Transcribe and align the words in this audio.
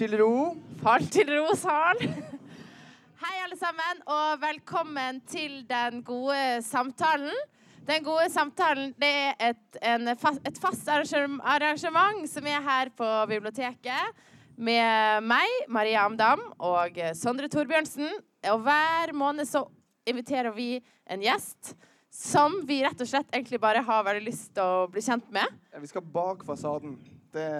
til 0.00 0.16
ro. 0.16 0.54
Fall 0.80 1.04
til 1.12 1.28
ro, 1.28 1.50
sal. 1.60 1.98
Hei, 3.20 3.32
alle 3.44 3.56
sammen, 3.60 3.98
og 4.08 4.38
velkommen 4.40 5.18
til 5.28 5.58
Den 5.68 6.00
gode 6.06 6.62
samtalen. 6.64 7.36
Den 7.84 8.06
gode 8.06 8.30
samtalen 8.32 8.94
det 9.00 9.10
er 9.10 9.50
et, 9.50 9.76
en, 9.84 10.08
et 10.08 10.60
fast 10.62 10.88
arrangement 10.88 12.24
som 12.32 12.48
er 12.48 12.64
her 12.64 12.92
på 12.96 13.10
biblioteket 13.28 14.24
med 14.56 15.28
meg, 15.28 15.52
Maria 15.68 16.06
Amdam, 16.06 16.46
og 16.56 16.96
Sondre 17.16 17.52
Torbjørnsen. 17.52 18.08
Og 18.54 18.64
hver 18.64 19.12
måned 19.12 19.48
så 19.52 19.66
inviterer 20.08 20.52
vi 20.56 20.78
en 21.10 21.20
gjest 21.20 21.74
som 22.08 22.62
vi 22.64 22.80
rett 22.86 23.04
og 23.04 23.12
slett 23.12 23.28
egentlig 23.34 23.60
bare 23.60 23.84
har 23.84 24.08
veldig 24.08 24.24
lyst 24.32 24.54
til 24.56 24.64
å 24.64 24.88
bli 24.88 25.04
kjent 25.04 25.28
med. 25.34 25.60
Vi 25.76 25.92
skal 25.92 26.08
bak 26.08 26.46
fasaden. 26.48 26.96
Det 27.36 27.50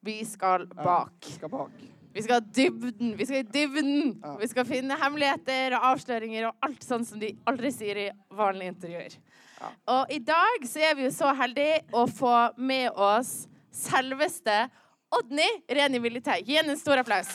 Vi 0.00 0.24
skal 0.24 0.66
bak. 0.66 1.12
Ja, 1.20 1.26
vi 1.26 1.32
skal 1.32 1.50
bak. 1.50 1.70
Vi 2.12 2.22
skal 2.22 2.40
dybden. 2.54 3.16
Vi 3.16 3.26
skal 3.26 3.36
i 3.36 3.42
dybden. 3.42 4.20
Ja. 4.22 4.36
Vi 4.40 4.48
skal 4.48 4.64
finne 4.66 4.96
hemmeligheter 4.98 5.76
og 5.76 5.84
avsløringer 5.92 6.48
og 6.48 6.66
alt 6.66 6.86
sånn 6.86 7.04
som 7.06 7.20
de 7.20 7.34
aldri 7.46 7.70
sier 7.74 8.00
i 8.00 8.08
vanlige 8.34 8.72
intervjuer. 8.74 9.16
Ja. 9.60 9.70
Og 9.94 10.14
i 10.16 10.18
dag 10.24 10.64
så 10.66 10.80
er 10.88 10.96
vi 10.96 11.04
jo 11.04 11.12
så 11.14 11.34
heldige 11.36 11.82
å 11.92 12.06
få 12.08 12.34
med 12.56 12.96
oss 12.96 13.44
selveste 13.76 14.64
Odny 15.12 15.46
Reni 15.68 16.00
Militei. 16.00 16.40
Gi 16.46 16.56
henne 16.56 16.74
en 16.74 16.80
stor 16.80 17.02
applaus. 17.02 17.28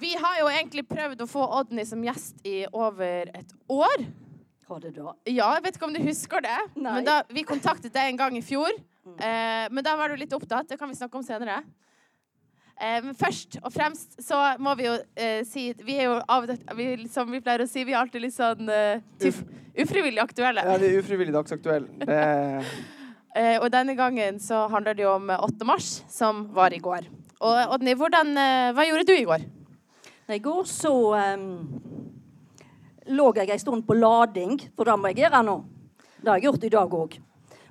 Vi 0.00 0.14
har 0.16 0.40
jo 0.40 0.48
egentlig 0.50 0.86
prøvd 0.88 1.22
å 1.22 1.28
få 1.28 1.46
Odny 1.60 1.84
som 1.86 2.02
gjest 2.04 2.42
i 2.48 2.64
over 2.72 3.30
et 3.36 3.54
år. 3.70 4.04
Har 4.70 4.80
det 4.84 4.94
da? 4.94 5.12
Ja, 5.26 5.48
jeg 5.56 5.64
vet 5.66 5.76
ikke 5.76 5.88
om 5.88 5.94
du 5.96 6.00
husker 6.04 6.42
det. 6.44 6.56
Nei. 6.76 7.00
Men 7.00 7.06
da, 7.08 7.20
vi 7.34 7.42
kontaktet 7.46 7.92
deg 7.94 8.12
en 8.12 8.20
gang 8.20 8.36
i 8.38 8.42
fjor. 8.44 8.70
Eh, 9.18 9.66
men 9.70 9.82
da 9.82 9.96
var 9.98 10.12
du 10.12 10.20
litt 10.20 10.34
opptatt. 10.36 10.68
Det 10.70 10.78
kan 10.78 10.90
vi 10.90 10.98
snakke 10.98 11.18
om 11.18 11.24
senere. 11.26 11.58
Eh, 12.78 13.00
men 13.02 13.16
først 13.18 13.58
og 13.64 13.72
fremst 13.74 14.14
så 14.22 14.38
må 14.62 14.76
vi 14.78 14.86
jo 14.86 14.94
eh, 15.18 15.42
si 15.44 15.66
Vi 15.84 15.98
er 15.98 16.06
jo 16.06 16.14
av 16.22 16.46
og 16.46 16.48
til 16.48 16.78
vi, 16.78 16.86
Som 17.12 17.28
vi 17.28 17.42
pleier 17.44 17.66
å 17.66 17.68
si, 17.68 17.82
vi 17.84 17.92
er 17.92 18.00
alltid 18.00 18.24
litt 18.24 18.36
sånn 18.36 18.70
eh, 18.72 19.02
tuff, 19.20 19.42
ufrivillig 19.74 20.22
aktuelle. 20.22 20.64
Ja, 20.64 20.78
vi 20.80 20.94
er 20.94 21.02
ufrivillig 21.02 21.36
dagsaktuelle. 21.36 21.92
Det 22.06 22.22
Eh, 23.30 23.60
og 23.62 23.68
denne 23.70 23.94
gangen 23.94 24.40
så 24.42 24.64
handler 24.72 24.96
det 24.98 25.04
jo 25.04 25.12
om 25.14 25.28
8. 25.30 25.62
mars, 25.62 26.00
som 26.10 26.48
var 26.54 26.74
i 26.74 26.80
går. 26.82 27.04
Og 27.46 27.74
Odny, 27.76 27.94
hvordan, 27.94 28.32
eh, 28.34 28.72
hva 28.74 28.86
gjorde 28.88 29.06
du 29.06 29.12
i 29.14 29.26
går? 29.28 29.44
I 30.34 30.38
går 30.42 30.66
så 30.66 30.90
um, 31.38 31.99
lå 33.08 33.32
jeg 33.36 33.50
en 33.50 33.58
stund 33.58 33.86
på 33.86 33.96
lading, 33.96 34.58
for 34.76 34.84
det 34.84 34.96
må 34.98 35.10
jeg 35.10 35.24
gjøre 35.24 35.42
nå. 35.46 35.56
Det 36.20 36.28
har 36.28 36.38
jeg 36.38 36.48
gjort 36.48 36.64
i 36.64 36.72
dag 36.74 36.96
òg. 37.00 37.18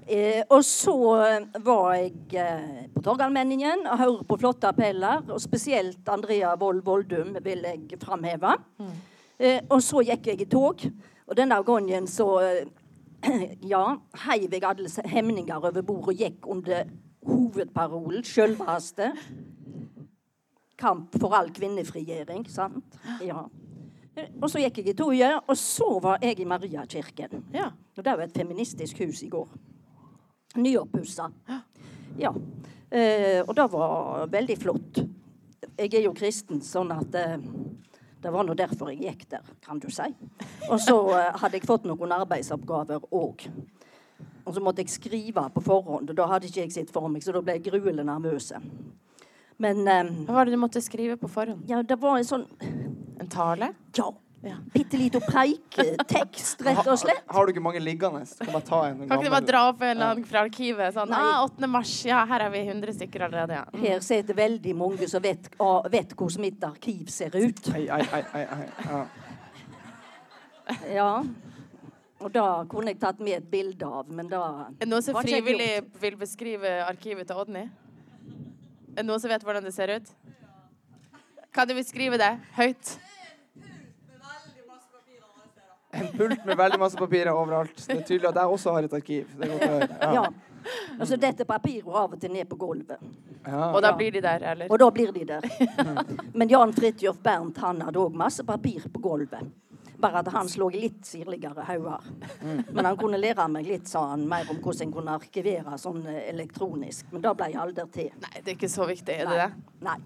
Eh, 0.09 0.41
og 0.49 0.63
så 0.65 0.95
eh, 1.21 1.59
var 1.61 1.91
jeg 1.93 2.39
eh, 2.41 2.87
på 2.95 3.03
Torgallmenningen 3.05 3.83
og 3.85 3.99
hørte 3.99 4.25
på 4.25 4.39
flotte 4.41 4.71
appeller. 4.71 5.21
Og 5.29 5.41
spesielt 5.41 6.09
Andrea 6.09 6.55
Wold 6.57 6.81
Voldum 6.85 7.35
vil 7.45 7.61
jeg 7.67 7.99
framheve. 8.01 8.55
Eh, 9.37 9.61
og 9.69 9.83
så 9.85 10.01
gikk 10.07 10.31
jeg 10.31 10.41
i 10.41 10.49
tog, 10.49 10.81
og 11.29 11.37
denne 11.37 11.61
gangen 11.63 12.09
så 12.09 12.27
eh, 12.41 12.65
ja, 13.73 13.83
heiv 14.25 14.49
jeg 14.55 14.65
alle 14.65 15.07
hemninger 15.11 15.69
over 15.69 15.85
bord 15.85 16.09
og 16.09 16.25
gikk 16.25 16.49
under 16.49 16.89
hovedparolen, 17.27 18.23
sjølvaste 18.25 19.13
kamp 20.79 21.15
for 21.19 21.35
all 21.35 21.49
kvinnefrigjøring. 21.53 22.45
sant? 22.49 22.99
Ja. 23.21 23.45
Og 24.41 24.49
så 24.51 24.59
gikk 24.59 24.81
jeg 24.81 24.91
i 24.91 24.97
toget, 24.97 25.43
og 25.47 25.57
så 25.57 25.87
var 26.03 26.19
jeg 26.23 26.39
i 26.41 26.47
Mariakirken. 26.49 27.43
Ja. 27.53 27.69
Og 27.97 28.03
Det 28.03 28.15
var 28.17 28.23
et 28.25 28.35
feministisk 28.35 28.99
hus 29.03 29.23
i 29.23 29.29
går. 29.29 29.47
Nyoppussa. 30.57 31.29
Ja. 32.19 32.33
Eh, 32.91 33.41
og 33.45 33.55
det 33.55 33.67
var 33.71 34.27
veldig 34.31 34.57
flott. 34.57 35.01
Jeg 35.77 35.93
er 35.93 36.03
jo 36.07 36.13
kristen, 36.17 36.59
sånn 36.65 36.91
at 36.91 37.15
eh, 37.15 37.37
det 38.19 38.31
var 38.33 38.43
nå 38.43 38.55
derfor 38.57 38.89
jeg 38.91 39.03
gikk 39.05 39.27
der, 39.31 39.51
kan 39.63 39.79
du 39.79 39.87
si. 39.93 40.07
Og 40.69 40.79
så 40.83 40.95
eh, 41.15 41.29
hadde 41.39 41.59
jeg 41.59 41.67
fått 41.69 41.85
noen 41.87 42.11
arbeidsoppgaver 42.17 43.05
òg. 43.15 43.45
Og 44.43 44.55
så 44.55 44.63
måtte 44.63 44.81
jeg 44.81 44.89
skrive 44.91 45.45
på 45.53 45.61
forhånd, 45.63 46.09
og 46.09 46.17
da 46.17 46.25
hadde 46.27 46.49
ikke 46.49 46.65
jeg 46.65 46.73
sett 46.73 46.91
for 46.91 47.07
meg, 47.07 47.23
så 47.23 47.35
da 47.35 47.43
ble 47.45 47.59
jeg 47.59 47.67
gruelig 47.69 48.03
nervøs. 48.03 48.51
Men 49.61 49.83
eh, 49.87 50.11
Hva 50.25 50.39
var 50.39 50.49
det 50.49 50.57
du 50.57 50.59
måtte 50.59 50.81
skrive 50.83 51.19
på 51.21 51.29
forhånd? 51.31 51.63
ja, 51.69 51.83
det 51.83 51.99
var 52.01 52.17
en 52.17 52.27
sånn 52.27 52.47
En 53.29 53.35
tale? 53.35 53.73
ja, 53.93 54.13
Ja. 54.41 54.55
bitte 54.73 54.97
liten 54.97 55.21
preiketekst, 55.21 56.61
rett 56.61 56.87
og 56.87 56.95
slett. 56.99 57.23
Har, 57.27 57.35
har 57.35 57.45
du 57.45 57.51
ikke 57.51 57.61
mange 57.61 57.79
liggende? 57.83 58.21
Kan 58.39 58.61
ta 58.61 58.77
en 58.87 59.01
Kan 59.03 59.17
ikke 59.17 59.25
du 59.27 59.33
bare 59.33 59.45
dra 59.45 59.63
opp 59.69 59.81
en 59.83 59.89
eller 59.89 60.13
annen 60.13 60.25
fra 60.25 60.45
arkivet? 60.47 60.93
Sånn, 60.95 61.11
Nei. 61.11 61.19
ah, 61.19 61.43
8. 61.43 61.67
mars, 61.67 61.91
ja, 62.07 62.21
her 62.25 62.45
er 62.45 62.53
vi 62.53 62.61
100 62.63 62.95
stykker 62.95 63.25
allerede. 63.27 63.57
Ja. 63.59 63.65
Mm. 63.73 63.81
Her 63.83 63.99
sitter 63.99 64.37
veldig 64.37 64.75
mange 64.79 65.09
som 65.11 65.21
vet, 65.21 65.49
ah, 65.59 65.83
vet 65.91 66.15
hvordan 66.15 66.45
mitt 66.45 66.63
arkiv 66.63 67.11
ser 67.11 67.35
ut. 67.35 67.59
Ei, 67.75 67.83
ei, 67.91 67.99
ei, 68.15 68.23
ei, 68.33 68.45
ei. 68.55 68.69
Ja. 68.87 69.03
Ja. 70.95 71.11
Og 72.19 72.31
da 72.31 72.47
kunne 72.71 72.93
jeg 72.93 72.99
tatt 73.03 73.19
med 73.19 73.37
et 73.41 73.51
bilde 73.51 73.85
av, 73.85 74.09
men 74.11 74.31
da 74.31 74.41
Er 74.69 74.85
det 74.85 74.89
noen 74.89 75.03
som 75.03 75.19
frivillig 75.19 75.83
vil 75.99 76.17
beskrive 76.19 76.73
arkivet 76.87 77.27
til 77.27 77.43
Odny? 77.43 77.67
Er 78.95 79.03
det 79.03 79.07
noen 79.07 79.19
som 79.19 79.31
vet 79.31 79.43
hvordan 79.43 79.67
det 79.67 79.75
ser 79.75 79.93
ut? 79.99 80.09
Kan 81.51 81.67
du 81.67 81.75
beskrive 81.75 82.17
det 82.19 82.33
høyt? 82.55 82.95
En 85.91 86.07
pult 86.13 86.45
med 86.45 86.57
veldig 86.57 86.79
masse 86.79 86.97
papirer 86.97 87.31
overalt. 87.33 87.73
Det 87.87 87.95
er 87.97 88.05
tydelig 88.05 88.29
at 88.29 88.37
jeg 88.37 88.53
også 88.57 88.73
har 88.75 88.85
et 88.85 88.93
arkiv. 88.93 89.31
Det 89.37 89.47
er 89.47 89.53
godt 89.53 89.65
å 89.65 89.73
høre. 89.73 89.89
Ja. 90.01 90.11
Ja. 90.19 90.27
Altså, 90.99 91.17
dette 91.17 91.45
papiret 91.47 91.87
av 91.87 92.13
og 92.13 92.19
til 92.19 92.33
ned 92.33 92.45
på 92.49 92.57
gulvet. 92.59 92.99
Ja. 93.45 93.69
Og 93.71 93.79
da 93.81 93.93
blir 93.97 94.11
de 94.11 94.21
der, 94.21 94.43
eller? 94.51 94.69
Og 94.69 94.79
da 94.81 94.89
blir 94.93 95.13
de 95.15 95.23
der. 95.25 95.47
Men 96.33 96.51
Jan 96.51 96.73
Fridtjof 96.75 97.21
Bernt 97.23 97.57
han 97.63 97.81
hadde 97.87 98.01
òg 98.03 98.17
masse 98.19 98.43
papir 98.45 98.85
på 98.93 99.01
gulvet. 99.01 99.47
Bare 99.99 100.21
at 100.23 100.31
han 100.33 100.49
slo 100.51 100.69
litt 100.71 101.03
sirligere 101.07 101.65
hauger. 101.67 102.05
Men 102.71 102.85
han 102.85 102.97
kunne 102.99 103.19
lære 103.19 103.47
meg 103.51 103.67
litt, 103.67 103.87
sa 103.91 104.05
han, 104.13 104.25
mer 104.29 104.49
om 104.51 104.61
hvordan 104.63 104.87
en 104.87 104.93
kunne 104.95 105.15
arkivere 105.19 105.77
sånn 105.81 106.05
eh, 106.07 106.25
elektronisk. 106.31 107.09
Men 107.13 107.25
det 107.25 107.33
ble 107.39 107.49
jeg 107.51 107.61
aldri 107.63 107.87
til. 107.95 108.11
Nei, 108.23 108.35
det 108.39 108.53
er 108.53 108.57
ikke 108.57 108.71
så 108.71 108.87
viktig, 108.89 109.15
er 109.15 109.29
det 109.29 109.39
det? 109.41 109.49
Nei. 109.85 109.97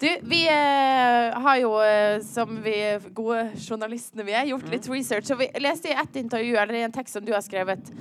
Du, 0.00 0.08
vi 0.26 0.40
eh, 0.50 1.36
har 1.44 1.56
jo, 1.60 1.76
eh, 1.84 2.18
som 2.26 2.56
vi 2.64 2.74
gode 3.14 3.44
journalistene 3.62 4.26
vi 4.26 4.34
er, 4.34 4.48
gjort 4.50 4.66
litt 4.72 4.88
research. 4.90 5.30
Og 5.30 5.44
vi 5.44 5.48
leste 5.62 5.92
i 5.92 5.96
ett 5.96 6.18
intervju, 6.18 6.56
eller 6.56 6.80
i 6.80 6.84
en 6.88 6.94
tekst 6.94 7.14
som 7.14 7.24
du 7.24 7.30
har 7.32 7.44
skrevet, 7.44 7.92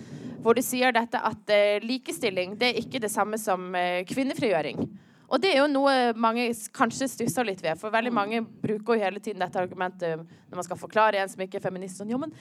hvor 0.44 0.58
du 0.58 0.64
sier 0.66 0.92
dette 0.96 1.22
at 1.22 1.54
eh, 1.54 1.84
likestilling 1.86 2.58
det 2.60 2.72
er 2.72 2.82
ikke 2.82 3.02
det 3.04 3.12
samme 3.14 3.38
som 3.40 3.70
eh, 3.78 4.02
kvinnefrigjøring. 4.10 4.82
Og 5.34 5.42
det 5.42 5.50
er 5.50 5.64
jo 5.64 5.70
noe 5.72 6.14
mange 6.14 6.46
kanskje 6.78 7.08
stusser 7.10 7.48
litt 7.48 7.62
ved, 7.64 7.80
for 7.82 7.94
veldig 7.94 8.12
mange 8.14 8.44
bruker 8.46 8.94
jo 8.94 9.02
hele 9.02 9.22
tiden 9.24 9.42
dette 9.42 9.58
argumentet 9.58 10.22
når 10.22 10.60
man 10.60 10.68
skal 10.68 10.78
forklare 10.78 11.24
en 11.24 11.32
som 11.32 11.42
ikke 11.42 11.58
er 11.58 11.64
feminist. 11.64 11.98
Sånn, 11.98 12.12
jo, 12.14 12.20
men 12.22 12.36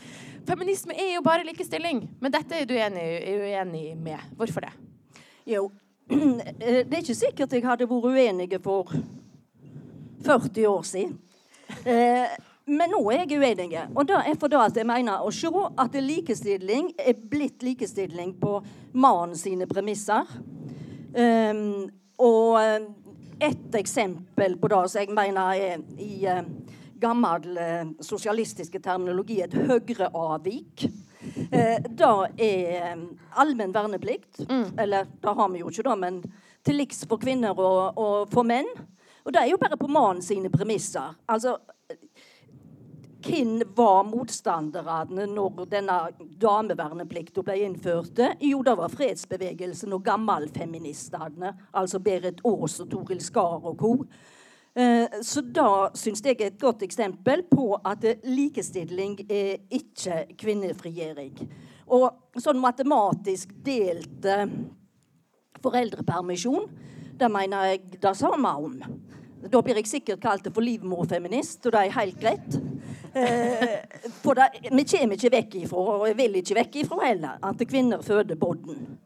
feminisme 0.49 0.93
er 0.93 1.15
jo 1.15 1.25
bare 1.25 1.47
likestilling. 1.49 2.05
Men 2.21 2.35
dette 2.35 2.59
er 2.61 2.69
du 2.69 2.75
enig, 2.77 3.07
er 3.25 3.47
uenig 3.47 3.87
med. 3.97 4.27
Hvorfor 4.37 4.67
det? 4.67 4.75
Jo, 5.49 5.71
eh, 6.13 6.83
det 6.85 6.93
er 6.93 7.01
ikke 7.01 7.17
sikkert 7.17 7.57
jeg 7.57 7.65
hadde 7.65 7.89
vært 7.89 8.13
uenig 8.13 8.51
for 8.61 8.93
40 10.29 10.69
år 10.69 10.85
siden. 10.93 11.17
Eh, 11.89 12.29
men 12.69 12.93
nå 12.93 13.01
er 13.11 13.25
jeg 13.25 13.41
uenig. 13.41 13.73
Og 13.97 14.05
det 14.07 14.21
er 14.21 14.37
fordi 14.39 14.61
at 14.61 14.77
jeg 14.79 14.87
mener 14.87 15.25
å 15.25 15.33
se 15.35 15.49
at 15.81 15.97
likestilling 15.97 16.93
er 17.01 17.25
blitt 17.33 17.65
likestilling 17.65 18.37
på 18.37 18.59
mannen 18.93 19.33
sine 19.39 19.67
premisser. 19.71 20.29
Um, 21.13 21.91
og 22.23 22.59
eh, 22.63 22.85
et 23.43 23.75
eksempel 23.75 24.57
på 24.61 24.71
det 24.71 24.83
som 24.91 25.03
jeg 25.03 25.15
mener 25.17 25.57
er 25.59 25.83
i 25.99 26.25
eh, 26.31 26.45
gammel 27.03 27.59
eh, 27.59 27.89
sosialistiske 28.05 28.79
terminologi 28.83 29.41
et 29.43 29.57
høyreavvik. 29.57 30.87
Eh, 31.51 31.83
det 31.83 32.13
er 32.47 33.03
allmenn 33.39 33.75
verneplikt. 33.75 34.45
Eller 34.79 35.11
det 35.11 35.37
har 35.39 35.53
vi 35.53 35.63
jo 35.63 35.73
ikke, 35.73 35.87
da, 35.89 35.99
men 35.99 36.23
til 36.63 36.79
liks 36.79 37.05
for 37.11 37.23
kvinner 37.23 37.59
og, 37.59 37.99
og 37.99 38.33
for 38.33 38.47
menn. 38.47 38.71
Og 39.23 39.35
det 39.35 39.43
er 39.43 39.53
jo 39.53 39.61
bare 39.61 39.79
på 39.79 39.91
mannen 39.91 40.23
sine 40.23 40.51
premisser. 40.51 41.15
Altså, 41.31 41.57
hvem 43.23 43.63
var 43.77 44.03
motstanderne 44.09 45.27
når 45.31 45.65
denne 45.71 45.97
dameverneplikten 46.41 47.47
ble 47.47 47.59
innført? 47.65 48.21
Jo, 48.43 48.63
det 48.67 48.77
var 48.79 48.93
fredsbevegelsen 48.93 49.95
og 49.95 50.05
gammelfeministene. 50.07 51.55
Altså 51.73 52.01
Berit 52.03 52.43
Aas 52.45 52.81
og 52.83 52.91
Toril 52.91 53.23
Skar 53.23 53.63
og 53.63 53.79
co. 53.79 53.93
Eh, 54.75 55.21
Så 55.21 55.41
da 55.41 55.91
syns 55.95 56.23
jeg 56.25 56.41
er 56.41 56.47
et 56.47 56.61
godt 56.61 56.83
eksempel 56.83 57.45
på 57.51 57.77
at 57.85 58.05
likestilling 58.25 59.19
er 59.29 59.59
ikke 59.71 60.27
kvinnefrigjøring. 60.39 61.37
Og 61.93 62.41
sånn 62.41 62.61
matematisk 62.61 63.53
delt 63.65 64.25
eh, 64.25 64.47
foreldrepermisjon, 65.63 66.71
det 67.19 67.31
mener 67.31 67.73
jeg 67.73 68.01
det 68.01 68.17
samme 68.17 68.55
om. 68.57 68.79
Da 69.43 69.61
blir 69.61 69.81
jeg 69.81 69.91
sikkert 69.91 70.23
kalt 70.23 70.47
for 70.55 70.65
livmorfeminist, 70.65 71.67
og 71.67 71.75
det 71.75 71.81
er 71.83 71.97
helt 71.99 72.21
greit. 72.21 72.59
Eh, 73.15 73.79
for 74.23 74.35
det, 74.39 74.47
vi 74.73 74.85
kommer 74.89 75.17
ikke 75.19 75.31
vekk 75.37 75.55
ifra, 75.63 75.79
og 75.99 76.07
jeg 76.09 76.17
vil 76.17 76.35
ikke 76.41 76.55
vekk 76.63 76.77
ifra 76.83 76.99
heller, 77.07 77.35
at 77.45 77.65
kvinner 77.69 78.01
føder 78.03 78.37
bodden. 78.41 78.99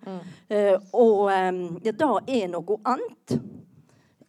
Eh, 0.48 0.76
og 0.94 1.30
eh, 1.32 1.52
det 1.82 1.96
er 2.00 2.48
noe 2.52 2.76
annet 2.86 3.38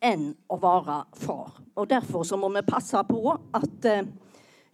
enn 0.02 0.32
å 0.50 0.58
være 0.62 1.04
far. 1.18 1.52
Og 1.78 1.90
derfor 1.90 2.24
så 2.26 2.38
må 2.38 2.50
vi 2.54 2.62
passe 2.68 3.04
på 3.10 3.38
at 3.58 3.86
eh, 3.90 4.04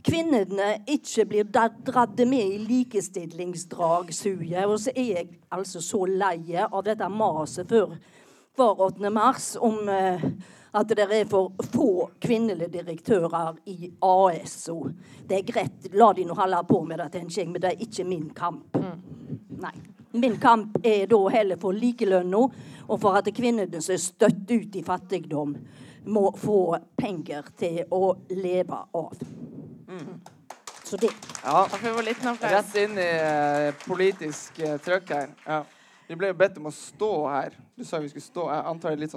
kvinnene 0.03 0.73
ikke 0.87 1.25
blir 1.29 1.43
da- 1.47 1.69
dratt 1.87 2.17
med 2.27 2.53
i 2.57 2.63
likestillingsdragsuget. 2.63 4.65
Og 4.67 4.79
så 4.79 4.91
er 4.95 5.03
jeg 5.17 5.27
altså 5.51 5.81
så 5.83 6.05
lei 6.07 6.55
av 6.63 6.83
dette 6.83 7.09
maset 7.09 7.67
før 7.69 7.95
hver 8.55 8.81
8. 8.87 9.09
mars 9.09 9.55
om 9.59 9.89
eh, 9.89 10.21
at 10.73 10.89
det 10.89 11.05
er 11.05 11.25
for 11.29 11.53
få 11.73 12.09
kvinnelige 12.21 12.71
direktører 12.73 13.55
i 13.69 13.91
ASO. 14.01 14.77
Det 15.29 15.37
er 15.37 15.47
greit, 15.47 15.89
la 15.93 16.11
de 16.13 16.25
nå 16.25 16.37
holde 16.37 16.61
på 16.69 16.81
med 16.87 16.99
det, 16.99 17.11
tenker 17.13 17.41
jeg, 17.41 17.49
men 17.51 17.61
det 17.61 17.73
er 17.73 17.83
ikke 17.85 18.07
min 18.09 18.29
kamp. 18.33 18.77
Nei. 19.63 19.75
Min 20.13 20.37
kamp 20.41 20.77
er 20.85 21.07
da 21.09 21.19
heller 21.33 21.57
for 21.61 21.73
likelønna, 21.73 22.41
og 22.87 22.99
for 23.01 23.17
at 23.17 23.29
kvinnene 23.33 23.81
som 23.81 23.95
er 23.95 24.01
støtt 24.01 24.51
ut 24.51 24.75
i 24.77 24.83
fattigdom, 24.85 25.55
må 26.05 26.23
få 26.37 26.77
penger 26.99 27.47
til 27.57 27.79
å 27.93 28.15
leve 28.29 28.81
av. 28.93 29.13
Så 30.83 30.97
det. 30.97 31.09
Ja. 31.43 31.63
Rett 32.41 32.75
inn 32.77 32.97
i 33.01 33.07
eh, 33.07 33.69
politisk 33.87 34.59
eh, 34.59 34.75
trøkk 34.83 35.13
her. 35.15 35.31
Ja. 35.47 35.63
Vi 36.07 36.17
ble 36.19 36.33
jo 36.33 36.35
bedt 36.37 36.59
om 36.59 36.67
å 36.69 36.73
stå 36.75 37.11
her. 37.31 37.55
Du 37.73 37.85
sa 37.87 38.01
vi 38.03 38.11
skulle 38.11 38.25
stå. 38.25 38.49
Jeg 38.51 38.65
antar 38.73 38.91
det 38.91 38.99
er 38.99 39.05
litt 39.05 39.15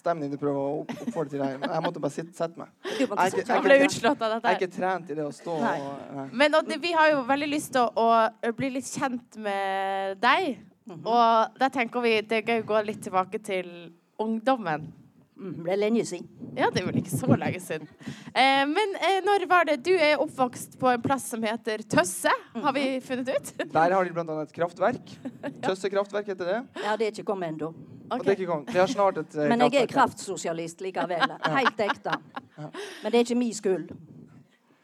NRK-debatten-stemning 0.00 0.30
du 0.32 0.36
prøver 0.40 0.58
å 0.60 0.80
opp- 0.82 1.02
oppfordre 1.06 1.30
til 1.30 1.42
her. 1.44 1.58
Men 1.58 1.70
jeg 1.70 1.82
måtte 1.84 2.00
bare 2.00 2.12
sitte, 2.14 2.34
sette 2.36 2.56
meg. 2.58 2.68
Jeg 2.84 2.92
Jeg 3.00 3.08
jeg 3.08 3.18
er 3.18 3.30
ikke- 3.30 4.40
Jeg 4.42 4.44
er 4.44 4.58
ikke 4.58 4.76
trent 4.76 5.10
i 5.10 5.14
det 5.14 5.24
å 5.24 5.32
stå 5.32 5.60
Nei. 5.60 5.80
og 5.80 6.16
nei. 6.16 6.28
Men 6.32 6.54
og, 6.54 6.66
vi 6.80 6.92
har 6.92 7.10
jo 7.10 7.22
veldig 7.24 7.48
lyst 7.50 7.72
til 7.72 7.88
å, 7.96 8.30
å 8.42 8.52
bli 8.56 8.70
litt 8.70 8.84
kjent 8.84 9.36
med 9.36 10.20
deg. 10.20 10.58
Og 11.04 11.58
da 11.58 11.68
tenker 11.68 12.00
vi 12.02 12.20
det 12.20 12.32
er 12.32 12.42
gøy 12.42 12.62
å 12.62 12.66
gå 12.66 12.86
litt 12.86 13.00
tilbake 13.02 13.42
til 13.42 13.92
ungdommen. 14.18 14.92
Mm, 15.38 15.64
det 15.64 15.72
er 15.72 15.76
lenge 15.76 16.02
siden. 16.04 16.28
Ja, 16.54 16.68
det 16.68 16.82
er 16.82 16.86
vel 16.86 16.96
ikke 17.00 17.16
så 17.16 17.26
lenge 17.38 17.60
siden. 17.60 17.88
Eh, 18.34 18.64
men 18.66 18.94
eh, 19.00 19.20
når 19.22 19.46
var 19.48 19.64
det 19.64 19.82
Du 19.82 19.94
er 19.96 20.18
oppvokst 20.18 20.76
på 20.78 20.92
en 20.92 21.00
plass 21.00 21.24
som 21.30 21.40
heter 21.42 21.78
Tøsse, 21.78 22.28
har 22.54 22.72
vi 22.72 23.00
funnet 23.00 23.28
ut? 23.28 23.72
Der 23.72 23.90
har 23.92 24.04
de 24.04 24.10
annet 24.20 24.48
et 24.48 24.52
kraftverk. 24.52 25.00
Tøsse 25.62 25.88
kraftverk 25.88 26.26
heter 26.26 26.44
det. 26.44 26.66
Ja, 26.84 26.94
det 26.96 27.06
er 27.06 27.10
ikke 27.12 27.24
kommet 27.32 27.54
ennå. 27.54 27.72
Og 28.10 28.24
det 28.24 28.32
er 28.32 28.38
ikke 28.38 28.50
kommet. 28.50 28.74
Vi 28.74 28.78
har 28.78 28.90
snart 28.90 29.18
et 29.22 29.34
eh, 29.38 29.48
Men 29.48 29.66
jeg 29.66 29.82
er 29.84 29.90
kraftsosialist 29.90 30.80
likevel. 30.84 31.34
Helt 31.46 31.82
ekte. 31.86 32.14
Men 32.56 33.12
det 33.12 33.14
er 33.14 33.26
ikke 33.26 33.38
min 33.38 33.54
skyld. 33.54 33.90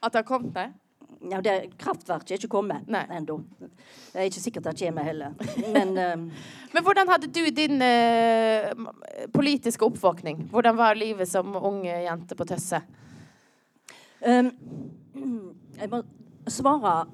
At 0.03 0.13
det 0.13 0.23
har 0.23 0.29
kommet 0.29 0.55
det? 0.55 0.69
Ja, 1.31 1.41
det 1.41 1.55
kraftverket 1.81 2.31
er 2.31 2.41
ikke 2.41 2.53
kommet 2.53 2.87
ennå. 2.87 3.39
Det 3.59 4.21
er 4.21 4.29
ikke 4.29 4.43
sikkert 4.43 4.69
det 4.69 4.77
kommer 4.79 5.07
heller. 5.07 5.33
Men 5.73 5.97
uh, 5.97 6.35
Men 6.75 6.85
hvordan 6.85 7.09
hadde 7.09 7.31
du 7.33 7.43
din 7.51 7.83
uh, 7.83 8.93
politiske 9.35 9.85
oppvåkning? 9.85 10.49
Hvordan 10.51 10.77
var 10.77 10.95
livet 10.95 11.29
som 11.29 11.57
ung 11.57 11.85
jente 11.87 12.37
på 12.37 12.45
Tøsse? 12.45 12.83
Um, 14.27 14.53
jeg 15.81 15.91
må 15.91 16.03
svare 16.49 17.07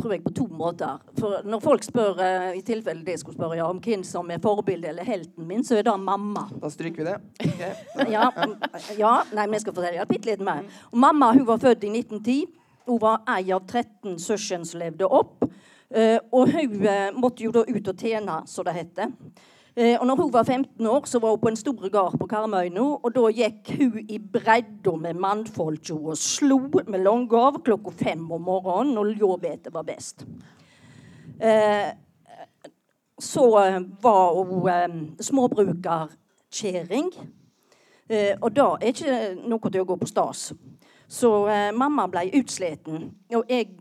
tror 0.00 0.14
jeg, 0.14 0.22
på 0.24 0.32
to 0.34 0.46
måter. 0.56 1.00
For 1.18 1.44
når 1.46 1.62
folk 1.64 1.84
spør 1.86 2.20
eh, 2.24 2.46
i 2.58 2.62
tilfelle 2.66 3.04
de 3.06 3.16
skulle 3.20 3.38
spørre 3.38 3.58
ja, 3.60 3.68
om 3.68 3.80
hvem 3.84 4.02
som 4.06 4.30
er 4.32 4.42
forbildet 4.42 4.92
eller 4.92 5.06
helten 5.06 5.46
min, 5.48 5.64
så 5.66 5.78
er 5.78 5.86
det 5.86 5.96
mamma. 6.00 6.46
Da 6.62 6.70
stryker 6.72 7.04
vi 7.04 7.10
det. 7.10 7.18
Okay. 7.52 7.72
Ja, 8.14 8.30
mm, 8.34 8.56
ja 8.98 9.12
nei, 9.34 9.44
men 9.44 9.58
jeg 9.58 9.66
skal 9.66 9.76
fortelle 9.76 10.08
bitte 10.10 10.32
litt 10.32 10.44
mer. 10.44 10.64
Og 10.90 10.98
mamma 11.04 11.32
hun 11.36 11.46
var 11.48 11.60
født 11.62 11.86
i 11.86 11.92
1910. 11.92 12.40
Hun 12.88 13.00
var 13.02 13.20
ei 13.36 13.52
av 13.54 13.62
13 13.68 14.18
søsken 14.18 14.66
som 14.66 14.80
levde 14.82 15.06
opp. 15.06 15.44
Eh, 15.90 16.18
og 16.32 16.52
hun 16.54 16.86
eh, 16.86 17.08
måtte 17.14 17.44
jo 17.44 17.52
da 17.54 17.64
ut 17.66 17.92
og 17.92 17.98
tjene, 17.98 18.40
som 18.50 18.66
det 18.66 18.76
heter. 18.76 19.10
Eh, 19.76 20.00
og 20.00 20.06
når 20.06 20.16
hun 20.16 20.32
var 20.32 20.42
15 20.42 20.86
år, 20.86 21.06
så 21.06 21.18
var 21.18 21.30
hun 21.30 21.40
på 21.40 21.48
en 21.48 21.56
stor 21.56 21.88
gard 21.88 22.18
på 22.18 22.26
Karmøy 22.26 22.68
nå, 22.74 22.86
og 23.02 23.12
da 23.14 23.28
gikk 23.30 23.70
hun 23.78 23.98
i 24.10 24.18
bredda 24.18 24.96
med 24.98 25.18
mannfolka 25.22 25.94
og 25.94 26.18
slo 26.18 26.58
med 26.86 27.04
langgav 27.04 27.60
klokka 27.64 27.92
fem 28.04 28.24
om 28.32 28.42
morgenen 28.42 28.94
når 28.98 29.12
ljåbetet 29.20 29.74
var 29.74 29.86
best. 29.86 30.26
Eh, 31.38 31.92
så 33.20 33.46
var 34.02 34.34
hun 34.34 34.68
eh, 34.68 34.96
småbrukerkjerring. 35.20 37.12
Og 38.42 38.48
da 38.50 38.64
er 38.80 38.90
ikke 38.90 39.16
noe 39.46 39.70
til 39.70 39.84
å 39.84 39.86
gå 39.86 39.94
på 40.00 40.06
stas. 40.10 40.48
Så 41.06 41.28
mamma 41.78 42.08
ble 42.10 42.24
utsliten. 42.40 43.04
Og 43.38 43.46
jeg 43.46 43.76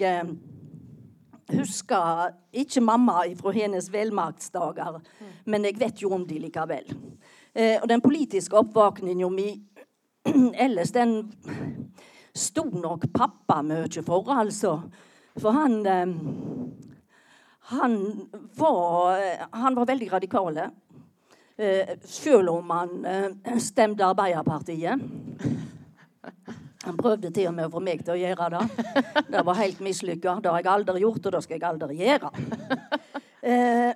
husker 1.53 2.33
ikke 2.53 2.81
mamma 2.81 3.23
fra 3.39 3.53
hennes 3.55 3.89
velmaktsdager, 3.93 4.99
men 5.45 5.65
jeg 5.65 5.79
vet 5.79 6.03
jo 6.03 6.13
om 6.15 6.25
de 6.27 6.39
likevel. 6.45 6.87
Eh, 7.53 7.77
og 7.81 7.87
den 7.89 8.01
politiske 8.01 8.57
oppvåkninga 8.57 9.29
mi 9.33 9.49
ellers, 10.65 10.91
den 10.91 11.33
sto 12.35 12.67
nok 12.69 13.09
pappa 13.13 13.61
mye 13.65 14.03
for, 14.05 14.29
altså. 14.33 14.77
For 15.39 15.55
han 15.55 15.79
eh, 15.85 16.15
han 17.69 18.29
var, 18.57 19.19
han 19.51 19.75
var 19.75 19.85
veldig 19.85 20.13
radikal. 20.13 20.57
Eh, 21.57 21.97
selv 22.01 22.49
om 22.49 22.69
han 22.69 23.05
eh, 23.05 23.57
stemte 23.57 24.05
Arbeiderpartiet. 24.05 24.99
Han 26.89 26.97
prøvde 26.97 27.29
til 27.33 27.51
og 27.51 27.55
med 27.57 27.69
å 27.69 27.73
få 27.73 27.81
meg 27.85 28.01
til 28.01 28.15
å 28.15 28.19
gjøre 28.19 28.49
det. 28.55 28.93
Det 29.29 29.43
var 29.45 29.59
helt 29.59 29.81
mislykka. 29.85 30.39
Det 30.41 30.49
har 30.49 30.63
jeg 30.63 30.71
aldri 30.73 31.03
gjort, 31.03 31.27
og 31.27 31.35
det 31.35 31.43
skal 31.45 31.59
jeg 31.59 31.67
aldri 31.69 31.99
gjøre. 32.01 32.31
Eh, 33.39 33.93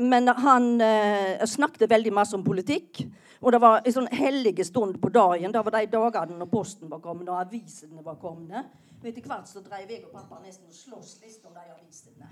men 0.00 0.30
han 0.40 0.80
eh, 0.80 1.42
snakket 1.44 1.90
veldig 1.90 2.14
masse 2.16 2.32
om 2.32 2.40
politikk. 2.46 3.02
Og 3.40 3.52
det 3.52 3.58
var 3.60 3.82
en 3.84 3.92
sånn 3.92 4.08
hellige 4.08 4.64
stund 4.64 4.96
på 5.02 5.10
dagen. 5.12 5.52
Det 5.52 5.62
var 5.66 5.74
de 5.74 5.82
dagene 5.92 6.38
når 6.40 6.48
posten 6.48 6.88
var 6.88 7.02
kommet, 7.04 7.28
og 7.28 7.42
avisene 7.42 8.04
var 8.04 8.16
kommet. 8.20 8.70
Og 9.00 9.08
Etter 9.10 9.26
hvert 9.28 9.48
så 9.48 9.60
drev 9.64 9.84
jeg 9.84 10.06
og 10.06 10.14
pappa 10.14 10.40
nesten 10.40 10.68
og 10.68 10.76
sloss 10.76 11.18
litt 11.20 11.44
om 11.44 11.52
de 11.56 11.66
avisene. 11.74 12.30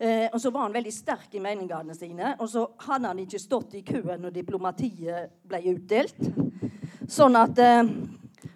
Eh, 0.00 0.26
og 0.32 0.40
så 0.40 0.52
var 0.52 0.64
han 0.64 0.76
veldig 0.76 0.92
sterk 0.96 1.36
i 1.36 1.42
meningene 1.44 1.96
sine. 1.96 2.34
Og 2.40 2.48
så 2.52 2.64
hadde 2.86 3.12
han 3.12 3.20
ikke 3.20 3.40
stått 3.40 3.76
i 3.76 3.84
køen 3.84 4.24
når 4.24 4.36
diplomatiet 4.36 5.36
ble 5.48 5.60
utdelt. 5.74 6.20
Sånn 7.08 7.36
at 7.36 7.60
eh, 7.60 7.84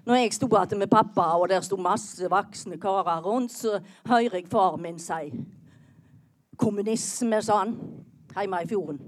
når 0.05 0.21
jeg 0.21 0.33
sto 0.37 0.49
igjen 0.49 0.79
med 0.79 0.91
pappa, 0.93 1.35
og 1.39 1.49
der 1.49 1.65
sto 1.65 1.77
masse 1.81 2.29
voksne 2.31 2.79
karer 2.81 3.23
rundt, 3.25 3.53
så 3.53 3.81
hører 4.07 4.41
jeg 4.41 4.49
far 4.53 4.77
min 4.77 4.99
si 4.99 5.33
Kommunisme, 6.57 7.41
sa 7.43 7.65
han 7.65 7.73
hjemme 8.35 8.61
i 8.63 8.69
fjorden. 8.71 9.01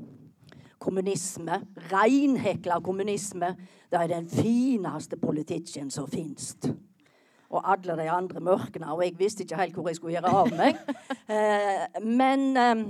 Kommunisme, 0.83 1.61
reinhekla 1.93 2.81
kommunisme, 2.83 3.53
det 3.91 4.01
er 4.01 4.11
den 4.11 4.27
fineste 4.29 5.17
politikken 5.17 5.91
som 5.91 6.09
fins. 6.11 6.57
Og 7.51 7.63
alle 7.63 7.97
de 7.97 8.11
andre 8.11 8.41
mørkene. 8.41 8.93
og 8.93 9.05
jeg 9.05 9.19
visste 9.19 9.43
ikke 9.43 9.57
helt 9.57 9.75
hvor 9.75 9.89
jeg 9.89 9.97
skulle 9.97 10.19
gjøre 10.19 10.35
av 10.43 10.53
meg. 10.57 10.77
Eh, 11.27 12.03
men 12.03 12.57
eh, 12.57 12.83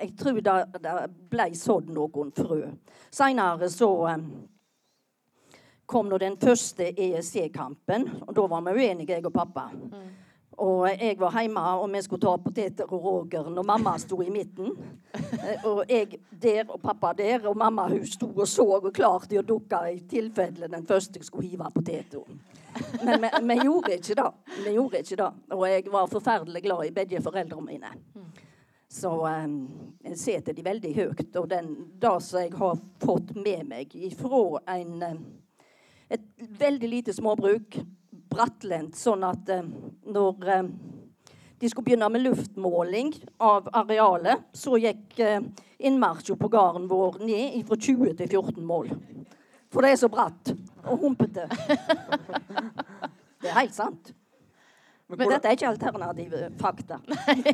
jeg 0.00 0.14
tror 0.16 0.38
det, 0.40 0.52
det 0.80 0.92
ble 1.30 1.50
sådd 1.56 1.90
noen 1.92 2.30
frø. 2.32 2.62
Seinere 3.12 3.68
så 3.68 3.90
eh, 4.08 4.22
kom 5.92 6.08
nå 6.08 6.18
den 6.18 6.36
første 6.40 6.88
ESC-kampen. 6.96 8.08
og 8.26 8.34
da 8.34 8.48
var 8.48 8.64
vi 8.66 8.72
uenige, 8.80 9.16
jeg 9.16 9.26
og 9.28 9.32
pappa. 9.36 9.68
Og 10.62 10.84
jeg 10.90 11.16
var 11.18 11.32
hjemme, 11.40 11.60
og 11.80 11.88
vi 11.92 12.02
skulle 12.04 12.20
ta 12.20 12.32
poteter 12.38 12.90
og 12.92 13.04
rågeren, 13.04 13.56
og 13.58 13.66
mamma 13.66 13.94
sto 13.98 14.20
i 14.22 14.30
midten. 14.30 14.74
Eh, 15.14 15.64
Og 15.64 15.84
jeg 15.88 16.18
der, 16.30 16.64
og 16.68 16.80
pappa 16.80 17.12
der, 17.16 17.46
og 17.48 17.56
mamma 17.56 17.88
hun 17.88 18.06
sto 18.06 18.28
og 18.36 18.48
så 18.48 18.66
og 18.76 18.92
klarte 18.94 19.38
å 19.40 19.42
dukke 19.42 19.80
i 19.90 20.00
tilfelle 20.08 20.68
den 20.68 20.84
første 20.86 21.22
skulle 21.24 21.48
hive 21.48 21.70
poteten. 21.74 22.40
Men 23.04 23.20
vi, 23.24 23.28
vi 23.48 23.56
gjorde 23.62 23.96
ikke 23.96 24.14
det. 24.20 24.30
Vi 24.64 24.72
gjorde 24.76 25.00
ikke 25.02 25.16
det. 25.16 25.30
Og 25.56 25.66
jeg 25.68 25.84
var 25.92 26.06
forferdelig 26.12 26.62
glad 26.62 26.86
i 26.86 26.94
begge 27.00 27.20
foreldrene 27.22 27.66
mine. 27.66 27.90
Så 28.92 29.10
um, 29.24 29.56
jeg 30.04 30.18
setter 30.20 30.52
de 30.52 30.64
veldig 30.64 30.94
høyt. 30.94 31.36
Og 31.40 31.48
den, 31.50 31.70
det 32.00 32.16
som 32.22 32.40
jeg 32.44 32.52
har 32.60 32.78
fått 33.00 33.34
med 33.36 33.64
meg 33.68 33.94
ifra 33.96 34.42
en, 34.76 35.02
eh, 35.02 35.20
et 36.12 36.24
veldig 36.60 36.88
lite 36.88 37.14
småbruk, 37.16 37.78
brattlendt, 38.32 38.96
sånn 38.96 39.24
at 39.28 39.48
eh, 39.52 39.66
når 40.12 40.48
eh, 40.48 40.70
de 41.62 41.70
skulle 41.70 41.86
begynne 41.86 42.08
med 42.10 42.24
luftmåling 42.24 43.12
av 43.38 43.68
arealet, 43.78 44.48
så 44.52 44.74
gikk 44.82 45.20
uh, 45.22 45.44
innmarsjen 45.78 46.34
på 46.40 46.48
gården 46.50 46.88
vår 46.90 47.20
ned 47.22 47.60
fra 47.68 47.76
20 47.78 48.16
til 48.18 48.32
14 48.32 48.64
mål. 48.66 48.90
For 49.70 49.86
det 49.86 49.92
er 49.92 50.00
så 50.00 50.10
bratt 50.10 50.50
og 50.82 51.04
humpete. 51.04 51.46
Det 53.42 53.52
er 53.52 53.60
helt 53.60 53.76
sant. 53.78 54.10
Men, 55.06 55.20
Men 55.20 55.32
dette 55.36 55.52
er 55.52 55.56
ikke 55.58 55.70
alternative 55.70 56.50
fakta. 56.58 56.98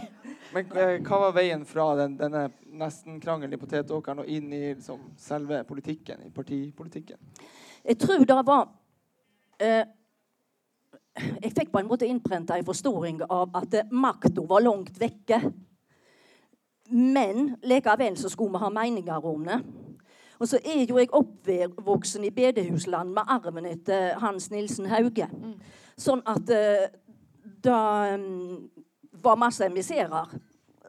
men 0.55 0.75
eh, 0.79 0.97
hva 1.05 1.21
var 1.27 1.37
veien 1.37 1.65
fra 1.69 1.91
den, 1.99 2.17
denne 2.17 2.47
nesten-krangelen 2.81 3.57
i 3.57 3.61
potetåkeren 3.61 4.23
og 4.23 4.29
inn 4.31 4.53
i 4.53 4.63
liksom, 4.71 5.01
selve 5.19 5.65
politikken, 5.69 6.23
i 6.29 6.33
partipolitikken? 6.33 7.19
Jeg 7.85 7.99
tror 7.99 8.25
det 8.29 8.41
var 8.47 8.69
eh, 9.61 9.85
jeg 11.19 11.55
fikk 11.55 11.73
på 11.73 11.81
en 11.81 11.89
måte 11.91 12.07
innprenta 12.07 12.57
en 12.59 12.67
forståing 12.67 13.23
av 13.27 13.57
at 13.59 13.75
makta 13.91 14.45
var 14.47 14.63
langt 14.63 15.01
vekke. 15.01 15.41
Men 16.95 17.57
likevel 17.63 18.17
så 18.17 18.31
skulle 18.33 18.55
vi 18.55 18.63
ha 18.63 18.71
meninger 18.71 19.27
om 19.27 19.45
det. 19.45 19.59
Og 20.39 20.49
så 20.49 20.61
er 20.63 20.85
jo 20.87 20.99
jeg 21.01 21.11
oppvoksen 21.13 22.25
i 22.25 22.31
bedehusland 22.31 23.11
med 23.15 23.27
arven 23.27 23.67
etter 23.67 24.15
Hans 24.23 24.51
Nilsen 24.53 24.87
Hauge. 24.87 25.27
Sånn 25.99 26.23
at 26.31 26.51
eh, 26.55 26.87
det 27.59 27.79
mm, 28.23 28.69
var 29.19 29.41
masse 29.41 29.67
emisserer 29.67 30.31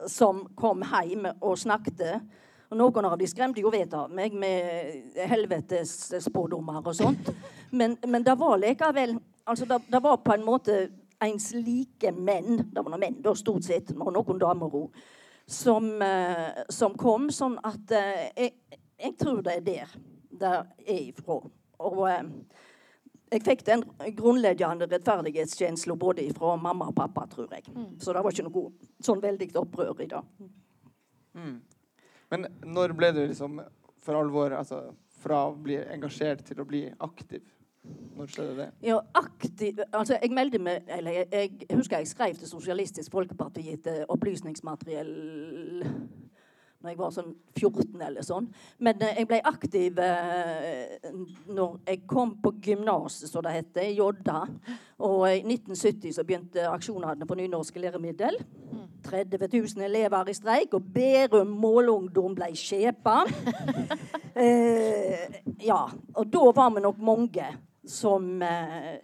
som 0.07 0.45
kom 0.55 0.85
hjem 0.85 1.25
og 1.41 1.57
snakket. 1.57 2.21
Og 2.69 2.77
noen 2.77 3.07
av 3.09 3.17
de 3.17 3.27
skremte 3.29 3.63
jo 3.63 3.71
vettet 3.73 3.95
av 3.97 4.11
meg 4.13 4.35
med 4.37 5.17
helvetes 5.29 6.13
spådommer 6.21 6.83
og 6.83 6.95
sånt. 6.95 7.31
Men, 7.71 7.97
men 8.05 8.25
det 8.25 8.35
var 8.37 8.59
likevel 8.61 9.17
altså 9.49 9.65
det, 9.65 9.79
det 9.89 10.01
var 10.03 10.19
på 10.21 10.35
en 10.35 10.45
måte 10.45 10.75
ens 11.25 11.51
like 11.53 12.11
menn. 12.11 12.61
Det 12.69 12.83
var 12.83 12.93
noen 12.93 13.01
menn, 13.01 13.17
da, 13.25 13.33
stort 13.35 13.65
sett. 13.65 13.91
Og 13.97 14.13
noen 14.13 14.41
damer 14.41 14.75
òg. 14.83 15.01
Som, 15.49 15.89
eh, 16.05 16.61
som 16.69 16.93
kom. 16.93 17.31
Sånn 17.33 17.57
at 17.65 17.91
eh, 17.97 18.27
jeg, 18.37 18.79
jeg 19.01 19.15
tror 19.17 19.41
det 19.45 19.57
er 19.57 19.65
der 19.65 19.95
det 20.39 20.53
er 20.85 20.99
ifra. 21.09 21.39
Og 21.85 22.03
eh, 22.09 22.29
jeg 23.33 23.45
fikk 23.45 23.65
den 23.67 23.83
grunnleggende 24.17 24.87
rettferdighetskjensla 24.89 25.97
både 25.99 26.27
fra 26.37 26.55
mamma 26.57 26.89
og 26.89 26.95
pappa, 26.97 27.25
tror 27.29 27.49
jeg. 27.53 27.65
Så 28.01 28.13
det 28.13 28.23
var 28.25 28.33
ikke 28.33 28.47
noe 28.47 28.71
sånn 29.05 29.21
veldig 29.25 29.49
opprør 29.59 30.05
i 30.05 30.09
det. 30.09 30.23
Men 32.29 32.47
når 32.65 32.93
ble 32.97 33.11
du 33.15 33.21
liksom 33.23 33.61
for 34.03 34.19
alvor 34.19 34.53
altså, 34.57 34.83
fra 35.23 35.47
å 35.49 35.55
bli 35.57 35.79
engasjert 35.81 36.45
til 36.47 36.61
å 36.61 36.67
bli 36.67 36.85
aktiv? 37.05 37.43
Når 38.19 38.31
skjedde 38.33 38.55
det? 38.57 38.67
Ja, 38.85 38.99
aktiv, 39.17 39.79
altså 39.95 40.17
jeg 40.19 40.33
meldte 40.35 40.59
meg, 40.61 40.83
eller 40.91 41.21
jeg, 41.21 41.29
jeg 41.33 41.77
husker 41.79 42.03
jeg 42.03 42.11
skrev 42.11 42.35
til 42.37 42.51
Sosialistisk 42.51 43.13
Folkeparti 43.15 43.63
etter 43.71 44.03
opplysningsmateriell 44.11 45.13
når 46.79 46.93
jeg 46.93 46.99
var 46.99 47.11
sånn 47.11 47.31
14 47.59 48.03
eller 48.07 48.23
sånn. 48.23 48.45
Men 48.79 49.01
eh, 49.03 49.17
jeg 49.19 49.27
ble 49.27 49.39
aktiv 49.49 49.97
eh, 49.99 51.09
når 51.51 51.73
jeg 51.89 52.05
kom 52.07 52.37
på 52.39 52.53
gymnaset, 52.63 53.27
som 53.27 53.43
det 53.43 53.57
heter, 53.57 53.89
i 53.89 53.97
Jodda. 53.97 54.45
Og 55.03 55.25
i 55.27 55.41
1970 55.43 56.15
så 56.15 56.23
begynte 56.27 56.69
aksjonene 56.71 57.27
på 57.27 57.37
nynorske 57.39 57.83
læremiddel. 57.83 58.39
30 59.09 59.43
000 59.51 59.85
elever 59.89 60.31
i 60.31 60.37
streik, 60.37 60.77
og 60.77 60.87
Bærum 60.95 61.51
målungdom 61.59 62.35
ble 62.37 62.53
skjepa. 62.55 63.25
eh, 64.45 65.39
ja, 65.65 65.83
og 66.15 66.31
da 66.31 66.47
var 66.55 66.71
vi 66.75 66.85
nok 66.87 67.03
mange 67.03 67.51
som 67.89 68.31
eh, 68.45 69.03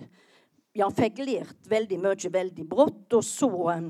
ja, 0.79 0.89
fikk 0.95 1.23
lært 1.27 1.67
veldig 1.67 1.99
mye 2.07 2.35
veldig 2.39 2.71
brått. 2.71 3.07
Og 3.19 3.23
så 3.27 3.51
eh, 3.75 3.87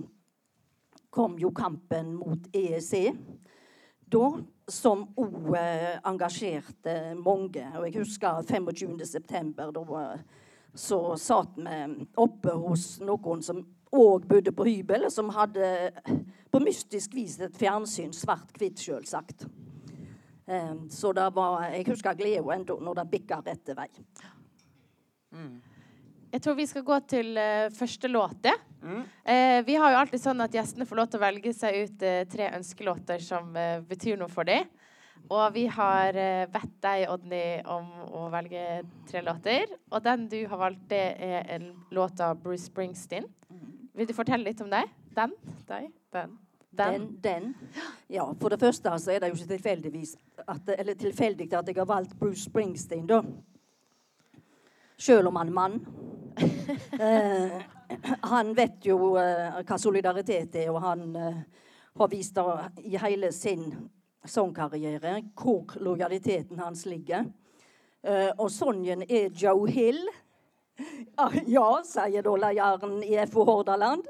kom 1.13 1.37
jo 1.37 1.53
kampen 1.53 2.15
mot 2.17 2.49
EEC 2.49 3.13
da, 4.12 4.29
som 4.71 5.05
òg 5.17 5.53
engasjerte 6.05 7.15
mange. 7.19 7.65
Og 7.77 7.88
jeg 7.88 8.00
husker 8.00 8.41
25.9. 8.45 9.53
Da 9.55 9.85
så 10.75 11.00
satt 11.17 11.55
vi 11.55 12.05
oppe 12.19 12.51
hos 12.59 12.97
noen 13.00 13.43
som 13.45 13.62
òg 13.95 14.25
bodde 14.27 14.51
på 14.51 14.65
hybel, 14.67 15.07
som 15.12 15.31
hadde 15.31 15.67
på 16.51 16.59
mystisk 16.63 17.15
vis 17.15 17.38
et 17.39 17.55
fjernsyn, 17.55 18.12
svart-hvitt, 18.15 18.81
selvsagt. 18.83 19.45
Eh, 20.45 20.74
så 20.91 21.13
det 21.15 21.29
var, 21.35 21.63
jeg 21.71 21.88
husker 21.88 22.17
gleda 22.19 22.57
ennå 22.57 22.77
når 22.83 23.00
det 23.00 23.07
bikka 23.13 23.39
rette 23.45 23.77
vei. 23.77 23.88
Jeg 26.35 26.41
tror 26.43 26.55
vi 26.57 26.65
skal 26.67 26.83
gå 26.83 26.95
til 27.07 27.37
uh, 27.39 27.71
første 27.71 28.09
låt. 28.11 28.47
Mm. 28.83 29.03
Uh, 29.07 29.59
vi 29.63 29.77
har 29.79 29.93
jo 29.93 29.99
alltid 30.01 30.19
sånn 30.19 30.43
at 30.43 30.55
gjestene 30.57 30.87
får 30.87 30.99
lov 30.99 31.07
til 31.07 31.21
å 31.21 31.23
velge 31.23 31.53
seg 31.55 31.77
ut 31.85 32.03
uh, 32.03 32.23
tre 32.27 32.49
ønskelåter 32.57 33.23
som 33.23 33.55
betyr 33.87 34.19
noe 34.19 34.27
for 34.33 34.47
dem. 34.49 34.67
Og 35.31 35.45
vi 35.55 35.63
har 35.71 36.13
bedt 36.53 36.73
deg, 36.83 37.05
Odny, 37.09 37.39
om 37.71 37.87
å 38.13 38.25
velge 38.29 38.83
tre 39.09 39.23
låter. 39.25 39.71
Og 39.89 40.03
den 40.05 40.27
du 40.29 40.35
har 40.51 40.59
valgt, 40.59 40.83
det 40.91 40.99
er 41.23 41.47
en 41.55 41.71
låt 41.95 42.19
av 42.21 42.35
Bruce 42.43 42.67
Springsteen. 42.67 43.25
Vil 43.95 44.05
du 44.05 44.13
fortelle 44.13 44.45
litt 44.45 44.61
om 44.61 44.69
deg? 44.69 44.91
Den? 45.15 45.33
Deg? 45.71 45.87
Den? 46.13 46.35
Den? 46.75 46.91
Den, 46.93 47.09
den. 47.23 47.49
Ja, 48.11 48.27
for 48.37 48.53
det 48.53 48.59
første 48.61 48.93
så 49.01 49.15
er 49.15 49.23
det 49.23 49.31
jo 49.31 49.39
ikke 49.39 49.55
tilfeldigvis 49.55 50.13
at, 50.45 50.75
eller 50.75 50.99
tilfeldig 50.99 51.49
at 51.55 51.71
jeg 51.71 51.79
har 51.79 51.89
valgt 51.89 52.13
Bruce 52.19 52.45
Springsteen, 52.45 53.07
da. 53.09 53.23
Selv 55.01 55.31
om 55.31 55.41
han 55.41 55.49
er 55.49 55.57
mann. 55.57 55.79
Eh, 56.99 57.61
han 58.31 58.53
vet 58.57 58.85
jo 58.87 59.15
eh, 59.21 59.61
hva 59.61 59.77
solidaritet 59.81 60.55
er, 60.61 60.71
og 60.73 60.81
han 60.83 61.15
eh, 61.15 61.41
har 61.95 62.11
vist 62.11 62.35
det 62.35 62.85
i 62.89 62.97
hele 62.99 63.31
sin 63.35 63.69
sangkarriere 64.25 65.19
hvor 65.37 65.77
lojaliteten 65.79 66.59
hans 66.59 66.85
ligger. 66.89 67.27
Og 68.37 68.51
sangen 68.53 69.01
er 69.09 69.31
Joe 69.33 69.65
Hill. 69.69 70.01
Ah, 71.17 71.33
ja, 71.47 71.79
sier 71.87 72.25
da 72.25 72.33
lederen 72.37 72.99
i 73.05 73.15
FO 73.31 73.45
Hordaland. 73.47 74.05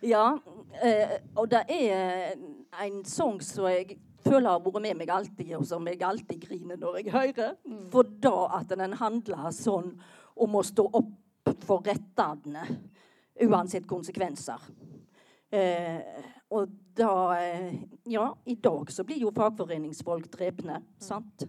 Ja, 0.00 0.38
eh, 0.80 1.16
og 1.34 1.48
det 1.50 1.64
er 1.68 2.36
en 2.84 3.02
sang 3.08 3.40
som 3.42 3.66
jeg 3.72 3.98
føler 4.24 4.52
har 4.52 4.62
vært 4.62 4.84
med 4.84 5.00
meg 5.02 5.10
alltid, 5.12 5.50
og 5.58 5.66
som 5.68 5.86
jeg 5.90 6.00
alltid 6.06 6.46
griner 6.46 6.78
når 6.80 7.00
jeg 7.00 7.14
hører. 7.14 7.56
For 7.92 8.06
da 8.22 8.36
at 8.60 8.70
den 8.70 8.96
handler 9.00 9.50
sånn 9.54 9.92
om 10.34 10.56
å 10.56 10.64
stå 10.64 10.86
opp 10.92 11.12
for 11.44 11.82
rettene, 11.84 12.66
uansett 13.40 13.86
konsekvenser. 13.88 14.60
Eh, 15.50 16.00
og 16.50 16.68
da 16.96 17.36
eh, 17.38 17.74
Ja, 18.04 18.36
i 18.44 18.54
dag 18.54 18.90
så 18.92 19.04
blir 19.04 19.20
jo 19.22 19.32
fagforeningsfolk 19.34 20.26
drepne, 20.32 20.80
sant? 20.98 21.46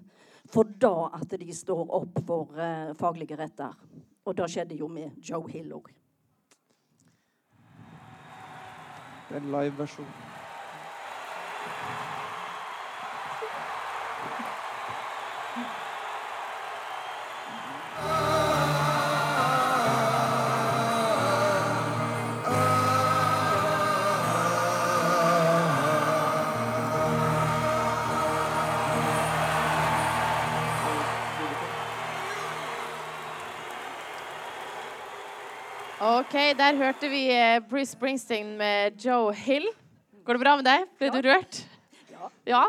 For 0.52 0.64
da 0.64 1.10
at 1.18 1.34
de 1.40 1.50
står 1.54 1.90
opp 1.98 2.22
for 2.28 2.60
eh, 2.60 2.94
faglige 3.00 3.38
retter. 3.40 3.74
Og 4.26 4.38
det 4.38 4.50
skjedde 4.52 4.78
jo 4.80 4.88
med 4.90 5.18
Joe 5.22 5.50
Hill 5.52 5.74
òg. 5.74 5.92
Det 9.26 9.36
er 9.36 9.42
en 9.42 9.52
liveversjon. 9.52 10.35
OK, 36.26 36.38
der 36.58 36.78
hørte 36.80 37.06
vi 37.12 37.28
eh, 37.30 37.60
Bruce 37.70 37.92
Springsteen 37.94 38.56
med 38.58 38.96
Joe 38.98 39.30
Hill. 39.38 39.68
Går 40.26 40.34
det 40.34 40.42
bra 40.42 40.54
med 40.58 40.66
deg? 40.66 40.86
Ble 40.98 41.10
du 41.14 41.18
rørt? 41.22 41.60
Ja. 42.10 42.30
ja. 42.50 42.62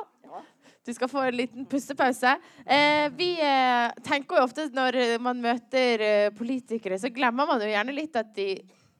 Du 0.85 0.91
skal 0.93 1.09
få 1.09 1.23
en 1.25 1.39
liten 1.39 1.65
pustepause. 1.65 2.35
Eh, 2.67 3.07
vi 3.17 3.31
eh, 3.41 3.95
tenker 4.05 4.37
jo 4.37 4.45
ofte 4.45 4.67
når 4.77 4.99
man 5.25 5.41
møter 5.41 6.05
eh, 6.05 6.27
politikere, 6.37 6.99
så 7.01 7.09
glemmer 7.09 7.49
man 7.49 7.65
jo 7.65 7.71
gjerne 7.71 7.95
litt 7.97 8.19
at 8.21 8.35
de 8.37 8.51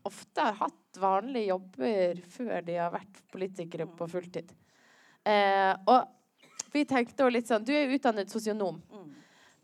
ofte 0.09 0.47
har 0.47 0.57
hatt 0.63 1.01
vanlige 1.03 1.51
jobber 1.51 2.23
før 2.39 2.65
de 2.65 2.79
har 2.81 2.95
vært 2.95 3.21
politikere 3.35 3.85
på 3.99 4.09
fulltid. 4.09 4.55
Eh, 5.29 5.75
og 5.85 6.73
vi 6.73 6.87
tenkte 6.89 7.29
jo 7.29 7.35
litt 7.35 7.51
sånn 7.51 7.65
Du 7.67 7.75
er 7.77 7.85
jo 7.85 8.01
utdannet 8.01 8.33
sosionom. 8.33 8.81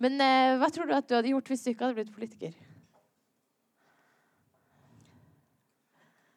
Men 0.05 0.21
eh, 0.21 0.59
hva 0.61 0.69
tror 0.69 0.91
du 0.91 0.95
at 0.99 1.09
du 1.09 1.17
hadde 1.17 1.33
gjort 1.33 1.49
hvis 1.49 1.65
du 1.65 1.73
ikke 1.73 1.89
hadde 1.89 2.03
blitt 2.03 2.13
politiker? 2.13 2.61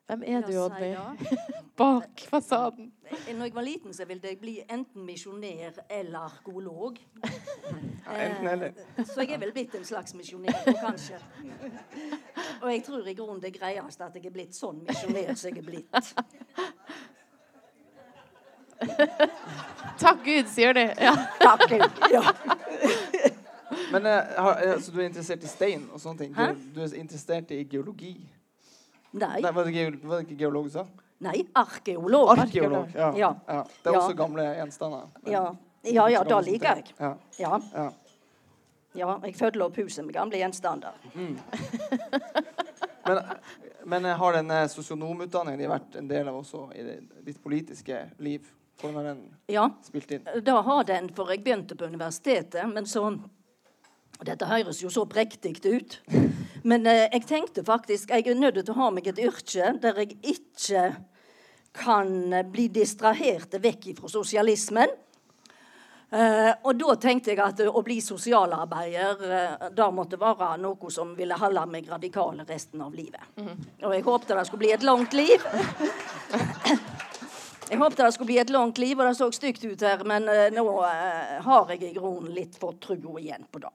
Hvem 0.06 0.24
er 0.26 0.42
du, 0.42 0.54
Oddny? 0.62 0.96
Bak 1.78 2.22
fasaden. 2.30 2.92
Når 3.38 3.44
jeg 3.44 3.56
var 3.56 3.62
liten, 3.62 3.94
så 3.94 4.06
ville 4.06 4.28
jeg 4.28 4.38
bli 4.40 4.60
enten 4.70 5.06
misjonær 5.06 5.80
eller 5.90 6.20
arkeolog. 6.20 7.00
Ja, 8.06 8.28
enten 8.28 8.48
eller. 8.48 8.72
Så 9.06 9.22
jeg 9.22 9.34
er 9.34 9.42
vel 9.42 9.54
blitt 9.54 9.74
en 9.76 9.86
slags 9.86 10.14
misjonær, 10.14 10.62
kanskje. 10.82 11.18
Og 12.62 12.70
jeg 12.72 12.84
tror 12.86 13.08
i 13.08 13.14
grunnen 13.18 13.42
det 13.42 13.50
er 13.56 13.58
greiest 13.58 14.02
at 14.02 14.14
jeg 14.16 14.30
er 14.30 14.36
blitt 14.36 14.54
sånn 14.54 14.84
misjonær 14.86 15.34
som 15.34 15.50
jeg 15.50 15.58
er 15.58 15.66
blitt. 15.66 16.14
Takk 19.98 20.22
Gud, 20.26 20.54
sier 20.54 20.78
de. 20.78 20.86
Ja. 21.02 21.18
Takk 21.42 21.66
Gud. 21.70 22.06
Ja. 22.14 22.30
Men 23.92 24.06
eh, 24.06 24.38
har, 24.38 24.62
eh, 24.62 24.80
så 24.82 24.92
du 24.92 25.00
er 25.00 25.10
interessert 25.10 25.44
i 25.44 25.50
stein 25.50 25.90
og 25.94 26.02
sånne 26.02 26.26
ting? 26.26 26.34
Du, 26.36 26.66
du 26.76 26.82
er 26.86 26.94
interessert 27.00 27.52
i 27.56 27.64
geologi? 27.70 28.20
Nei. 29.16 29.42
Nei, 29.42 29.52
var, 29.56 29.64
det 29.68 29.74
geol 29.76 29.98
var 30.04 30.20
det 30.22 30.26
ikke 30.28 30.40
geolog 30.44 30.66
du 30.68 30.74
sa? 30.76 30.86
Nei, 31.26 31.38
arkeolog. 31.56 32.34
Arkeolog. 32.38 32.90
Ja. 32.94 33.12
Ja. 33.16 33.30
ja. 33.48 33.62
Det 33.84 33.90
er 33.90 33.94
Ja. 33.96 34.00
også 34.02 34.16
gamle 34.20 34.44
gjenstander. 34.58 35.06
Ja, 35.32 35.46
ja, 35.88 36.08
ja 36.12 36.24
som 36.28 36.44
liker 36.44 36.76
jeg. 36.82 36.94
Ja. 37.00 37.14
Ja, 37.40 37.60
Ja. 37.74 37.86
ja, 38.96 39.20
jeg 39.24 39.36
følger 39.40 39.64
opp 39.70 39.78
huset 39.80 40.06
med 40.06 40.14
gamle 40.18 40.38
gjenstander. 40.42 40.94
Men, 43.08 43.20
men 43.84 44.06
har 44.18 44.34
den 44.34 44.52
eh, 44.52 44.64
sosionomutdanningen 44.68 45.70
vært 45.70 45.96
en 46.00 46.08
del 46.10 46.28
av 46.32 46.40
også 46.40 46.64
i 46.74 46.86
ditt 47.28 47.38
politiske 47.44 48.00
liv? 48.18 48.48
Hvordan 48.82 48.96
har 48.98 49.04
den 49.12 49.20
Ja, 49.54 49.68
spilt 49.86 50.10
inn? 50.12 50.26
da 50.44 50.56
har 50.66 50.84
den, 50.90 51.12
for 51.14 51.30
jeg 51.30 51.44
begynte 51.46 51.78
på 51.78 51.86
universitetet, 51.86 52.66
men 52.74 52.86
så 52.90 53.04
Dette 54.24 54.48
høres 54.48 54.80
jo 54.84 54.92
så 54.94 55.04
prektig 55.10 55.58
ut. 55.66 55.98
Men 56.64 56.88
eh, 56.88 57.08
jeg 57.12 57.26
tenkte 57.28 57.66
faktisk 57.68 58.14
jeg 58.14 58.28
er 58.28 58.40
nødt 58.40 58.62
til 58.62 58.74
å 58.74 58.80
ha 58.80 58.92
meg 58.94 59.10
et 59.12 59.20
yrke 59.22 59.74
der 59.82 60.00
jeg 60.02 60.16
ikke 60.24 60.86
kan 61.76 62.34
eh, 62.34 62.46
bli 62.48 62.70
distrahert 62.74 63.60
vekk 63.62 63.92
fra 64.00 64.12
sosialismen. 64.12 64.96
Eh, 66.16 66.52
og 66.64 66.78
da 66.80 66.96
tenkte 67.02 67.34
jeg 67.34 67.42
at 67.44 67.62
å 67.66 67.82
bli 67.84 67.98
sosialarbeider 68.04 69.24
eh, 69.26 69.70
da 69.76 69.90
måtte 69.92 70.20
være 70.22 70.54
noe 70.62 70.92
som 70.94 71.16
ville 71.18 71.38
holde 71.40 71.66
meg 71.68 71.90
radikal 71.92 72.40
resten 72.48 72.84
av 72.86 72.96
livet. 72.96 73.34
Og 73.84 73.92
jeg 73.92 74.06
håpte 74.06 74.38
det 74.38 74.46
skulle 74.48 74.66
bli 74.68 74.76
et 74.78 74.86
langt 74.86 75.18
liv. 75.18 75.50
Jeg 77.66 77.80
håpte 77.82 78.06
det 78.06 78.14
skulle 78.14 78.30
bli 78.30 78.38
et 78.42 78.54
langt 78.54 78.78
liv, 78.82 79.00
og 79.00 79.08
det 79.08 79.16
så 79.18 79.32
stygt 79.34 79.64
ut 79.66 79.82
her, 79.86 80.04
men 80.08 80.28
uh, 80.30 80.46
nå 80.54 80.66
uh, 80.84 81.40
har 81.46 81.74
jeg 81.74 81.82
i 81.88 81.96
grunnen 81.96 82.34
litt 82.36 82.58
fått 82.62 82.84
trua 82.86 83.18
igjen 83.22 83.48
på 83.52 83.62
det. 83.64 83.74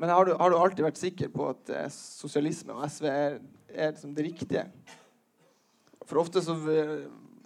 Men 0.00 0.10
har 0.10 0.26
du, 0.26 0.34
har 0.40 0.50
du 0.50 0.58
alltid 0.58 0.86
vært 0.86 1.00
sikker 1.00 1.30
på 1.34 1.50
at 1.52 1.72
uh, 1.76 1.86
sosialisme 1.94 2.74
og 2.74 2.82
SV 2.90 3.08
er, 3.12 3.38
er 3.70 3.94
liksom 3.94 4.16
det 4.16 4.26
riktige? 4.26 4.66
For 6.10 6.24
ofte 6.24 6.42
så, 6.42 6.56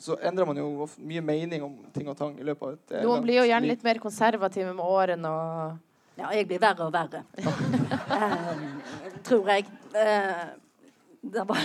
så 0.00 0.16
endrer 0.24 0.48
man 0.48 0.56
jo 0.56 0.88
mye 1.04 1.24
mening 1.24 1.64
om 1.66 1.78
ting 1.92 2.08
og 2.08 2.16
tang 2.16 2.38
i 2.40 2.46
løpet 2.46 2.64
av 2.64 2.76
et 2.78 3.04
Noen 3.04 3.24
blir 3.26 3.42
jo 3.42 3.48
gjerne 3.50 3.68
litt 3.68 3.84
mer 3.84 4.00
konservative 4.00 4.72
med 4.72 4.84
årene 4.84 5.32
og 5.32 5.82
Ja, 6.14 6.30
jeg 6.30 6.46
blir 6.46 6.60
verre 6.62 6.86
og 6.86 6.92
verre. 6.94 7.24
Tror 9.26 9.48
jeg. 9.50 9.66
Eh, 9.98 10.44
det 11.34 11.42
var 11.48 11.64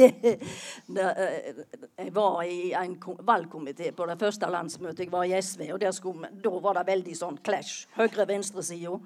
det, 0.00 1.06
eh, 1.16 1.62
Jeg 1.98 2.14
var 2.14 2.42
i 2.42 2.72
en 2.72 2.96
ko- 3.00 3.16
valgkomité 3.22 3.90
på 3.92 4.06
det 4.08 4.18
første 4.18 4.50
landsmøtet 4.50 5.04
jeg 5.06 5.12
var 5.12 5.24
i 5.24 5.34
SV. 5.40 5.72
og 5.74 5.80
skulle, 5.94 6.28
Da 6.42 6.50
var 6.50 6.72
det 6.80 6.86
veldig 6.86 7.16
sånn 7.16 7.38
clash. 7.44 7.86
Høyre-venstresida. 7.96 9.00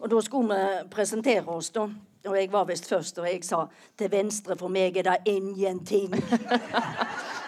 Og 0.00 0.10
da 0.10 0.20
skulle 0.20 0.54
vi 0.54 0.88
presentere 0.90 1.48
oss, 1.48 1.70
da. 1.70 1.88
Og 2.26 2.36
jeg 2.36 2.50
var 2.52 2.64
visst 2.64 2.86
først, 2.88 3.18
og 3.18 3.26
jeg 3.28 3.44
sa 3.44 3.66
til 3.98 4.08
venstre 4.10 4.56
for 4.56 4.68
meg 4.68 4.96
er 4.96 5.02
det 5.02 5.18
ingenting. 5.26 6.10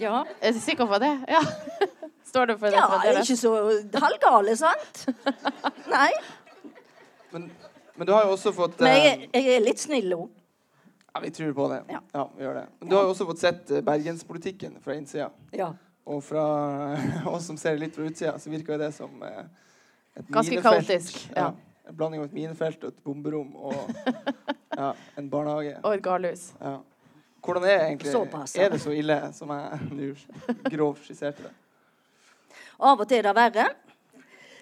Ja. 0.00 0.24
Er 0.40 0.52
du 0.56 0.60
sikker 0.62 0.86
på 0.90 0.98
det? 1.02 1.10
Ja. 1.28 1.40
Står 2.30 2.46
du 2.46 2.54
for 2.58 2.70
det? 2.70 2.78
Ja, 2.78 2.86
fremdeles? 2.92 3.30
ikke 3.30 3.40
så 3.40 3.54
halvgale, 4.04 4.56
sant? 4.56 5.00
Nei. 5.94 6.10
Men, 7.34 7.48
men 7.96 8.06
du 8.08 8.12
har 8.14 8.24
jo 8.28 8.36
også 8.36 8.52
fått 8.54 8.78
Men 8.82 8.92
eh, 8.94 9.04
jeg, 9.04 9.28
er- 9.32 9.44
jeg 9.44 9.56
er 9.58 9.64
litt 9.66 9.82
snill 9.82 10.14
òg. 10.16 10.28
Ja, 11.10 11.20
vi 11.24 11.30
tror 11.34 11.52
på 11.56 11.64
det. 11.72 11.80
Ja. 11.90 12.00
Ja, 12.14 12.24
vi 12.36 12.44
gjør 12.46 12.54
det. 12.60 12.64
Men 12.80 12.90
du 12.92 12.94
har 12.96 13.02
jo 13.08 13.14
også 13.16 13.26
fått 13.26 13.40
sett 13.42 13.70
eh, 13.74 13.80
bergenspolitikken 13.86 14.76
fra 14.84 14.94
innsida. 14.94 15.26
Ja. 15.58 15.72
Og 16.10 16.22
fra 16.24 16.44
oss 17.34 17.48
som 17.50 17.58
ser 17.58 17.74
det 17.76 17.82
litt 17.88 17.98
fra 17.98 18.06
utsida, 18.06 18.36
så 18.38 18.50
virker 18.52 18.76
jo 18.76 18.82
det 18.84 18.92
som 18.94 19.24
eh, 19.26 19.42
et 20.20 20.30
Ganske 20.30 20.54
minefelt. 20.54 20.86
kaotisk, 20.86 21.18
ja. 21.34 21.48
En 21.90 21.96
blanding 21.98 22.22
av 22.22 22.28
et 22.30 22.36
minefelt 22.38 22.84
og 22.86 22.92
et 22.94 23.02
bomberom 23.02 23.50
og 23.58 23.74
ja, 24.78 24.92
en 25.18 25.26
barnehage. 25.32 25.74
Og 25.82 25.96
et 25.98 26.02
galehus. 26.06 26.52
Ja. 26.62 26.76
Hvordan 27.40 27.64
er 27.64 27.86
egentlig 27.86 28.12
Såpass, 28.12 28.56
ja. 28.56 28.64
Er 28.64 28.74
det 28.74 28.80
så 28.82 28.92
ille 28.92 29.18
som 29.32 29.50
jeg 29.54 29.90
nå 29.96 30.08
grovt 30.70 31.06
skisserte 31.06 31.46
det? 31.46 31.52
Av 32.80 33.00
og 33.00 33.08
til 33.08 33.20
er 33.20 33.28
det 33.28 33.36
verre. 33.36 33.66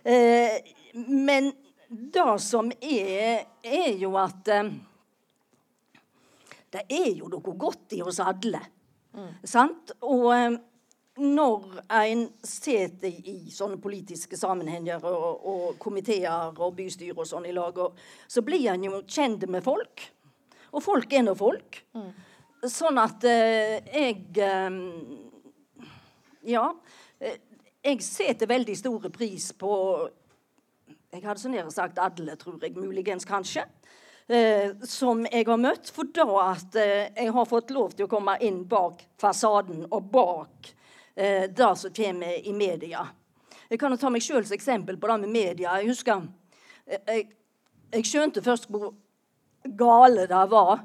Eh, 0.03 0.59
men 1.07 1.53
det 1.89 2.29
som 2.43 2.71
er, 2.81 3.45
er 3.63 3.93
jo 3.99 4.15
at 4.21 4.49
eh, 4.53 4.71
Det 6.69 6.85
er 6.93 7.13
jo 7.17 7.31
noe 7.33 7.55
godt 7.57 7.95
i 7.97 8.03
oss 8.05 8.21
alle. 8.21 8.61
Sant? 9.45 9.95
Og 10.05 10.27
eh, 10.35 10.59
når 11.19 11.81
en 11.97 12.27
sitter 12.45 13.09
i, 13.09 13.39
sånne 13.51 13.81
politiske 13.83 14.37
sammenhenger 14.39 15.03
og, 15.09 15.47
og 15.49 15.79
komiteer 15.83 16.53
og 16.55 16.77
bystyr 16.77 17.17
og 17.17 17.27
sånn 17.27 17.49
i 17.49 17.55
lag, 17.57 17.79
og, 17.83 17.99
så 18.29 18.45
blir 18.47 18.69
en 18.75 18.85
jo 18.87 19.01
kjent 19.09 19.49
med 19.51 19.65
folk. 19.67 20.05
Og 20.69 20.85
folk 20.85 21.13
er 21.17 21.25
nå 21.25 21.35
folk. 21.39 21.81
Sånn 22.67 22.99
at 22.99 23.23
eh, 23.29 23.79
jeg 23.87 24.39
eh, 24.43 24.79
Ja. 26.51 26.73
eh, 27.21 27.37
jeg 27.85 28.03
setter 28.03 28.51
veldig 28.51 28.75
store 28.77 29.11
pris 29.15 29.53
på 29.53 29.71
Jeg 31.13 31.23
hadde 31.23 31.41
så 31.41 31.49
nær 31.49 31.71
sagt 31.73 31.99
alle, 32.03 32.35
tror 32.37 32.59
jeg. 32.61 32.75
Muligens, 32.77 33.25
kanskje. 33.25 33.63
Eh, 34.29 34.75
som 34.85 35.23
jeg 35.25 35.47
har 35.47 35.57
møtt. 35.57 35.89
For 35.95 36.11
da 36.13 36.27
at 36.51 36.75
eh, 36.77 37.07
jeg 37.15 37.33
har 37.33 37.47
fått 37.49 37.71
lov 37.71 37.95
til 37.95 38.05
å 38.05 38.11
komme 38.11 38.35
inn 38.45 38.65
bak 38.69 39.07
fasaden 39.21 39.87
og 39.89 40.11
bak 40.13 40.69
eh, 41.15 41.47
det 41.49 41.71
som 41.81 41.95
kommer 41.95 42.43
i 42.43 42.53
media. 42.53 43.07
Jeg 43.71 43.79
kan 43.81 43.95
jo 43.95 44.01
ta 44.01 44.11
meg 44.11 44.25
sjøl 44.25 44.45
som 44.45 44.59
eksempel 44.59 44.99
på 45.01 45.09
det 45.09 45.21
med 45.23 45.33
media. 45.33 45.79
Jeg 45.79 45.95
husker 45.95 46.27
jeg, 46.89 47.29
jeg 47.93 48.05
skjønte 48.05 48.45
først 48.45 48.69
hvor 48.69 48.93
gale 49.65 50.27
det 50.29 50.45
var 50.53 50.85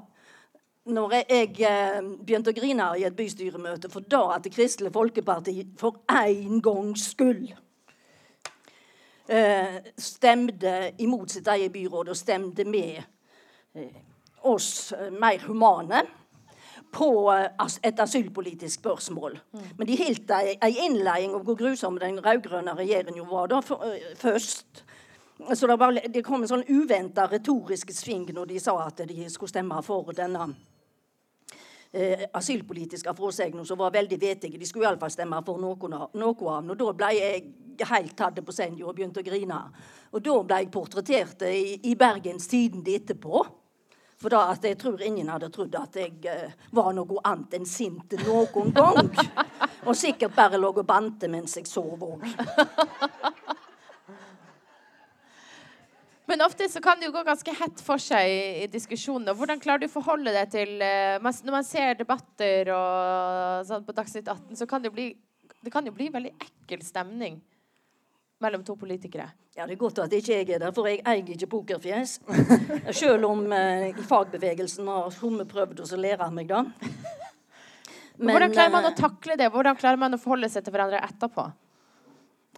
når 0.86 1.14
jeg, 1.14 1.56
eh, 1.64 2.02
begynte 2.26 2.52
å 2.52 2.56
grine 2.56 2.90
i 3.00 3.06
et 3.08 3.16
bystyremøte 3.16 3.90
for 3.92 4.04
da 4.04 4.36
at 4.36 4.48
Kristelig 4.52 4.92
Folkeparti 4.92 5.56
for 5.80 6.02
en 6.12 6.60
gangs 6.62 7.06
skyld 7.14 7.54
eh, 9.30 9.78
stemte 9.98 10.92
imot 11.00 11.32
sitt 11.32 11.48
eget 11.48 11.72
byråd 11.72 12.12
og 12.12 12.20
stemte 12.20 12.66
med 12.68 13.00
eh, 13.76 14.02
oss 14.44 14.92
mer 15.16 15.40
humane 15.48 16.04
på 16.94 17.32
et 17.32 18.00
asylpolitisk 18.00 18.82
spørsmål. 18.82 19.40
Men 19.78 19.88
de 19.88 19.96
holdt 19.98 20.30
ei, 20.36 20.76
innledning 20.84 21.34
om 21.34 21.42
hvor 21.42 21.56
grusom 21.58 21.96
den 21.98 22.20
rød-grønne 22.22 22.76
regjeringen 22.78 23.26
var 23.32 23.48
da 23.50 23.62
først. 23.64 24.84
Så 25.56 25.68
det, 25.68 25.80
var, 25.80 25.96
det 25.96 26.22
kom 26.22 26.44
en 26.44 26.52
sånn 26.52 26.68
uventa 26.70 27.26
retorisk 27.32 27.90
sving 27.96 28.28
når 28.36 28.52
de 28.52 28.60
sa 28.62 28.76
at 28.84 29.02
de 29.10 29.26
skulle 29.32 29.50
stemme 29.50 29.82
for 29.82 30.12
denne 30.14 30.52
eh, 31.94 32.26
asylpolitiske 32.34 33.14
fråsegna 33.16 33.66
som 33.66 33.78
var 33.78 33.92
veldig 33.92 34.20
vetige. 34.22 34.58
De 34.58 34.66
skulle 34.66 34.90
iallfall 34.90 35.12
stemme 35.14 35.42
for 35.46 35.62
noen 35.62 35.98
noe 36.14 36.50
av 36.50 36.62
den. 36.62 36.74
Og 36.74 36.80
da 36.80 36.94
ble 36.94 37.12
jeg 37.18 37.44
helt 37.90 38.16
tatt 38.18 38.42
på 38.46 38.54
senja 38.54 38.86
og 38.86 38.96
begynte 38.98 39.22
å 39.22 39.26
grine. 39.26 39.60
Og 40.14 40.24
da 40.26 40.38
ble 40.44 40.62
jeg 40.64 40.72
portrettert 40.74 41.46
i, 41.50 41.80
i 41.90 41.96
Bergens 42.00 42.50
Tidende 42.52 42.96
etterpå. 42.98 43.46
For 44.24 44.32
da 44.32 44.46
at 44.54 44.64
jeg 44.64 44.78
tror 44.80 45.02
ingen 45.04 45.28
hadde 45.28 45.50
trodd 45.52 45.74
at 45.76 45.98
jeg 46.00 46.14
eh, 46.32 46.54
var 46.72 46.94
noe 46.96 47.20
annet 47.28 47.58
enn 47.60 47.68
sint 47.68 48.16
noen 48.24 48.72
gang. 48.76 49.10
Og 49.88 49.98
sikkert 50.00 50.36
bare 50.36 50.60
lå 50.62 50.70
og 50.72 50.86
bante 50.88 51.28
mens 51.28 51.58
jeg 51.60 51.68
sov 51.68 52.06
òg. 52.08 52.24
Men 56.30 56.46
ofte 56.46 56.70
så 56.72 56.80
kan 56.84 57.00
det 57.00 57.10
jo 57.10 57.16
gå 57.16 57.24
ganske 57.28 57.54
hett 57.58 57.82
for 57.84 58.00
seg 58.00 58.30
i, 58.32 58.42
i 58.64 58.68
diskusjoner. 58.72 59.36
Hvordan 59.36 59.60
klarer 59.64 59.84
du 59.84 59.90
å 59.90 59.94
forholde 59.94 60.32
deg 60.32 60.52
til 60.54 60.78
uh, 60.80 61.20
man, 61.24 61.36
Når 61.44 61.58
man 61.58 61.68
ser 61.68 62.00
debatter 62.00 62.72
og 62.72 63.68
sånn 63.68 63.84
på 63.84 63.96
Dagsnytt 63.98 64.32
18, 64.32 64.56
så 64.62 64.70
kan 64.70 64.86
det 64.86 64.94
bli 64.96 65.12
det 65.64 65.72
kan 65.72 65.86
jo 65.88 65.94
bli 65.96 66.10
veldig 66.12 66.34
ekkel 66.44 66.82
stemning 66.84 67.38
mellom 68.44 68.64
to 68.68 68.76
politikere. 68.76 69.30
Ja, 69.56 69.66
Det 69.68 69.78
er 69.78 69.80
godt 69.80 70.00
at 70.04 70.14
ikke 70.14 70.40
jeg 70.42 70.50
er 70.50 70.60
der, 70.60 70.74
for 70.76 70.90
jeg 70.90 71.00
eier 71.08 71.30
ikke 71.36 71.48
pokerfjes. 71.48 72.18
Selv 73.00 73.30
om 73.30 73.46
uh, 73.48 73.88
i 73.88 74.08
fagbevegelsen 74.10 74.90
har 74.92 75.14
somme 75.16 75.46
prøvd 75.48 75.86
å 75.86 76.00
lære 76.00 76.28
meg 76.36 76.50
det. 76.52 76.64
Men, 78.18 78.34
Hvordan 78.36 78.52
klarer 78.54 78.74
man 78.74 78.86
å 78.86 78.92
eh, 78.92 78.98
takle 78.98 79.38
det? 79.40 79.48
Hvordan 79.54 79.78
klarer 79.80 80.02
man 80.02 80.14
å 80.14 80.20
forholde 80.22 80.50
seg 80.52 80.66
til 80.66 80.76
hverandre 80.76 81.00
etterpå? 81.02 81.48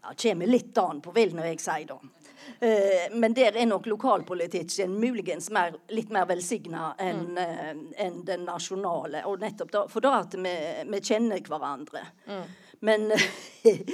Ja, 0.06 0.14
kommer 0.22 0.50
litt 0.50 0.78
an 0.78 1.02
på 1.02 1.14
vil 1.16 1.34
når 1.34 1.50
jeg 1.50 1.64
sier 1.64 1.88
det. 1.90 1.98
Eh, 2.62 3.08
men 3.18 3.34
der 3.34 3.58
er 3.58 3.66
nok 3.66 3.88
lokalpolitikken 3.90 4.94
muligens 5.02 5.50
mer, 5.50 5.74
litt 5.90 6.12
mer 6.14 6.28
velsigna 6.30 6.92
enn 7.02 7.34
mm. 7.34 7.82
en 8.06 8.22
den 8.28 8.46
nasjonale. 8.46 9.24
Og 9.26 9.42
nettopp 9.42 9.74
da, 9.74 9.84
for 9.90 10.06
da 10.06 10.20
at 10.22 10.38
vi, 10.38 10.54
vi 10.92 11.02
kjenner 11.02 11.42
hverandre. 11.42 12.06
Men 12.86 13.10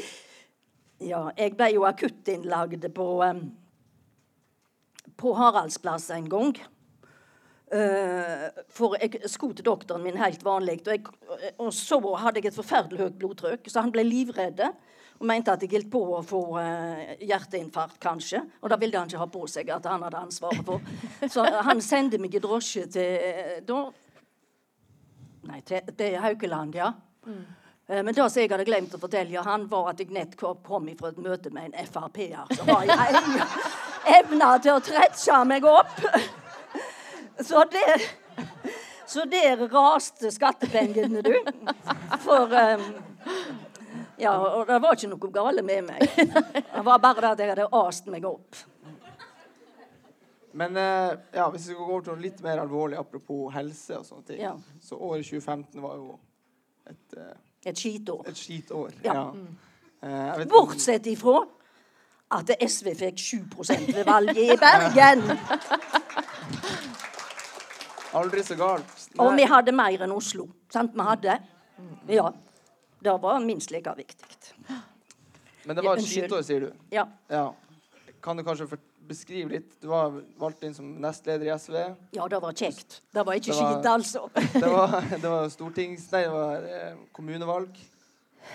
ja, 1.11 1.23
jeg 1.37 1.55
ble 1.55 1.71
jo 1.77 1.87
akuttinnlagd 1.87 2.91
på 2.97 3.09
eh, 3.29 3.43
på 5.21 5.33
Haraldsplass 5.37 6.09
en 6.09 6.29
gang. 6.29 6.55
Eh, 7.71 8.47
for 8.73 8.97
jeg 8.99 9.29
skulle 9.29 9.55
til 9.55 9.67
doktoren 9.67 10.03
min 10.03 10.19
helt 10.19 10.43
vanlig. 10.45 10.81
Og, 10.87 11.11
og 11.57 11.73
så 11.75 11.99
hadde 12.23 12.41
jeg 12.41 12.51
et 12.51 12.57
forferdelig 12.57 13.05
høyt 13.05 13.19
blodtrykk, 13.21 13.69
så 13.69 13.85
han 13.85 13.93
ble 13.93 14.05
livredd. 14.07 14.63
Og 15.21 15.27
mente 15.29 15.53
at 15.53 15.61
jeg 15.61 15.75
holdt 15.75 15.91
på 15.93 16.01
å 16.17 16.19
få 16.25 16.41
eh, 16.57 17.11
hjerteinfarkt, 17.29 17.99
kanskje. 18.01 18.41
Og 18.61 18.71
da 18.73 18.77
ville 18.81 18.97
han 18.97 19.09
ikke 19.09 19.21
ha 19.21 19.27
på 19.29 19.45
seg 19.49 19.69
at 19.69 19.85
han 19.85 20.01
hadde 20.01 20.17
ansvaret 20.17 20.65
for. 20.65 20.81
Så 21.29 21.45
han 21.45 21.81
sendte 21.85 22.17
meg 22.21 22.33
i 22.33 22.41
drosje 22.41 22.87
til 22.89 23.27
eh, 23.29 23.59
da 23.65 23.83
Nei, 25.41 25.57
til, 25.65 25.81
til 25.97 26.19
Haukeland, 26.21 26.75
ja. 26.77 26.91
Eh, 27.25 28.01
Men 28.01 28.13
det 28.13 28.25
som 28.29 28.41
jeg 28.41 28.49
hadde 28.51 28.65
glemt 28.65 28.93
å 28.93 29.01
fortelle 29.01 29.45
han, 29.45 29.67
var 29.69 29.91
at 29.93 30.01
jeg 30.01 30.13
nettopp 30.13 30.61
kom 30.65 30.89
fra 30.97 31.09
et 31.13 31.21
møte 31.21 31.53
med 31.53 31.71
en 31.71 31.87
Frp-er 31.89 32.49
som 32.53 32.69
har 32.69 32.91
evna 34.19 34.51
til 34.61 34.77
å 34.77 34.83
tretsje 34.85 35.39
meg 35.49 35.65
opp. 35.69 36.01
Så 37.41 37.63
det 37.73 37.97
så 39.11 39.25
der 39.25 39.59
raste 39.67 40.29
skattepengene, 40.31 41.21
du. 41.21 41.33
For 42.23 42.47
um, 42.47 42.83
Ja, 44.21 44.35
og 44.37 44.67
det 44.69 44.77
var 44.83 44.93
ikke 44.97 45.09
noe 45.09 45.31
gale 45.33 45.63
med 45.65 45.87
meg. 45.87 46.03
Det 46.15 46.83
var 46.85 46.99
bare 47.01 47.21
det 47.21 47.29
at 47.31 47.39
jeg 47.41 47.49
hadde 47.55 47.67
ast 47.81 48.05
meg 48.13 48.25
opp. 48.29 48.59
Men 50.53 50.75
eh, 50.77 51.13
ja, 51.33 51.45
hvis 51.49 51.69
vi 51.69 51.73
skal 51.73 51.85
gå 51.87 51.93
over 51.95 52.03
til 52.05 52.13
noe 52.17 52.21
litt 52.25 52.41
mer 52.43 52.59
alvorlig, 52.59 52.97
apropos 52.99 53.53
helse 53.55 53.95
og 54.01 54.03
sånne 54.05 54.25
ting, 54.27 54.41
Ja. 54.43 54.51
så 54.83 54.97
året 54.99 55.23
2015 55.25 55.79
var 55.81 55.95
jo 55.95 56.19
et, 56.91 57.17
eh, 57.17 57.69
Et 57.71 57.77
skitår. 57.79 58.25
et 58.27 58.35
skitår. 58.37 58.91
Ja. 59.05 59.29
Eh, 60.03 60.09
jeg 60.09 60.37
vet 60.41 60.49
Bortsett 60.51 61.07
ifra 61.07 61.37
at 62.31 62.51
SV 62.67 62.91
fikk 62.99 63.17
7 63.19 63.39
ved 63.95 64.03
valget 64.07 64.37
i 64.37 64.57
Bergen. 64.59 65.23
Aldri 68.13 68.43
så 68.43 68.55
galt. 68.59 68.95
Og 69.23 69.35
vi 69.39 69.45
hadde 69.47 69.71
mer 69.75 70.03
enn 70.03 70.11
Oslo. 70.11 70.49
Sant 70.71 70.91
vi 70.95 71.05
hadde? 71.07 71.37
Ja. 72.11 72.27
Det 73.01 73.17
var 73.21 73.39
minst 73.43 73.71
like 73.73 73.93
viktig. 73.97 74.27
Men 75.65 75.75
det 75.77 75.83
var 75.85 75.97
et 75.97 76.05
skitår, 76.05 76.41
sier 76.45 76.67
du. 76.67 76.71
Ja. 76.93 77.07
Ja. 77.29 77.47
Kan 78.21 78.37
du 78.37 78.43
kanskje 78.45 78.67
beskrive 79.09 79.49
litt? 79.55 79.73
Du 79.81 79.87
var 79.91 80.13
valgt 80.39 80.61
inn 80.63 80.73
som 80.77 80.91
nestleder 81.01 81.49
i 81.49 81.53
SV. 81.57 81.77
ja, 82.17 82.27
det 82.29 82.39
var 82.41 82.53
kjekt. 82.53 82.99
Det 83.11 83.23
var 83.25 83.33
ikke 83.39 83.51
Det 83.51 83.57
var- 83.61 83.73
skit, 83.73 83.85
altså. 83.85 84.29
Det 84.53 84.69
var, 84.69 85.01
det 85.21 85.29
var 85.29 85.49
stortings... 85.49 86.05
Nei, 86.11 86.21
det 86.27 86.31
var 86.33 86.67
eh, 86.77 86.95
kommunevalg 87.11 87.81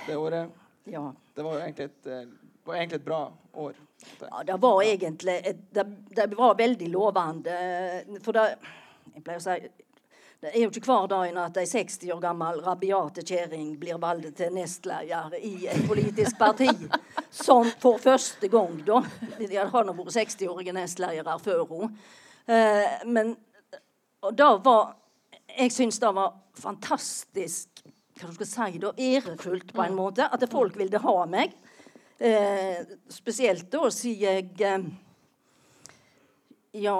det 0.06 0.16
året. 0.16 0.50
Ja. 0.84 1.12
Det 1.34 1.42
var 1.46 1.58
egentlig 1.60 1.84
et, 1.90 2.06
eh, 2.06 2.24
var 2.66 2.74
egentlig 2.78 3.00
et 3.00 3.04
bra 3.04 3.20
år. 3.54 3.74
Ja, 4.20 4.42
det 4.46 4.56
var 4.62 4.82
egentlig 4.82 5.36
et, 5.50 5.60
det, 5.74 5.84
det 6.14 6.26
var 6.38 6.54
veldig 6.58 6.88
lovende. 6.92 7.58
For 8.22 8.32
det 8.36 8.46
Jeg 9.14 9.22
pleier 9.24 9.40
å 9.40 9.44
si 9.46 9.85
det 10.44 10.52
er 10.52 10.66
jo 10.66 10.68
ikke 10.68 10.84
hver 10.84 11.06
dag 11.08 11.38
at 11.40 11.58
ei 11.62 11.66
60 11.68 12.10
år 12.12 12.20
gammel 12.20 12.60
rabiate 12.64 13.24
kjerring 13.26 13.70
blir 13.80 13.96
valgt 14.00 14.36
til 14.36 14.52
nestleder 14.52 15.32
i 15.40 15.66
et 15.72 15.86
politisk 15.88 16.36
parti. 16.38 16.68
Som 17.32 17.70
for 17.80 17.96
første 18.02 18.48
gang, 18.52 18.76
da. 18.84 19.00
De 19.40 19.56
har 19.56 19.86
nå 19.88 19.94
vært 19.96 20.12
60-årige 20.18 20.76
nestledere 20.76 21.38
før 21.40 21.64
henne. 21.72 21.90
Eh, 22.46 23.02
men 23.08 23.32
og 24.26 24.36
det 24.36 24.52
var 24.64 24.94
Jeg 25.56 25.72
syns 25.72 25.98
det 26.02 26.10
var 26.14 26.34
fantastisk 26.58 27.82
hva 28.16 28.30
skal 28.32 28.48
si 28.48 28.78
da, 28.80 28.90
ærefullt 28.92 29.72
på 29.76 29.82
en 29.84 29.96
måte. 29.96 30.24
At 30.24 30.44
folk 30.52 30.76
ville 30.78 31.00
ha 31.00 31.16
meg. 31.28 31.52
Eh, 32.18 32.80
spesielt 33.12 33.68
da 33.72 33.90
siden 33.92 34.22
jeg 34.24 34.46
eh, 34.64 34.86
Ja, 36.76 36.96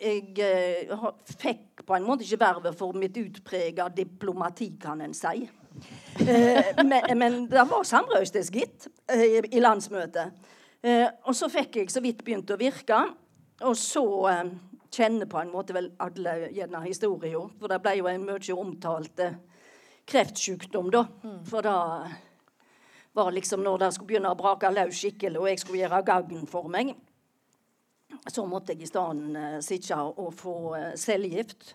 jeg 0.00 0.38
eh, 0.40 0.92
fikk 1.36 1.82
på 1.84 1.96
en 1.96 2.06
måte 2.06 2.24
ikke 2.24 2.40
vervet 2.40 2.76
for 2.78 2.96
mitt 2.96 3.16
utprega 3.20 3.88
diplomati, 3.92 4.70
kan 4.80 5.02
en 5.04 5.16
si. 5.16 5.42
Eh, 6.20 6.70
men, 6.84 7.18
men 7.18 7.36
det 7.50 7.64
var 7.68 7.84
samrøystes, 7.84 8.50
gitt, 8.54 8.88
eh, 9.12 9.40
i 9.52 9.60
landsmøtet. 9.60 10.32
Eh, 10.82 11.06
og 11.26 11.36
så 11.36 11.50
fikk 11.52 11.80
jeg 11.80 11.92
så 11.92 12.02
vidt 12.04 12.24
begynt 12.24 12.50
å 12.54 12.60
virke. 12.60 13.02
Og 13.68 13.76
så 13.76 14.04
kjenner 14.94 15.28
på 15.28 15.40
en 15.42 15.52
måte 15.52 15.74
vel 15.76 15.90
alle 16.00 16.52
gjerne 16.54 16.84
historien. 16.86 17.50
For 17.58 17.68
det 17.68 17.80
ble 17.84 17.96
jo 17.98 18.08
en 18.08 18.24
mye 18.24 18.56
omtalt 18.56 19.24
kreftsykdom, 20.08 20.88
da. 20.94 21.04
For 21.50 21.66
da 21.66 21.76
var 23.18 23.34
liksom 23.34 23.64
når 23.66 23.82
det 23.82 23.92
skulle 23.96 24.12
begynne 24.14 24.32
å 24.32 24.38
brake 24.38 24.70
løs 24.72 25.02
skikkelig, 25.02 25.40
og 25.42 25.50
jeg 25.50 25.60
skulle 25.64 25.82
gjøre 25.82 26.04
gagn 26.06 26.46
for 26.48 26.70
meg, 26.72 26.94
så 28.28 28.44
måtte 28.46 28.72
jeg 28.72 28.82
i 28.82 28.90
stedet 28.90 29.36
uh, 29.36 29.60
sitte 29.64 29.96
og 29.96 30.32
få 30.34 30.56
uh, 30.76 30.94
cellegift 30.96 31.74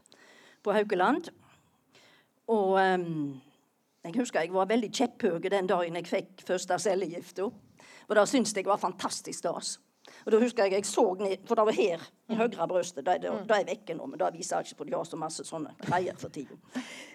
på 0.63 0.73
Haukeland. 0.73 1.29
Og 2.47 2.77
um, 2.79 3.41
jeg 4.03 4.15
husker 4.17 4.43
jeg 4.43 4.53
var 4.53 4.67
veldig 4.67 4.91
kjepphøy 4.91 5.49
den 5.49 5.69
dagen 5.69 5.95
jeg 5.95 6.09
fikk 6.09 6.43
første 6.47 6.79
cellegifta. 6.79 7.49
Og 8.07 8.15
det 8.15 8.27
syntes 8.29 8.55
jeg 8.55 8.67
var 8.67 8.81
fantastisk 8.81 9.39
stas. 9.39 9.77
Og 10.25 10.31
da 10.31 10.39
husker 10.41 10.63
jeg 10.63 10.77
jeg 10.77 10.87
så 10.87 11.05
ned, 11.19 11.37
For 11.47 11.59
det 11.59 11.65
var 11.65 11.77
her, 11.77 12.07
i 12.29 12.35
høyre 12.39 12.67
det, 12.95 13.21
det 13.21 13.29
er 13.29 13.67
vekke 13.67 13.95
nå, 13.97 14.07
men 14.07 14.19
det 14.19 14.33
viser 14.37 14.57
jeg 14.57 14.69
ikke, 14.69 14.77
for 14.77 14.89
de 14.89 14.95
har 14.95 15.07
så 15.07 15.19
masse 15.19 15.45
sånne 15.47 15.75
greier 15.83 16.17
for 16.17 16.33
tida. 16.33 16.57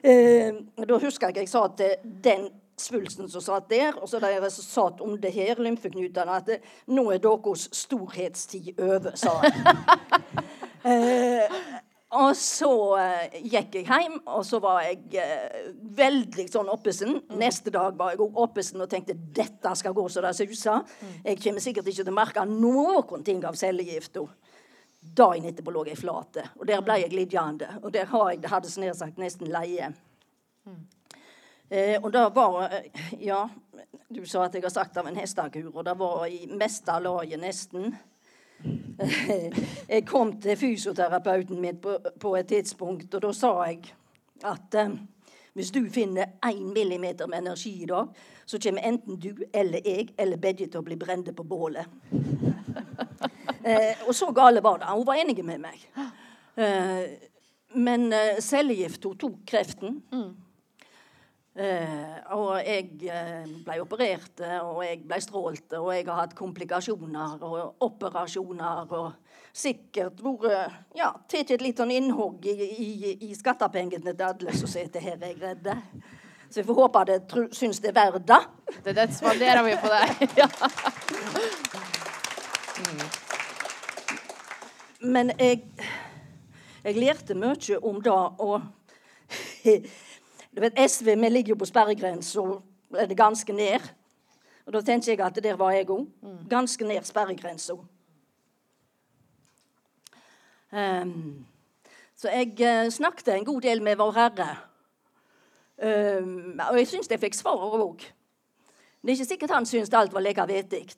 Eh, 0.03 0.55
da 0.85 0.99
husker 0.99 1.29
jeg 1.29 1.45
jeg 1.45 1.53
sa 1.53 1.67
til 1.77 1.95
den 2.25 2.49
svulsten 2.79 3.29
som 3.31 3.43
satt 3.43 3.71
der, 3.71 3.97
og 3.99 4.09
så 4.09 4.21
de 4.23 4.51
som 4.51 4.65
satt 4.65 5.01
om 5.01 5.17
det 5.21 5.33
her, 5.35 5.59
lymfeknutene, 5.59 6.37
at 6.37 6.47
det, 6.47 6.61
nå 6.87 7.09
er 7.11 7.23
deres 7.23 7.69
storhetstid 7.73 8.79
over, 8.79 9.15
sa 9.19 9.39
jeg. 9.43 9.55
Eh, 10.89 11.51
og 12.09 12.31
så 12.41 12.71
eh, 12.97 13.35
gikk 13.53 13.75
jeg 13.77 13.85
hjem, 13.85 14.15
og 14.33 14.45
så 14.49 14.61
var 14.65 14.81
jeg 14.87 15.21
eh, 15.21 15.67
veldig 15.99 16.47
sånn 16.49 16.71
oppesen. 16.73 17.19
Neste 17.37 17.73
dag 17.75 17.99
var 17.99 18.15
jeg 18.15 18.25
oppesen 18.25 18.81
og 18.81 18.89
tenkte 18.89 19.17
dette 19.37 19.75
skal 19.77 19.97
gå 19.97 20.07
så 20.09 20.25
det 20.25 20.33
suser. 20.39 20.87
Jeg 21.21 21.41
kommer 21.43 21.65
sikkert 21.65 21.91
ikke 21.91 22.07
til 22.07 22.13
å 22.15 22.17
merke 22.17 22.47
noen 22.49 23.27
ting 23.27 23.45
av 23.45 23.59
cellegifta. 23.61 24.25
Dagen 24.99 25.51
etterpå 25.51 25.73
lå 25.73 25.85
jeg 25.91 26.01
flate, 26.01 26.47
og 26.57 26.65
der 26.69 26.81
ble 26.85 26.97
jeg 27.03 27.13
liggende. 27.13 27.69
Og 27.83 27.93
der 27.93 28.09
har 28.09 28.33
jeg 28.33 28.49
hadde 28.51 28.73
jeg 28.73 28.87
nær 28.87 28.97
sagt 28.97 29.21
nesten 29.21 29.53
leie. 29.53 29.93
Eh, 31.69 31.99
og 32.01 32.09
det 32.13 32.25
var 32.33 32.63
eh, 32.73 32.89
Ja, 33.21 33.43
du 34.09 34.25
sa 34.25 34.47
at 34.47 34.57
jeg 34.57 34.65
har 34.65 34.73
sagt 34.73 34.97
av 34.97 35.09
en 35.09 35.21
hestekur, 35.21 35.69
og 35.75 35.85
det 35.85 35.95
var 36.01 36.25
i 36.25 36.47
meste 36.49 36.97
laget 37.05 37.41
nesten. 37.43 37.93
jeg 39.95 40.07
kom 40.07 40.33
til 40.43 40.57
fysioterapeuten 40.59 41.61
min 41.61 41.79
på, 41.83 41.99
på 42.21 42.35
et 42.37 42.49
tidspunkt, 42.51 43.15
og 43.15 43.23
da 43.23 43.33
sa 43.37 43.53
jeg 43.69 43.93
at 44.47 44.75
eh, 44.79 44.97
hvis 45.59 45.71
du 45.75 45.81
finner 45.91 46.37
én 46.47 46.73
millimeter 46.73 47.27
med 47.27 47.39
energi 47.39 47.83
i 47.83 47.87
dag, 47.87 48.09
så 48.47 48.59
kommer 48.63 48.83
enten 48.87 49.17
du 49.19 49.45
eller 49.53 49.81
jeg 49.85 50.09
eller 50.19 50.37
begge 50.37 50.67
til 50.67 50.81
å 50.81 50.87
bli 50.87 50.97
brente 50.97 51.33
på 51.35 51.43
bålet. 51.43 51.87
eh, 53.67 53.99
og 54.07 54.15
så 54.15 54.31
gale 54.33 54.63
var 54.63 54.79
det. 54.79 54.93
Hun 54.93 55.07
var 55.07 55.19
enig 55.19 55.45
med 55.45 55.65
meg. 55.65 55.83
Eh, 56.59 57.03
men 57.75 58.13
eh, 58.13 58.39
cellegift 58.41 59.05
hun 59.05 59.19
tok 59.19 59.41
kreften. 59.47 59.99
Eh, 60.13 60.31
og 61.59 62.61
jeg 62.63 62.85
eh, 63.11 63.47
ble 63.67 63.81
operert, 63.83 64.43
eh, 64.47 64.61
og 64.63 64.85
jeg 64.85 65.01
ble 65.09 65.19
strålt, 65.23 65.73
og 65.75 65.89
jeg 65.91 66.05
har 66.07 66.21
hatt 66.21 66.37
komplikasjoner 66.39 67.43
og 67.43 67.83
operasjoner. 67.83 68.93
Og 68.95 69.59
sikkert 69.59 70.21
vært 70.23 70.95
ja, 70.95 71.11
tatt 71.27 71.51
et 71.51 71.65
litt 71.65 71.81
sånn 71.81 71.91
innhogg 71.91 72.47
i, 72.47 72.55
i, 72.63 73.13
i 73.27 73.35
skattepengene 73.35 74.15
til 74.15 74.27
alle 74.29 74.55
som 74.55 74.71
sitter 74.71 75.03
her 75.03 75.19
jeg 75.19 75.41
redder. 75.41 75.83
Så 76.49 76.61
jeg 76.61 76.69
får 76.69 76.79
håpe 76.79 77.05
de 77.11 77.47
syns 77.57 77.83
det 77.83 77.91
er 77.91 77.99
verdt 77.99 78.29
det. 78.29 78.41
Det, 78.85 78.95
dødsmanderer 78.97 79.67
vi 79.67 79.77
på 79.83 79.95
deg. 79.95 80.09
Ja. 80.39 80.49
Men 85.03 85.33
jeg, 85.39 85.65
jeg 86.85 86.95
lærte 86.99 87.35
mye 87.39 87.79
om 87.83 87.99
det 88.03 88.15
og 88.15 88.61
du 90.57 90.61
vet, 90.61 90.79
SV 90.91 91.15
vi 91.15 91.29
ligger 91.29 91.55
jo 91.55 91.61
på 91.61 91.69
sperregrensa, 91.69 92.45
er 92.97 93.07
det 93.07 93.17
ganske 93.17 93.53
ned. 93.53 93.85
Og 94.67 94.73
da 94.73 94.81
tenkte 94.85 95.11
jeg 95.11 95.21
at 95.25 95.39
der 95.43 95.57
var 95.57 95.73
jeg 95.73 95.89
òg. 95.91 96.07
Ganske 96.49 96.85
ned 96.85 97.05
sperregrensa. 97.09 97.77
Um, 100.69 101.47
så 102.17 102.29
jeg 102.29 102.53
uh, 102.61 102.91
snakket 102.93 103.29
en 103.33 103.45
god 103.45 103.61
del 103.65 103.83
med 103.83 103.97
Vår 103.97 104.13
Herre. 104.13 104.49
Ehm, 105.79 106.59
og 106.59 106.79
jeg 106.81 106.89
syns 106.91 107.11
jeg 107.11 107.21
fikk 107.23 107.37
svar 107.39 107.61
òg. 107.79 108.03
Det 108.99 109.13
er 109.13 109.15
ikke 109.15 109.29
sikkert 109.29 109.55
han 109.55 109.67
syntes 109.69 109.95
alt 109.95 110.13
var 110.13 110.25
like 110.27 110.47
vettig. 110.51 110.89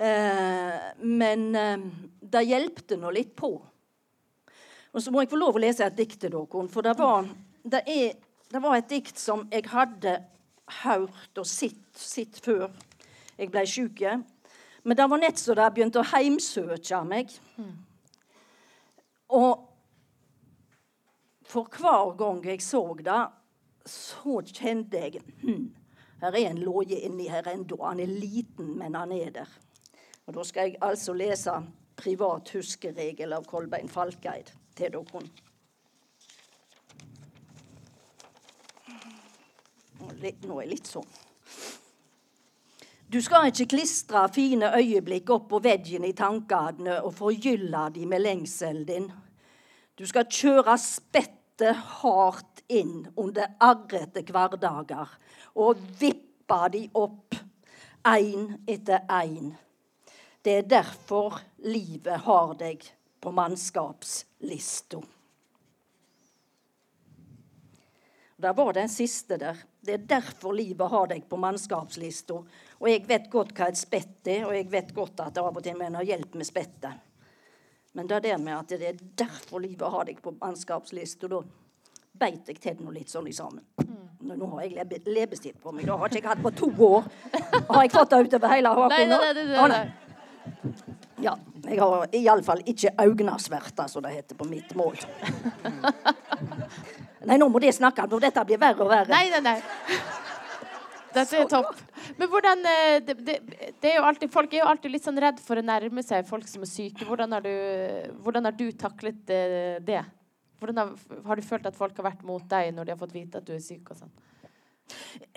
Uh, 0.00 0.96
men 1.04 1.50
eh, 1.54 1.82
det 2.32 2.46
hjelpte 2.48 2.96
nå 2.96 3.10
litt 3.12 3.34
på. 3.36 3.50
Og 4.90 5.02
så 5.04 5.12
må 5.12 5.20
jeg 5.20 5.28
få 5.30 5.38
lov 5.38 5.58
å 5.58 5.60
lese 5.60 5.84
et 5.84 5.98
dikt 5.98 6.22
til 6.22 6.32
dere. 6.32 6.62
For 6.72 6.86
det 6.86 6.94
var, 6.98 7.28
det 7.62 7.82
er, 7.84 8.14
det 8.50 8.62
var 8.62 8.76
et 8.76 8.90
dikt 8.90 9.18
som 9.18 9.46
jeg 9.52 9.68
hadde 9.70 10.16
hørt 10.82 11.38
og 11.38 11.46
sett, 11.46 11.86
sett 11.94 12.40
før 12.42 12.68
jeg 13.38 13.50
ble 13.50 13.64
sjuk. 13.66 14.02
Men 14.82 14.96
det 14.96 15.06
var 15.10 15.20
nett 15.22 15.38
så 15.38 15.54
det 15.54 15.68
begynte 15.74 16.02
å 16.02 16.08
heimsøke 16.12 17.02
meg. 17.06 17.32
Og 19.30 19.66
for 21.50 21.70
hver 21.78 22.14
gang 22.18 22.40
jeg 22.46 22.62
så 22.62 22.82
det, 22.98 23.20
så 23.90 24.40
kjente 24.46 25.00
jeg 25.00 25.22
hm, 25.42 25.70
her 26.20 26.36
er 26.36 26.50
en 26.50 26.60
låje 26.62 26.98
inni 27.06 27.28
her 27.30 27.46
ennå. 27.48 27.78
Han 27.82 28.02
er 28.02 28.10
liten, 28.10 28.74
men 28.78 28.94
han 28.94 29.12
er 29.12 29.30
der. 29.34 29.52
Og 30.26 30.34
Da 30.34 30.44
skal 30.44 30.68
jeg 30.68 30.78
altså 30.82 31.12
lese 31.12 31.50
'Privat 31.96 32.48
huskeregel' 32.54 33.34
av 33.34 33.44
Kolbein 33.44 33.88
Falkeid 33.88 34.52
til 34.76 34.92
dere. 34.92 35.22
Litt, 40.20 40.44
nå 40.44 40.58
er 40.58 40.66
jeg 40.66 40.72
litt 40.74 40.90
sånn. 40.90 41.10
Du 43.10 43.18
skal 43.24 43.48
ikke 43.48 43.72
klistre 43.72 44.22
fine 44.30 44.68
øyeblikk 44.78 45.32
opp 45.34 45.48
på 45.50 45.58
veggen 45.64 46.04
i 46.06 46.12
tankene 46.14 47.00
og 47.02 47.16
forgylle 47.18 47.88
de 47.96 48.04
med 48.06 48.22
lengselen 48.22 48.84
din. 48.86 49.08
Du 49.98 50.06
skal 50.06 50.28
kjøre 50.30 50.76
spettet 50.78 51.80
hardt 52.00 52.62
inn 52.70 53.08
under 53.18 53.50
arrete 53.66 54.22
hverdager 54.28 55.10
og 55.58 55.82
vippe 55.98 56.60
de 56.76 56.84
opp 56.94 57.34
én 58.06 58.46
etter 58.70 59.02
én. 59.10 59.50
Det 60.40 60.60
er 60.60 60.70
derfor 60.70 61.40
livet 61.66 62.22
har 62.28 62.54
deg 62.62 62.86
på 63.20 63.32
mannskapslista. 63.34 65.02
Der 68.40 68.54
var 68.56 68.72
den 68.72 68.88
siste 68.88 69.36
der. 69.36 69.56
Det 69.80 69.94
er 69.94 70.06
derfor 70.08 70.54
livet 70.56 70.88
har 70.90 71.10
deg 71.10 71.26
på 71.28 71.36
mannskapslista. 71.40 72.38
Og 72.80 72.88
jeg 72.88 73.04
vet 73.08 73.28
godt 73.32 73.52
hva 73.56 73.68
et 73.68 73.80
spett 73.80 74.28
er, 74.32 74.46
og 74.48 74.54
jeg 74.56 74.70
vet 74.72 74.94
godt 74.96 75.20
at 75.26 75.38
av 75.40 75.56
og 75.56 75.64
til 75.64 75.76
mener 75.76 76.00
å 76.00 76.06
hjelpe 76.06 76.30
hjelp 76.30 76.38
med 76.38 76.46
spettet. 76.46 76.92
Men 77.92 78.06
det 78.06 78.22
der 78.22 78.38
med 78.38 78.54
at 78.56 78.68
det 78.68 78.86
er 78.86 78.98
derfor 79.18 79.60
livet 79.60 79.90
har 79.90 80.04
deg 80.06 80.20
på 80.22 80.32
mannskapslista, 80.38 81.28
da 81.28 81.42
beit 82.20 82.48
jeg 82.48 82.60
til 82.60 82.82
noe 82.84 82.94
litt 82.94 83.10
sånn 83.10 83.26
i 83.26 83.32
sammen. 83.34 83.64
Nå, 84.20 84.36
nå 84.36 84.46
har 84.54 84.66
jeg 84.66 84.76
lebe, 84.76 85.00
leppestift 85.10 85.60
på 85.62 85.72
meg. 85.72 85.86
Det 85.88 85.96
har 85.96 86.08
ikke 86.08 86.20
jeg 86.20 86.28
hatt 86.28 86.42
på 86.44 86.52
to 86.54 86.68
år. 86.86 87.08
Har 87.70 87.82
jeg 87.82 87.92
fått 87.94 88.10
det 88.12 88.20
utover 88.28 88.54
hele 88.54 88.72
haken 88.76 89.08
nei, 89.10 89.18
nei, 89.18 89.32
nei, 89.34 89.44
nei, 89.50 89.68
nei. 89.74 89.84
Ja, 91.20 91.34
jeg 91.66 91.80
har 91.80 92.06
iallfall 92.16 92.62
ikke 92.68 92.92
øynasverter, 93.00 93.88
som 93.88 94.04
det 94.04 94.14
heter 94.14 94.38
på 94.38 94.46
mitt 94.48 94.74
mål. 94.76 94.96
Nei, 97.28 97.36
nå 97.40 97.50
må 97.52 97.60
de 97.60 97.72
snakke, 97.74 98.06
for 98.08 98.22
dette 98.22 98.44
blir 98.48 98.60
verre 98.60 98.84
og 98.84 98.90
verre. 98.90 99.12
Nei, 99.12 99.28
nei, 99.32 99.40
nei. 99.44 99.58
Dette 101.10 101.40
er 101.40 101.48
topp. 101.50 101.74
Men 102.16 102.30
hvordan 102.30 102.64
eh, 102.70 103.00
det, 103.04 103.16
det, 103.26 103.36
det 103.82 103.90
er 103.90 103.98
jo 103.98 104.06
alltid, 104.06 104.30
Folk 104.32 104.54
er 104.54 104.62
jo 104.62 104.70
alltid 104.70 104.94
litt 104.94 105.06
sånn 105.06 105.20
redd 105.20 105.42
for 105.42 105.58
å 105.58 105.64
nærme 105.64 106.04
seg 106.06 106.28
folk 106.28 106.48
som 106.48 106.64
er 106.64 106.70
syke. 106.70 107.06
Hvordan 107.08 107.34
har 107.36 107.44
du, 107.44 107.52
hvordan 108.22 108.46
har 108.48 108.56
du 108.56 108.66
taklet 108.78 109.34
eh, 109.34 109.78
det? 109.84 110.02
Hvordan 110.60 110.82
har, 110.82 111.20
har 111.26 111.40
du 111.40 111.46
følt 111.46 111.66
at 111.66 111.76
folk 111.76 111.96
har 111.98 112.10
vært 112.12 112.26
mot 112.26 112.44
deg 112.48 112.74
når 112.76 112.86
de 112.86 112.94
har 112.94 113.00
fått 113.00 113.16
vite 113.16 113.40
at 113.40 113.48
du 113.48 113.54
er 113.56 113.64
syk? 113.64 113.90
og 113.90 114.02
sånn? 114.02 114.12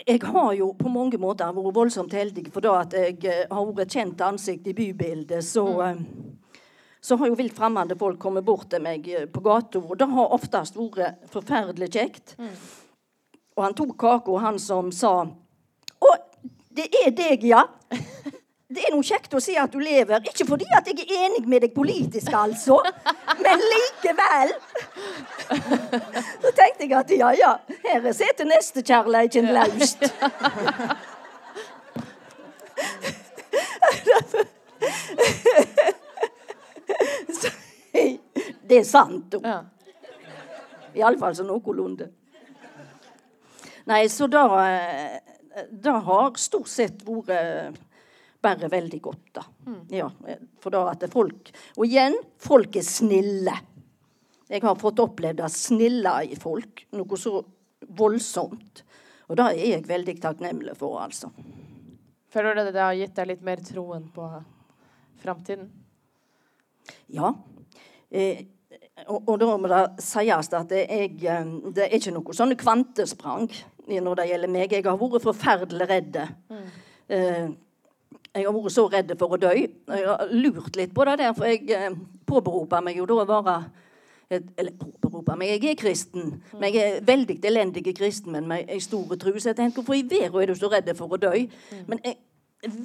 Jeg 0.07 0.21
har 0.23 0.53
jo 0.57 0.71
på 0.77 0.89
mange 0.89 1.19
måter 1.21 1.51
vært 1.53 1.75
voldsomt 1.75 2.13
heldig, 2.17 2.47
for 2.53 2.65
da 2.65 2.77
at 2.81 2.95
jeg 2.97 3.19
eh, 3.29 3.43
har 3.49 3.67
vært 3.69 3.85
et 3.85 3.97
kjent 3.99 4.23
ansikt 4.25 4.69
i 4.69 4.77
bybildet, 4.77 5.45
så, 5.45 5.65
eh, 5.87 6.01
så 7.03 7.17
har 7.19 7.27
jo 7.27 7.35
vilt 7.35 7.57
fremmede 7.57 7.97
folk 7.99 8.19
kommet 8.19 8.45
bort 8.47 8.69
til 8.71 8.83
meg 8.83 9.07
eh, 9.11 9.25
på 9.27 9.41
gata. 9.43 9.81
Og 9.83 9.97
det 9.99 10.07
har 10.07 10.35
oftest 10.35 10.77
vært 10.79 11.25
forferdelig 11.33 11.89
kjekt. 11.91 12.35
Og 13.57 13.63
han 13.65 13.75
tok 13.75 13.97
kaka, 13.99 14.37
han 14.39 14.59
som 14.59 14.91
sa 14.95 15.23
Å, 15.23 16.13
det 16.73 16.87
er 17.03 17.11
deg, 17.15 17.43
ja. 17.47 17.63
Det 18.73 18.87
er 18.87 18.93
noe 18.95 19.05
kjekt 19.05 19.35
å 19.35 19.41
si 19.43 19.53
at 19.59 19.69
du 19.69 19.77
lever. 19.83 20.23
Ikke 20.31 20.47
fordi 20.47 20.65
at 20.73 20.87
jeg 20.89 21.03
er 21.03 21.27
enig 21.27 21.43
med 21.45 21.61
deg 21.61 21.75
politisk, 21.75 22.31
altså, 22.33 22.79
men 23.43 23.61
likevel. 23.73 24.55
Så 25.51 26.53
tenkte 26.55 26.87
jeg 26.87 26.95
at 26.97 27.13
ja, 27.13 27.29
ja, 27.37 27.51
her 27.83 28.07
sitter 28.15 28.49
nestekjærleiken 28.49 29.51
løst. 29.53 30.07
Det 38.67 38.79
er 38.79 38.85
sant. 38.87 39.35
Ja. 39.43 39.59
Iallfall 40.97 41.35
så 41.37 41.45
noenlunde. 41.45 42.09
Nei, 43.89 44.05
så 44.09 44.29
da 44.31 44.43
eh, 44.63 45.17
Det 45.69 45.91
har 46.07 46.37
stort 46.39 46.71
sett 46.71 47.03
vært 47.05 47.81
bare 48.43 48.67
veldig 48.67 48.99
godt, 49.01 49.27
da. 49.37 49.43
Ja, 49.93 50.09
for 50.59 50.73
da 50.73 50.81
at 50.91 51.05
folk 51.11 51.51
Og 51.77 51.85
igjen, 51.85 52.17
folk 52.41 52.75
er 52.75 52.83
snille. 52.87 53.53
Jeg 54.49 54.63
har 54.63 54.79
fått 54.79 54.99
opplevd 54.99 55.39
det 55.39 55.51
snille 55.53 56.15
i 56.27 56.35
folk. 56.39 56.83
Noe 56.97 57.19
så 57.19 57.37
voldsomt. 57.87 58.83
Og 59.29 59.39
det 59.39 59.45
er 59.53 59.69
jeg 59.69 59.87
veldig 59.87 60.17
takknemlig 60.21 60.75
for, 60.77 60.99
altså. 61.01 61.31
Føler 62.33 62.57
du 62.59 62.73
det 62.73 62.81
har 62.81 62.97
gitt 62.97 63.15
deg 63.15 63.29
litt 63.31 63.45
mer 63.45 63.63
troen 63.63 64.09
på 64.13 64.27
framtiden? 65.23 65.69
Ja. 67.13 67.33
Eh, 68.11 68.45
og, 69.07 69.27
og 69.27 69.37
da 69.41 69.49
må 69.57 69.69
det 69.71 69.83
sies 70.03 70.49
at 70.53 70.71
det 70.71 70.85
er, 70.85 71.07
det 71.73 71.87
er 71.87 71.95
ikke 71.97 72.13
noe 72.13 72.35
sånne 72.35 72.57
kvantesprang 72.59 73.49
når 73.89 74.19
det 74.19 74.29
gjelder 74.29 74.51
meg. 74.53 74.73
Jeg 74.73 74.85
har 74.85 74.99
vært 74.99 75.25
forferdelig 75.25 75.87
redd. 75.89 76.19
Eh, 77.09 77.47
jeg 78.33 78.47
har 78.47 78.55
vært 78.55 78.73
så 78.73 78.85
redd 78.89 79.13
for 79.19 79.35
å 79.35 79.39
dø. 79.41 79.53
Jeg 79.53 80.05
har 80.07 80.33
lurt 80.33 80.77
litt 80.79 80.93
på 80.95 81.05
det 81.09 81.17
der, 81.21 81.33
for 81.37 81.49
jeg 81.49 81.65
eh, 81.73 81.97
påberoper 82.29 82.85
meg 82.85 83.01
jo 83.01 83.09
da 83.09 83.23
å 83.23 83.25
være 83.31 83.63
eller 84.33 84.71
påberoper 85.01 85.37
meg, 85.37 85.51
jeg 85.51 85.73
er 85.73 85.77
kristen, 85.77 86.29
men 86.57 86.73
jeg 86.73 86.81
er 86.81 87.03
veldig 87.05 87.35
elendig 87.45 87.83
kristen, 87.93 88.31
men 88.33 88.47
med 88.49 88.71
ei 88.71 88.79
stor 88.81 89.11
tro. 89.19 89.33
Så 89.37 89.51
jeg 89.51 89.59
tenker, 89.59 89.83
hvorfor 89.83 89.93
i 89.93 90.05
verden 90.09 90.41
er 90.41 90.49
du 90.49 90.55
så 90.57 90.69
redd 90.71 90.89
for 90.97 91.13
å 91.13 91.19
dø? 91.21 91.33
Men 91.85 92.01
jeg 92.01 92.17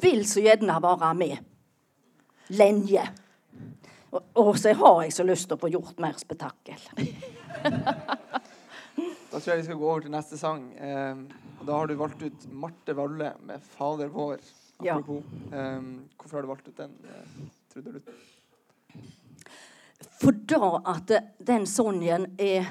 vil 0.02 0.26
så 0.28 0.42
gjerne 0.44 0.76
være 0.82 1.14
med. 1.16 1.38
Lenge. 2.58 3.06
Og, 4.10 4.22
og 4.40 4.58
så 4.58 4.72
har 4.72 5.02
jeg 5.04 5.12
så 5.12 5.26
lyst 5.26 5.48
til 5.48 5.58
å 5.58 5.60
få 5.60 5.72
gjort 5.72 6.00
mer 6.02 6.16
spetakkel. 6.20 6.80
Da 9.28 9.36
tror 9.36 9.52
jeg 9.52 9.60
vi 9.60 9.64
skal 9.66 9.76
gå 9.76 9.88
over 9.90 10.00
til 10.06 10.12
neste 10.14 10.38
sang. 10.40 10.62
Eh, 10.80 11.18
og 11.60 11.66
da 11.68 11.76
har 11.76 11.88
du 11.90 11.98
valgt 12.00 12.22
ut 12.24 12.46
Marte 12.48 12.94
Valle 12.96 13.34
med 13.44 13.60
'Fader 13.60 14.08
vår'. 14.08 14.48
Ja. 14.82 14.96
Eh, 14.96 15.82
hvorfor 16.16 16.36
har 16.36 16.42
du 16.42 16.48
valgt 16.48 16.68
ut 16.68 16.76
den, 16.76 16.96
eh, 17.04 17.48
Trude 17.72 17.92
Luth? 17.92 18.08
For 20.20 20.32
da 20.32 20.80
at 20.86 21.12
den 21.46 21.66
sangen 21.66 22.26
er 22.38 22.66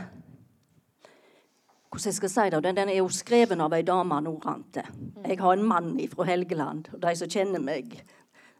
Hvordan 1.87 2.05
jeg 2.05 2.13
skal 2.13 2.29
si 2.29 2.49
det? 2.49 2.63
Den, 2.63 2.75
den 2.75 2.89
er 2.89 2.97
jo 2.97 3.07
skreven 3.09 3.61
av 3.61 3.73
ei 3.73 3.81
dame 3.81 4.21
nordrante. 4.21 4.83
Jeg 5.25 5.39
har 5.39 5.53
en 5.53 5.63
mann 5.63 6.07
fra 6.09 6.23
Helgeland. 6.23 6.89
Og 6.93 6.99
de 7.01 7.15
som 7.15 7.29
kjenner 7.29 7.59
meg 7.63 8.03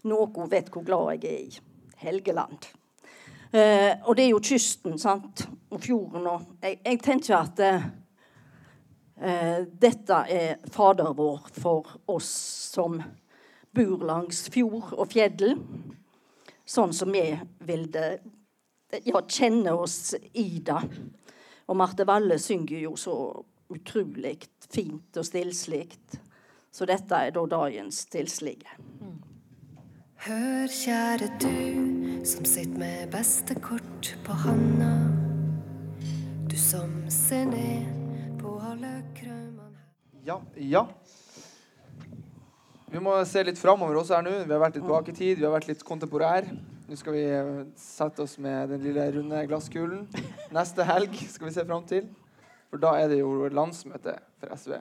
noe, 0.04 0.48
vet 0.50 0.72
hvor 0.72 0.86
glad 0.86 1.20
jeg 1.22 1.26
er 1.26 1.44
i 1.44 1.60
Helgeland. 2.04 2.68
Eh, 3.52 3.94
og 4.04 4.16
det 4.18 4.26
er 4.26 4.34
jo 4.34 4.44
kysten, 4.44 4.98
sant? 5.00 5.46
Og 5.72 5.82
fjorden. 5.84 6.28
Og 6.28 6.42
jeg, 6.62 6.80
jeg 6.86 7.02
tenker 7.04 7.38
at 7.40 7.62
eh, 7.64 7.88
dette 9.72 10.24
er 10.30 10.58
Fader 10.74 11.14
vår 11.18 11.52
for 11.58 11.98
oss 12.12 12.32
som 12.74 13.00
bor 13.78 14.08
langs 14.08 14.48
fjord 14.54 14.94
og 14.98 15.08
fjell. 15.12 15.56
Sånn 16.68 16.94
som 16.96 17.14
vi 17.16 17.24
vil 17.68 17.88
det 17.94 18.08
ja, 19.08 19.22
kjenne 19.22 19.74
oss 19.76 20.16
i 20.34 20.60
det. 20.64 20.82
Og 21.68 21.76
Marte 21.80 22.08
Valle 22.08 22.40
synger 22.40 22.80
jo 22.80 22.96
så 23.00 23.16
utrolig 23.74 24.38
fint 24.72 25.20
og 25.20 25.26
stillsligt. 25.28 26.20
Så 26.72 26.86
dette 26.88 27.16
er 27.16 27.34
da 27.36 27.44
dagens 27.50 28.04
stillslige. 28.08 28.70
Hør, 30.28 30.68
kjære 30.68 31.28
du 31.40 32.24
som 32.28 32.44
sitter 32.44 32.80
med 32.82 33.12
beste 33.14 33.56
kort 33.64 34.10
på 34.26 34.34
handa. 34.36 34.90
Du 36.52 36.56
som 36.60 36.90
ser 37.08 37.46
ned 37.48 37.86
på 38.42 38.52
alle 38.60 38.90
krømmene. 39.16 39.86
Ja. 40.28 40.36
ja. 40.60 40.82
Vi 42.92 43.00
må 43.00 43.14
se 43.30 43.46
litt 43.48 43.62
framover 43.62 44.02
også 44.02 44.18
her 44.18 44.26
nå. 44.26 44.34
Vi 44.42 44.52
har 44.52 44.60
vært 44.66 44.82
litt 44.82 44.90
bak 44.90 45.08
i 45.08 45.16
tid, 45.16 45.38
vi 45.38 45.48
har 45.48 45.54
vært 45.54 45.70
litt 45.70 45.86
kontemporær. 45.88 46.50
Nå 46.90 47.00
skal 47.00 47.16
vi 47.16 47.24
eh, 47.38 47.64
sette 47.80 48.26
oss 48.26 48.36
med 48.44 48.74
den 48.74 48.84
lille 48.84 49.08
runde 49.16 49.46
glasskulen. 49.48 50.04
Neste 50.60 50.90
helg 50.92 51.16
skal 51.24 51.48
vi 51.48 51.56
se 51.56 51.68
fram 51.72 51.88
til. 51.88 52.12
For 52.68 52.84
da 52.84 52.98
er 53.00 53.14
det 53.14 53.22
jo 53.22 53.48
landsmøte 53.48 54.20
for 54.42 54.60
SV. 54.60 54.76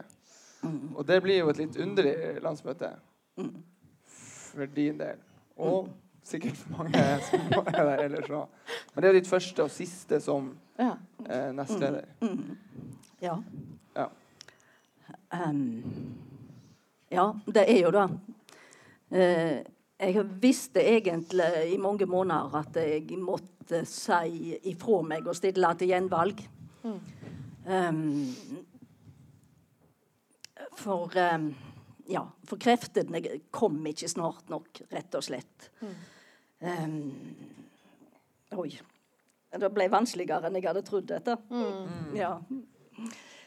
Og 0.96 1.06
det 1.06 1.22
blir 1.22 1.44
jo 1.44 1.54
et 1.54 1.62
litt 1.62 1.78
underlig 1.87 2.16
landsmøte 2.42 2.96
for 3.38 4.74
din 4.74 4.98
del. 4.98 5.22
Og 5.57 5.88
sikkert 6.27 6.57
for 6.57 6.77
mange 6.79 7.03
som 7.29 7.40
er 7.66 7.85
der 7.85 8.03
ellers 8.05 8.31
òg. 8.31 8.47
Men 8.95 9.03
det 9.03 9.09
er 9.11 9.19
ditt 9.21 9.31
første 9.31 9.64
og 9.64 9.71
siste 9.71 10.21
som 10.21 10.53
Ja. 10.79 10.92
eh, 11.29 11.53
nestleder. 11.57 12.05
Ja. 13.23 13.37
Ja. 13.97 14.07
Um, 15.33 15.85
ja, 17.11 17.31
det 17.47 17.64
er 17.71 17.81
jo 17.81 17.90
det. 17.95 18.11
Uh, 19.11 19.62
jeg 20.01 20.27
visste 20.42 20.83
egentlig 20.83 21.73
i 21.73 21.77
mange 21.81 22.07
måneder 22.07 22.55
at 22.59 22.77
jeg 22.77 23.19
måtte 23.19 23.85
si 23.88 24.57
ifra 24.69 25.01
meg 25.03 25.27
og 25.27 25.37
stille 25.38 25.71
til 25.79 25.88
gjenvalg. 25.88 26.42
Um, 27.66 28.35
for 30.77 31.11
ehm, 31.16 31.55
ja, 32.09 32.23
for 32.47 32.61
kreftene 32.62 33.21
kom 33.55 33.79
ikke 33.90 34.09
snart 34.11 34.51
nok, 34.53 34.83
rett 34.92 35.14
og 35.19 35.25
slett. 35.27 35.71
Ehm, 36.61 37.11
oi. 38.57 38.71
Det 39.57 39.71
ble 39.73 39.87
vanskeligere 39.88 40.49
enn 40.49 40.59
jeg 40.59 40.66
hadde 40.69 40.83
trodd 40.85 41.07
dette. 41.09 41.37
Ja. 42.16 42.33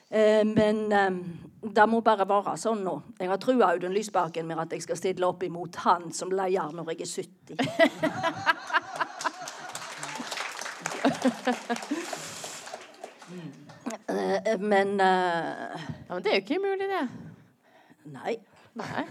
Eh, 0.10 0.42
men 0.48 0.92
eh, 0.96 1.12
det 1.62 1.86
må 1.90 2.00
bare 2.02 2.26
være 2.30 2.56
sånn 2.58 2.82
nå. 2.86 2.96
Jeg 3.20 3.30
har 3.30 3.38
trua 3.42 3.70
Audun 3.76 3.94
Lysbakken 3.94 4.48
med 4.50 4.58
at 4.64 4.74
jeg 4.74 4.82
skal 4.88 4.98
stille 4.98 5.28
opp 5.28 5.44
imot 5.46 5.76
han 5.84 6.10
som 6.16 6.34
leder 6.34 6.74
når 6.74 6.86
jeg 6.96 7.00
er 7.06 7.12
70. 7.14 7.58
Eh, 14.10 14.58
men 14.60 15.00
eh, 15.00 15.82
Ja, 16.08 16.16
men 16.16 16.24
det 16.24 16.32
er 16.32 16.40
jo 16.40 16.42
ikke 16.42 16.58
umulig, 16.58 16.88
det. 16.90 17.08
Nei. 18.10 18.34
Nei. 18.74 19.08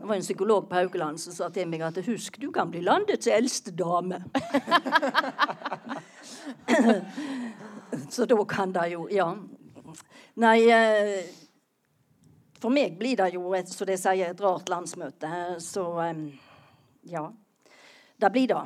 Det 0.00 0.06
var 0.06 0.14
en 0.14 0.22
psykolog 0.22 0.68
på 0.68 0.74
Haukeland 0.74 1.18
som 1.20 1.32
sa 1.34 1.48
til 1.50 1.68
meg 1.68 1.82
at 1.82 1.98
husk, 2.06 2.36
du 2.40 2.50
kan 2.54 2.70
bli 2.70 2.80
landets 2.86 3.26
eldste 3.26 3.72
dame. 3.74 4.20
Så 8.10 8.24
da 8.24 8.44
kan 8.44 8.72
det 8.72 8.88
jo 8.92 9.08
Ja. 9.10 9.34
Nei 10.36 10.70
eh, 10.70 11.24
For 12.60 12.70
meg 12.70 12.98
blir 12.98 13.16
det 13.16 13.34
jo, 13.34 13.52
et, 13.54 13.68
som 13.70 13.86
de 13.86 13.96
sier, 13.96 14.30
et 14.30 14.40
rart 14.42 14.68
landsmøte. 14.68 15.60
Så 15.62 16.00
eh, 16.04 16.14
ja. 17.10 17.28
Det 18.20 18.32
blir 18.32 18.48
det. 18.48 18.62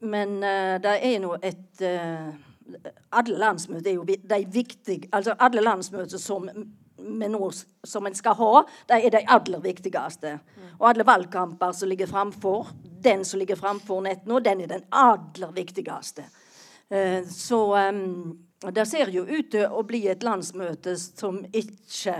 Men 0.00 0.42
eh, 0.42 0.80
det 0.82 0.98
er 1.02 1.20
nå 1.20 1.36
et 1.42 1.82
Alle 3.12 3.38
landsmøter 3.38 3.90
er 3.90 3.94
jo 3.94 4.04
de 4.04 4.46
viktige 4.50 5.08
Altså 5.12 5.34
alle 5.38 5.62
landsmøter 5.62 6.18
som 6.18 6.48
vi 7.06 7.28
noe 7.30 7.50
som 7.86 8.06
en 8.06 8.16
skal 8.16 8.36
ha, 8.38 8.64
de 8.90 8.98
er 8.98 9.14
de 9.14 9.22
aller 9.36 9.62
viktigste. 9.64 10.36
Og 10.76 10.88
alle 10.90 11.06
valgkamper 11.06 11.72
som 11.72 11.88
ligger 11.88 12.10
framfor, 12.10 12.72
den 12.82 13.24
som 13.24 13.40
ligger 13.40 13.56
framfor 13.56 14.02
nett 14.04 14.26
nå, 14.26 14.40
den 14.44 14.64
er 14.66 14.74
den 14.74 14.84
aller 14.90 15.54
viktigste. 15.56 16.26
Eh, 16.88 17.22
så 17.30 17.60
um, 17.88 18.36
det 18.72 18.86
ser 18.86 19.10
jo 19.14 19.24
ut 19.26 19.50
til 19.52 19.68
å 19.68 19.82
bli 19.86 20.06
et 20.10 20.24
landsmøte 20.26 20.96
som 20.98 21.40
ikke 21.52 22.16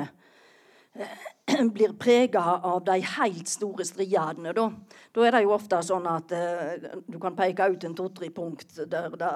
eh, 0.95 1.27
blir 1.77 1.95
prega 1.99 2.43
av 2.63 2.85
de 2.85 2.99
helt 3.17 3.49
store 3.49 3.87
stridene. 3.89 4.53
Da. 4.57 4.67
da 5.15 5.27
er 5.27 5.37
det 5.37 5.45
jo 5.47 5.55
ofte 5.57 5.81
sånn 5.87 6.09
at 6.11 6.35
eh, 6.37 6.91
du 7.07 7.19
kan 7.23 7.37
peke 7.39 7.71
ut 7.73 7.87
en 7.89 7.97
to-tre 7.97 8.31
punkt 8.35 8.79
der 8.91 9.17
det 9.17 9.35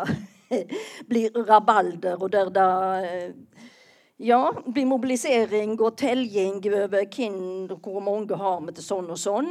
blir 1.10 1.44
rabalder, 1.46 2.20
og 2.20 2.32
der 2.34 2.50
det 2.54 2.70
eh, 3.10 3.68
ja, 4.20 4.40
blir 4.66 4.86
mobilisering 4.88 5.74
og 5.80 5.96
telling 6.00 6.60
over 6.68 7.06
hvem 7.08 7.40
hvor 7.80 8.00
mange 8.04 8.36
har 8.36 8.60
vi 8.66 8.74
til 8.76 8.84
sånn 8.84 9.08
og 9.10 9.18
sånn. 9.20 9.50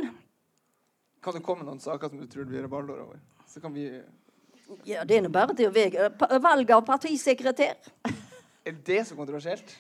Kan 1.24 1.36
du 1.36 1.42
komme 1.44 1.66
noen 1.68 1.82
saker 1.84 2.10
som 2.14 2.20
du 2.22 2.28
tror 2.30 2.46
det 2.46 2.54
blir 2.54 2.64
rabalder 2.68 3.02
over? 3.04 3.20
Så 3.50 3.60
kan 3.64 3.74
vi 3.76 3.88
Ja, 4.86 5.02
det 5.04 5.18
er 5.18 5.24
nå 5.26 5.32
bare 5.34 5.56
til 5.58 5.68
å 5.68 5.74
veie. 5.74 6.10
Pa- 6.14 6.38
Valg 6.40 6.70
av 6.72 6.84
partisekretær. 6.86 7.76
Er 8.66 8.76
det 8.86 9.00
så 9.08 9.16
kontroversielt? 9.18 9.74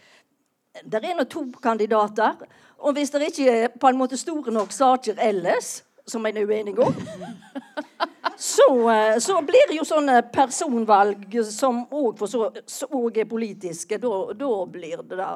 Det 0.84 1.04
er 1.04 1.15
nå 1.15 1.25
to 1.30 1.43
kandidater. 1.62 2.41
Og 2.80 2.95
hvis 2.97 3.12
det 3.13 3.28
ikke 3.30 3.52
er 3.54 3.67
på 3.69 3.89
en 3.91 3.97
måte 3.99 4.17
store 4.17 4.52
nok 4.56 4.71
saker 4.73 5.19
ellers, 5.21 5.84
som 6.10 6.25
en 6.25 6.38
er 6.41 6.47
uenig 6.49 6.73
om, 6.82 6.95
så, 8.39 8.67
eh, 8.89 9.17
så 9.19 9.41
blir 9.43 9.67
det 9.67 9.75
jo 9.75 9.84
sånne 9.88 10.21
personvalg 10.32 11.34
som 11.52 11.82
òg 11.91 13.17
er 13.19 13.28
politiske. 13.28 13.99
Da, 13.99 14.12
da 14.34 14.52
blir 14.71 15.02
det 15.04 15.17
da 15.19 15.32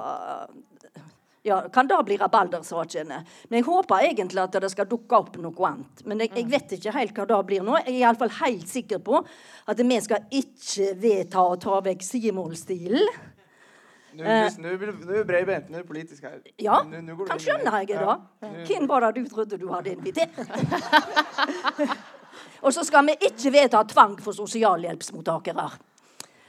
ja, 1.43 1.57
kan 1.73 1.87
det 1.87 1.97
bli 2.07 2.17
rabaldersakene. 2.17 3.17
Men 3.49 3.59
jeg 3.59 3.67
håper 3.67 4.05
egentlig 4.07 4.39
at 4.45 4.55
det 4.63 4.71
skal 4.71 4.87
dukke 4.87 5.19
opp 5.19 5.35
noe 5.43 5.67
annet. 5.67 6.05
Men 6.07 6.23
jeg, 6.23 6.31
jeg 6.39 6.47
vet 6.53 6.77
ikke 6.77 6.95
helt 6.95 7.19
hva 7.19 7.27
det 7.33 7.41
blir 7.51 7.65
nå. 7.67 7.75
Jeg 7.83 7.97
er 7.97 7.99
iallfall 8.05 8.31
helt 8.39 8.71
sikker 8.71 9.03
på 9.03 9.19
at 9.19 9.83
vi 9.83 9.99
skal 10.07 10.23
ikke 10.39 10.93
vedta 11.03 11.43
å 11.43 11.59
ta 11.59 11.81
vekk 11.83 12.07
sidemålsstilen. 12.07 13.11
Nå 14.13 14.23
er 14.29 14.49
det 14.53 15.23
breibeint. 15.27 15.71
Politisk 15.89 16.23
her. 16.23 16.39
Ja, 16.61 16.79
Nå- 16.87 17.01
nå 17.01 17.27
kan 17.27 17.41
skjønne 17.41 17.79
jeg 17.81 17.91
det, 17.91 17.99
da. 17.99 18.19
Ja. 18.45 18.65
Hvem 18.69 18.87
var 18.87 19.07
det 19.09 19.13
du 19.19 19.29
trodde 19.29 19.59
du 19.59 19.67
hadde 19.73 19.97
invitert? 19.97 20.37
Og 22.63 22.71
så 22.71 22.83
skal 22.87 23.05
vi 23.09 23.17
ikke 23.27 23.51
vedta 23.51 23.83
tvang 23.87 24.15
for 24.23 24.35
sosialhjelpsmottakere. 24.37 25.67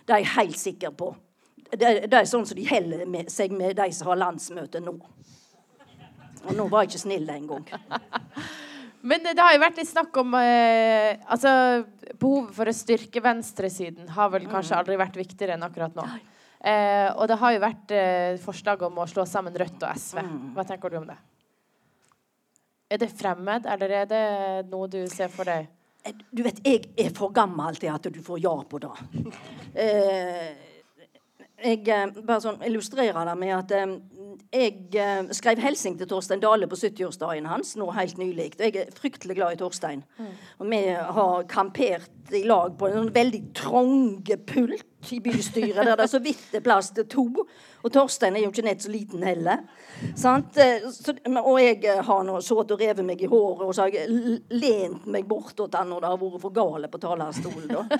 Det 0.06 0.14
er 0.14 0.22
jeg 0.22 0.34
helt 0.36 0.60
sikker 0.60 0.94
på. 0.94 1.10
Det, 1.74 2.06
det 2.06 2.18
er 2.20 2.28
sånn 2.28 2.44
som 2.46 2.58
de 2.58 2.66
holder 2.68 3.30
seg 3.32 3.54
med 3.56 3.74
de 3.78 3.88
som 3.96 4.12
har 4.12 4.20
landsmøte 4.20 4.82
nå. 4.84 4.94
Og 6.44 6.52
nå 6.54 6.68
var 6.70 6.84
jeg 6.84 6.92
ikke 6.92 7.02
snill 7.06 7.30
engang. 7.32 7.66
Men 9.08 9.26
det 9.26 9.40
har 9.40 9.52
jo 9.52 9.60
vært 9.60 9.80
litt 9.80 9.90
snakk 9.90 10.16
om 10.16 10.36
eh, 10.38 11.18
Altså, 11.28 11.50
behovet 12.16 12.54
for 12.56 12.70
å 12.70 12.76
styrke 12.76 13.20
venstresiden 13.24 14.08
har 14.14 14.30
vel 14.32 14.46
kanskje 14.48 14.78
aldri 14.78 14.96
vært 15.00 15.18
viktigere 15.18 15.58
enn 15.58 15.66
akkurat 15.66 15.96
nå. 15.98 16.06
Eh, 16.64 17.10
og 17.12 17.28
det 17.28 17.36
har 17.42 17.52
jo 17.52 17.60
vært 17.64 17.92
eh, 17.92 18.40
forslag 18.40 18.86
om 18.86 19.02
å 19.02 19.08
slå 19.10 19.26
sammen 19.28 19.56
Rødt 19.60 19.82
og 19.82 20.00
SV. 20.00 20.22
Hva 20.56 20.64
tenker 20.68 20.92
du 20.92 21.02
om 21.02 21.08
det? 21.10 21.18
Er 22.94 23.00
det 23.02 23.10
fremmed, 23.12 23.66
eller 23.68 23.92
er 23.98 24.08
det 24.08 24.24
noe 24.70 24.88
du 24.88 25.02
ser 25.12 25.32
for 25.32 25.48
deg? 25.48 25.68
Du 26.04 26.42
vet, 26.44 26.60
jeg 26.66 26.90
er 27.00 27.12
for 27.16 27.32
gammel 27.32 27.78
til 27.80 27.88
at 27.88 28.06
du 28.12 28.20
får 28.22 28.42
ja 28.44 28.54
på 28.68 28.82
det. 28.84 28.94
Eh, 29.74 30.50
jeg 31.64 31.80
eh, 31.90 32.10
bare 32.22 32.42
sånn 32.44 32.60
illustrerer 32.62 33.26
det 33.26 33.32
med 33.40 33.50
at 33.56 33.72
eh, 33.74 33.94
jeg 34.52 34.88
eh, 34.98 35.28
skrev 35.36 35.60
hilsen 35.62 35.98
til 35.98 36.08
Torstein 36.10 36.42
Dale 36.42 36.68
på 36.70 36.78
70-årsdagen 36.78 37.46
hans 37.50 37.74
nå 37.80 37.90
helt 37.96 38.18
nylig. 38.20 38.52
Og 38.58 38.64
jeg 38.66 38.80
er 38.82 38.96
fryktelig 38.96 39.36
glad 39.38 39.56
i 39.56 39.60
Torstein. 39.60 40.04
Og 40.58 40.70
vi 40.70 40.82
har 41.18 41.46
kampert 41.50 42.10
i 42.32 42.44
lag 42.48 42.74
på 42.78 42.88
en 42.88 42.98
sånn 42.98 43.14
veldig 43.14 43.40
trange 43.56 44.38
pult 44.48 45.12
i 45.12 45.18
bystyret 45.20 45.76
der 45.76 45.98
det 45.98 46.06
er 46.06 46.08
så 46.08 46.20
vidt 46.24 46.54
er 46.56 46.62
plass 46.64 46.88
til 46.96 47.06
to. 47.10 47.26
Og 47.84 47.92
Torstein 47.92 48.38
er 48.38 48.46
jo 48.46 48.52
ikke 48.52 48.64
nett 48.64 48.84
så 48.84 48.92
liten 48.92 49.24
heller. 49.26 49.66
Sant? 50.16 50.56
Eh, 50.56 50.86
Så, 50.90 51.12
og 51.28 51.58
jeg 51.60 51.82
har 52.08 52.24
nå 52.24 52.40
sittet 52.40 52.76
og 52.76 52.80
revet 52.80 53.04
meg 53.04 53.22
i 53.22 53.28
håret, 53.28 53.66
og 53.68 53.74
så 53.74 53.86
har 53.86 53.94
jeg 53.94 54.40
lent 54.50 55.06
meg 55.06 55.28
bortåt 55.28 55.76
han 55.76 55.92
når 55.92 56.00
det 56.00 56.12
har 56.12 56.22
vært 56.22 56.44
for 56.46 56.56
gale 56.56 56.88
på 56.88 57.02
talerstolen. 57.04 57.68
da. 57.68 57.84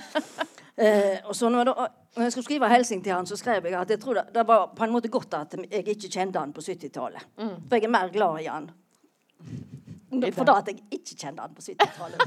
Eh, 0.75 1.21
og 1.23 1.31
så 1.31 1.47
når, 1.47 1.69
det, 1.69 1.83
når 2.15 2.23
jeg 2.23 2.31
skulle 2.31 2.45
skrive 2.47 2.69
hilsen 2.71 3.01
til 3.03 3.11
han, 3.11 3.27
så 3.27 3.35
skrev 3.35 3.65
jeg 3.67 3.75
at 3.75 3.89
jeg 3.91 3.99
tror 3.99 4.13
det, 4.19 4.25
det 4.35 4.43
var 4.47 4.69
på 4.75 4.83
en 4.85 4.93
måte 4.93 5.11
godt 5.11 5.33
at 5.35 5.55
jeg 5.59 5.83
ikke 5.95 6.09
kjente 6.13 6.39
han 6.39 6.53
på 6.55 6.63
70-tallet. 6.63 7.25
For 7.35 7.75
jeg 7.75 7.83
er 7.89 7.91
mer 7.91 8.11
glad 8.13 8.39
i 8.39 8.47
han. 8.47 8.69
For 10.31 10.47
da 10.47 10.59
at 10.61 10.69
jeg 10.71 10.79
ikke 10.95 11.17
kjente 11.19 11.43
han 11.43 11.55
på 11.55 11.65
70-tallet. 11.65 12.21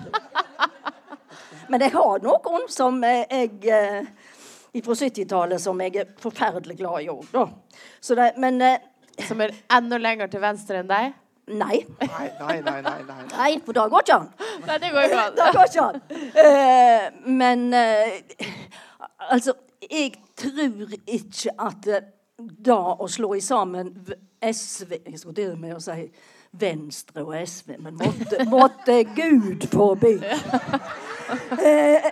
Men 1.73 1.85
jeg 1.85 1.93
har 1.95 2.21
noen 2.25 2.67
som 2.73 3.01
eh, 3.05 3.25
jeg 3.31 3.73
eh, 3.73 4.83
fra 4.85 4.97
70-tallet 5.01 5.61
som 5.63 5.81
jeg 5.81 5.97
er 6.03 6.11
forferdelig 6.21 6.77
glad 6.81 7.07
i 7.07 7.09
òg, 7.13 7.33
men 8.37 8.61
eh, 8.65 8.79
Som 9.27 9.41
er 9.43 9.51
enda 9.75 9.99
lenger 9.99 10.29
til 10.31 10.41
venstre 10.45 10.83
enn 10.83 10.91
deg? 10.91 11.17
nei. 11.49 11.79
Nei, 12.05 12.27
nei, 12.39 12.57
nei. 12.61 12.81
nei, 12.85 12.99
nei. 13.09 13.23
Nei, 13.33 13.53
for 13.65 13.73
da 13.73 13.87
går 13.89 14.05
ikke 14.05 14.19
han. 14.19 14.27
Nei, 14.67 14.77
det 14.83 14.91
går 14.93 15.07
ikke 15.09 15.23
an. 15.23 15.39
da 15.39 15.47
går 15.57 15.71
ikke 15.71 15.87
an. 15.87 16.03
Eh, 16.45 17.07
men 17.41 17.65
altså 19.33 19.57
Jeg 19.83 20.13
tror 20.37 20.95
ikke 21.07 21.53
at 21.59 21.87
eh, 21.93 22.07
da 22.39 22.79
å 23.03 23.07
slå 23.11 23.33
i 23.35 23.41
sammen 23.43 23.93
SV 24.43 24.93
Jeg 25.05 25.19
skulle 25.19 25.35
til 25.39 25.55
med 25.59 25.75
å 25.77 25.81
si 25.83 26.05
Venstre 26.59 27.23
og 27.27 27.35
SV, 27.45 27.75
men 27.85 27.97
måtte, 28.01 28.45
måtte 28.55 28.95
Gud 29.15 29.67
forby. 29.73 30.15
Eh, 31.61 32.07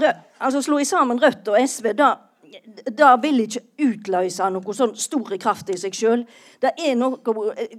Rø- 0.00 0.14
altså 0.40 0.62
slå 0.64 0.78
i 0.80 0.86
sammen 0.88 1.20
Rødt 1.22 1.48
og 1.52 1.58
SV, 1.68 1.90
da 1.98 2.14
det 2.86 3.08
vil 3.22 3.40
ikke 3.42 3.60
utløse 3.82 4.46
noe 4.54 4.74
sånn 4.78 4.92
store 4.96 5.36
kraft 5.42 5.72
i 5.74 5.76
seg 5.80 5.96
sjøl. 5.98 6.20
Det 6.62 6.70
er 6.78 6.94
noe 6.96 7.18
eh, 7.58 7.74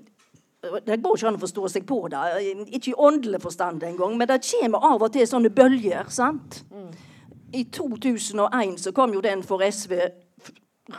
det 0.86 0.98
går 1.00 1.16
ikke 1.16 1.30
an 1.32 1.38
å 1.40 1.42
forstå 1.46 1.70
seg 1.72 1.86
på 1.88 2.00
det. 2.12 2.22
Ikke 2.76 2.92
i 2.92 2.96
åndelig 3.08 3.40
forstand 3.44 3.84
engang. 3.88 4.16
Men 4.20 4.28
det 4.30 4.42
kommer 4.50 4.84
av 4.92 5.06
og 5.08 5.14
til 5.16 5.28
sånne 5.30 5.52
bølger. 5.56 6.10
sant? 6.12 6.60
I 7.54 7.64
2001 7.64 8.80
så 8.80 8.92
kom 8.92 9.14
jo 9.14 9.22
den 9.22 9.44
for 9.44 9.64
SV 9.64 9.94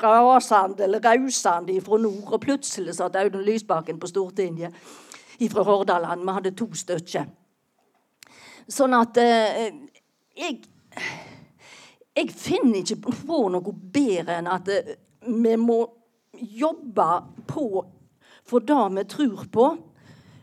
rasende 0.03 0.85
eller 0.85 1.01
rausende 1.05 1.81
fra 1.81 1.99
nord, 1.99 2.33
og 2.33 2.41
plutselig 2.41 2.95
satt 2.95 3.17
Audun 3.17 3.45
Lysbakken 3.45 4.01
på 4.01 4.07
Stortinget 4.07 4.75
fra 5.53 5.63
Hordaland. 5.63 6.25
Vi 6.25 6.35
hadde 6.39 6.55
to 6.57 6.71
stykker. 6.75 7.29
Sånn 8.69 8.95
at 8.99 9.19
eh, 9.23 9.69
jeg 10.37 10.65
jeg 12.17 12.31
finner 12.33 12.81
ikke 12.81 13.13
på 13.13 13.43
noe 13.53 13.75
bedre 13.93 14.39
enn 14.41 14.49
at 14.49 14.71
eh, 14.73 14.95
vi 15.27 15.53
må 15.61 15.83
jobbe 16.37 17.09
på 17.49 17.67
for 18.47 18.65
det 18.65 18.85
vi 18.95 19.05
tror 19.11 19.45
på. 19.53 19.67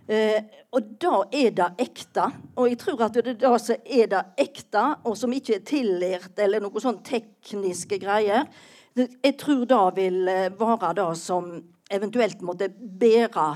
Eh, 0.08 0.44
og 0.76 0.96
da 1.00 1.22
er 1.32 1.52
det 1.56 1.70
ekte. 1.80 2.28
Og 2.60 2.70
jeg 2.70 2.80
tror 2.82 3.06
at 3.06 3.16
det 3.16 3.36
er 3.36 3.40
det 3.40 3.52
som 3.64 3.90
er 4.00 4.10
det 4.12 4.24
ekte, 4.44 4.86
og 5.08 5.18
som 5.18 5.36
ikke 5.36 5.58
er 5.58 5.68
tillært 5.68 6.40
eller 6.44 6.64
noe 6.64 6.84
sånn 6.84 7.02
tekniske 7.06 8.00
greier. 8.04 8.50
Jeg 8.96 9.36
tror 9.42 9.64
det 9.70 9.84
vil 9.98 10.28
eh, 10.30 10.50
være 10.60 10.94
det 11.00 11.12
som 11.22 11.54
eventuelt 11.94 12.42
måtte 12.46 12.70
bære 12.74 13.48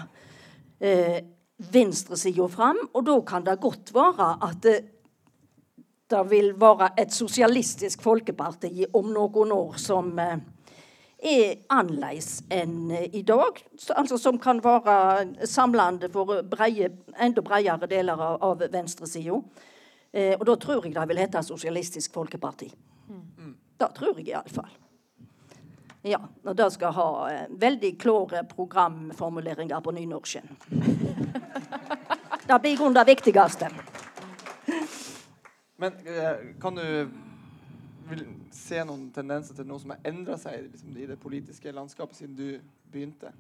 eh, 0.80 1.20
venstresida 1.74 2.48
fram. 2.52 2.80
Og 2.94 3.06
da 3.06 3.18
kan 3.28 3.46
det 3.46 3.60
godt 3.62 3.92
være 3.96 4.30
at 4.48 4.62
det, 4.64 4.78
det 6.08 6.24
vil 6.32 6.54
være 6.60 6.94
et 7.02 7.14
sosialistisk 7.14 8.06
folkeparti 8.06 8.88
om 8.96 9.12
noen 9.12 9.52
år 9.52 9.76
som 9.82 10.14
eh, 10.22 10.38
er 11.18 11.56
annerledes 11.74 12.44
enn 12.54 12.92
eh, 12.92 13.10
i 13.16 13.24
dag. 13.26 13.62
Altså 13.96 14.18
Som 14.18 14.40
kan 14.40 14.62
være 14.64 15.48
samlende 15.48 16.10
for 16.14 16.42
breie, 16.44 16.92
enda 17.20 17.42
bredere 17.42 17.90
deler 17.90 18.22
av, 18.22 18.38
av 18.44 18.66
venstresida. 18.72 19.42
Eh, 20.14 20.36
og 20.38 20.46
da 20.46 20.56
tror 20.56 20.86
jeg 20.86 20.94
det 20.96 21.08
vil 21.10 21.22
hete 21.22 21.44
Sosialistisk 21.44 22.14
Folkeparti. 22.14 22.70
Mm. 23.10 23.56
Det 23.78 23.90
tror 23.96 24.20
jeg 24.20 24.30
iallfall. 24.30 24.70
Ja, 26.08 26.22
og 26.46 26.56
det 26.56 26.70
skal 26.72 26.94
ha 26.96 27.10
eh, 27.32 27.46
veldig 27.50 27.98
klare 28.00 28.44
programformuleringer 28.48 29.82
på 29.82 29.92
nynorsken. 29.98 30.50
det 32.48 32.60
blir 32.62 32.72
i 32.72 32.78
grunnen 32.78 32.96
det 32.96 33.08
viktigste. 33.10 33.72
Men 35.78 35.94
kan 36.62 36.76
du 36.76 37.10
vil 38.10 38.26
se 38.56 38.82
noen 38.88 39.10
tendenser 39.16 39.58
til 39.58 39.68
noe 39.70 39.82
som 39.82 39.94
har 39.94 40.10
endra 40.10 40.38
seg 40.42 40.68
liksom, 40.70 40.96
i 40.98 41.08
det 41.10 41.20
politiske 41.22 41.74
landskapet 41.76 42.20
siden 42.20 42.36
du 42.38 42.48
begynte? 42.92 43.34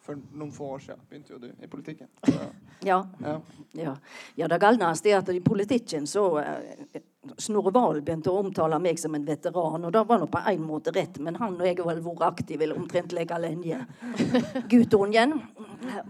For 0.00 0.16
noen 0.16 0.52
få 0.52 0.72
år 0.76 0.84
siden 0.86 1.06
begynte 1.08 1.34
jo 1.34 1.38
du 1.42 1.50
i 1.52 1.70
politikken. 1.70 2.08
Så, 2.24 2.50
Ja. 2.82 3.06
ja. 3.20 3.40
Ja, 3.72 3.96
ja 4.34 4.46
det 4.48 4.56
galneste 4.62 5.10
er 5.10 5.18
at 5.20 5.28
i 5.28 5.40
politikken 5.44 6.06
så 6.08 6.38
eh, 6.40 7.02
Snorre 7.36 7.72
Valen 7.76 8.04
begynte 8.04 8.32
å 8.32 8.40
omtale 8.40 8.78
meg 8.80 8.96
som 8.98 9.12
en 9.14 9.26
veteran, 9.26 9.84
og 9.84 9.92
det 9.92 10.02
var 10.08 10.22
nå 10.22 10.28
på 10.32 10.40
en 10.40 10.62
måte 10.64 10.94
rett, 10.96 11.18
men 11.20 11.36
han 11.36 11.58
og 11.58 11.66
jeg 11.68 11.76
har 11.76 11.90
vel 11.90 12.00
vært 12.06 12.24
aktive 12.30 12.70
omtrent 12.72 13.12
like 13.12 13.36
lenge. 13.42 13.82
Guttungen 14.72 15.36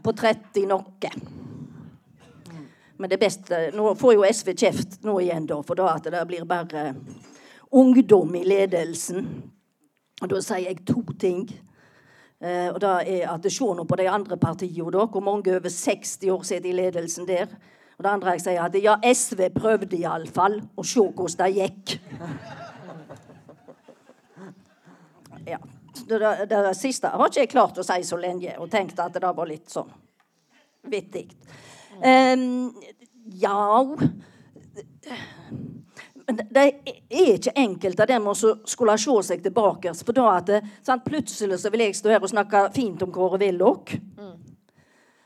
på 0.05 0.15
30 0.15 0.71
noe. 0.71 1.13
Men 3.01 3.11
det 3.11 3.17
beste 3.17 3.59
Nå 3.75 3.95
får 3.97 4.15
jo 4.15 4.25
SV 4.29 4.55
kjeft 4.55 4.99
nå 5.09 5.17
igjen, 5.25 5.47
da, 5.51 5.59
for 5.67 5.79
da 5.79 5.95
at 5.97 6.07
det 6.13 6.23
blir 6.29 6.47
bare 6.47 6.93
ungdom 7.71 8.35
i 8.35 8.45
ledelsen. 8.45 9.27
Og 10.21 10.31
da 10.31 10.41
sier 10.45 10.69
jeg 10.69 10.85
to 10.89 11.03
ting. 11.21 11.47
Eh, 12.41 12.69
og 12.73 12.81
det 12.81 12.93
er 13.15 13.29
at 13.33 13.49
Se 13.53 13.65
nå 13.65 13.85
på 13.85 13.97
de 14.01 14.09
andre 14.09 14.37
partiene, 14.37 14.91
da, 14.93 15.07
hvor 15.07 15.21
mange 15.25 15.57
over 15.57 15.69
60 15.69 16.31
år 16.33 16.43
sitter 16.43 16.71
i 16.71 16.77
ledelsen 16.77 17.29
der. 17.29 17.49
Og 17.99 18.05
det 18.05 18.11
andre 18.11 18.33
jeg 18.37 18.45
sier 18.47 18.63
at 18.65 18.77
ja, 18.81 18.97
SV 19.05 19.51
prøvde 19.53 19.99
iallfall 19.99 20.61
å 20.77 20.85
se 20.85 21.05
hvordan 21.05 21.37
det 21.43 21.51
gikk. 21.59 21.99
Ja. 25.49 25.59
Det, 26.09 26.19
det, 26.19 26.47
det 26.49 26.77
siste 26.79 27.11
har 27.13 27.29
ikke 27.29 27.43
jeg 27.43 27.51
klart 27.53 27.79
å 27.79 27.85
si 27.87 28.01
så 28.07 28.17
lenge, 28.19 28.55
og 28.59 28.71
tenkte 28.73 29.05
at 29.05 29.15
det 29.15 29.31
var 29.37 29.47
litt 29.47 29.69
sånn 29.71 29.91
vittig. 30.91 31.29
Um, 32.01 32.73
ja 33.37 33.85
Men 36.31 36.47
det 36.55 36.63
er 36.63 36.97
ikke 37.35 37.53
enkelt 37.59 38.01
av 38.01 38.07
dem 38.07 38.29
å 38.31 38.35
så 38.39 38.55
skulle 38.69 38.95
se 39.01 39.17
seg 39.33 39.43
tilbake. 39.43 39.93
For 40.07 40.15
da 40.15 40.29
at 40.37 40.47
det, 40.47 40.61
sant, 40.87 41.03
Plutselig 41.05 41.59
så 41.59 41.73
vil 41.75 41.89
jeg 41.89 41.97
stå 41.99 42.13
her 42.13 42.23
og 42.23 42.31
snakke 42.31 42.69
fint 42.77 43.03
om 43.03 43.11
Kåre 43.15 43.41
Willoch. 43.43 43.97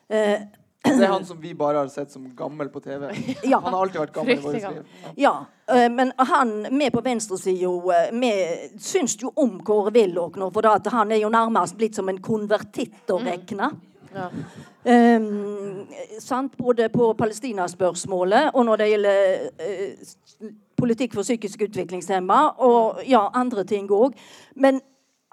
Eh, 0.09 0.40
Det 0.84 1.00
er 1.00 1.12
han 1.12 1.24
som 1.24 1.40
vi 1.40 1.55
bare 1.57 1.78
har 1.80 1.88
sett 1.88 2.12
som 2.12 2.24
gammel 2.36 2.68
på 2.72 2.80
TV. 2.80 3.09
Ja. 3.52 3.61
Han 3.61 3.72
har 3.72 3.82
alltid 3.82 4.00
vært 4.00 4.14
gammel 4.16 4.34
i 4.36 4.40
vårt 4.40 4.55
liv. 4.55 4.64
Ja. 4.64 5.12
Ja, 5.16 5.34
eh, 5.76 5.88
men 5.92 6.12
han, 6.16 6.55
vi 6.70 6.90
på 6.92 7.00
venstresida 7.05 8.09
vi 8.12 8.32
syns 8.80 9.16
jo 9.20 9.32
om 9.36 9.59
Kåre 9.64 9.92
Willoch 9.96 10.36
nå, 10.40 10.50
for 10.52 10.64
da 10.64 10.76
at 10.80 10.88
han 10.92 11.12
er 11.12 11.20
jo 11.20 11.32
nærmest 11.32 11.76
blitt 11.76 11.96
som 12.00 12.09
en 12.09 12.20
konvertitt 12.24 13.12
å 13.12 13.20
regne. 13.24 13.70
Ja. 14.14 14.28
Um, 14.84 15.86
sant? 16.20 16.57
Både 16.61 16.88
på 16.92 17.09
Palestina-spørsmålet 17.18 18.52
og 18.55 18.68
når 18.68 18.82
det 18.82 18.88
gjelder 18.92 19.32
eh, 19.59 20.12
politikk 20.76 21.14
for 21.16 21.26
psykisk 21.26 21.66
utviklingshemma, 21.68 22.40
og 22.64 23.04
ja, 23.08 23.28
andre 23.34 23.64
ting 23.68 23.88
òg. 23.92 24.16
Men 24.60 24.80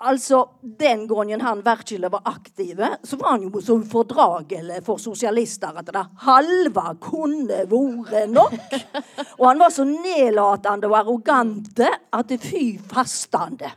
altså, 0.02 0.46
den 0.80 1.08
gangen 1.08 1.42
han 1.42 1.62
virkelig 1.66 2.12
var 2.12 2.22
aktiv, 2.26 2.80
så 3.04 3.18
var 3.18 3.36
han 3.36 3.46
jo 3.48 3.62
så 3.62 3.78
ufordragelig 3.82 4.82
for 4.86 5.02
sosialister 5.02 5.78
at 5.78 5.92
det 5.94 6.06
halve 6.26 6.88
kunne 7.04 7.62
vært 7.70 8.32
nok. 8.32 8.76
Og 9.40 9.46
han 9.48 9.62
var 9.62 9.74
så 9.74 9.86
nedlatende 9.86 10.90
og 10.90 11.00
arrogante 11.04 11.90
at 12.12 12.30
det 12.30 12.42
fy 12.44 12.66
fastande. 12.92 13.72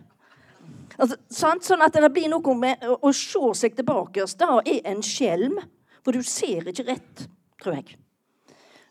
Altså, 0.94 1.18
sant? 1.30 1.64
Sånn 1.66 1.82
at 1.82 1.96
det 1.96 2.12
blir 2.14 2.30
noe 2.30 2.56
med 2.58 2.84
å, 2.86 3.10
se 3.12 3.50
seg 3.58 3.76
tilbake. 3.78 4.24
Det 4.24 4.50
er 4.70 4.90
en 4.92 5.02
skjelm, 5.02 5.58
for 6.04 6.14
du 6.14 6.22
ser 6.26 6.70
ikke 6.70 6.86
rett, 6.86 7.26
tror 7.62 7.80
jeg. 7.80 7.96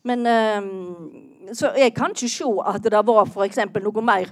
Men 0.03 0.27
ehm, 0.27 1.32
Så 1.51 1.73
jeg 1.77 1.93
kan 1.95 2.13
ikke 2.15 2.29
se 2.31 2.49
at 2.65 2.83
det 2.83 3.01
var 3.07 3.25
f.eks. 3.27 3.59
noe 3.83 4.03
mer 4.05 4.29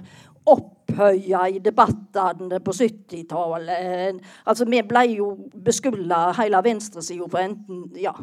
opphøya 0.48 1.44
i 1.52 1.60
debattene 1.62 2.58
på 2.64 2.74
70-tallet. 2.74 4.20
Altså, 4.46 4.66
vi 4.66 4.82
ble 4.86 5.04
jo 5.12 5.28
beskylda, 5.64 6.32
hele 6.40 6.62
venstresida, 6.64 7.28
for 7.30 7.42
enten 7.42 7.84
Ja, 8.00 8.14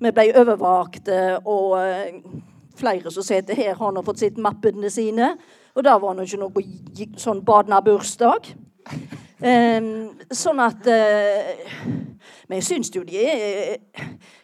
vi 0.00 0.12
ble 0.14 0.30
overvakte, 0.40 1.38
og 1.44 1.78
eh, 1.82 2.18
flere 2.78 3.12
som 3.14 3.26
sitter 3.26 3.58
her, 3.58 3.76
har 3.78 3.94
nå 3.94 4.02
fått 4.06 4.24
sett 4.24 4.42
mappene 4.42 4.90
sine. 4.90 5.34
Og 5.76 5.84
det 5.86 5.94
var 6.02 6.16
nå 6.16 6.26
ikke 6.26 6.42
noe 6.42 7.08
sånn 7.20 7.44
badna 7.46 7.82
bursdag. 7.84 8.52
Ehm, 9.38 10.18
sånn 10.34 10.58
at 10.58 10.86
eh, 10.90 11.60
Men 12.48 12.58
jeg 12.58 12.64
syns 12.66 12.88
jo 12.90 13.04
de 13.06 13.20
er 13.22 13.76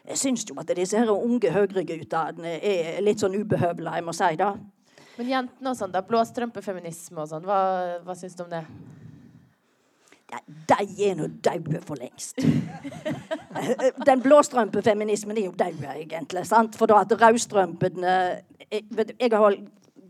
Jeg 0.07 0.21
syns 0.21 0.45
jo 0.47 0.55
at 0.63 0.71
disse 0.79 0.99
her 1.01 1.11
unge 1.11 1.51
høyreguttene 1.51 2.59
er 2.61 3.01
litt 3.03 3.23
sånn 3.25 3.35
ubehøvla, 3.35 3.97
jeg 3.99 4.07
må 4.07 4.15
si 4.15 4.29
det. 4.39 4.51
Men 5.17 5.31
jentene 5.31 5.71
og 5.73 5.79
sånn, 5.79 5.95
da. 5.95 6.03
Blåstrømpefeminisme 6.05 7.23
og 7.23 7.31
sånn. 7.31 7.47
Hva, 7.49 7.59
hva 8.05 8.17
syns 8.19 8.37
du 8.37 8.45
om 8.45 8.51
det? 8.53 8.61
De, 10.29 10.41
de 10.75 11.09
er 11.09 11.17
nå 11.17 11.31
daue 11.47 11.81
for 11.87 11.99
lengst. 12.01 12.43
Den 14.09 14.23
blåstrømpefeminismen 14.25 15.39
er 15.41 15.49
jo 15.49 15.55
daud, 15.57 15.81
egentlig. 15.95 16.45
sant? 16.51 16.77
For 16.77 16.91
da 16.91 17.01
at 17.01 17.15
rødstrømpen 17.23 18.05
eh, 18.11 18.43
jeg, 18.69 19.15
jeg 19.17 19.33
har 19.33 19.59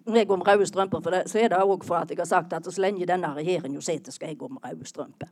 går 0.05 0.37
med 0.37 0.47
røde 0.47 0.67
strømper, 0.67 1.01
for 1.01 1.11
det, 1.11 1.23
så 1.31 1.39
er 1.41 1.49
det 1.49 1.61
òg 1.65 1.85
for 1.87 1.97
at 1.97 2.11
jeg 2.11 2.19
har 2.21 2.29
sagt 2.29 2.53
at 2.53 2.67
så 2.69 2.83
lenge 2.83 3.07
denne 3.09 3.31
regjeringen 3.37 3.83
sitter, 3.83 4.13
skal 4.13 4.33
jeg 4.33 4.39
gå 4.39 4.49
med 4.53 4.61
røde 4.65 4.87
strømper. 4.89 5.31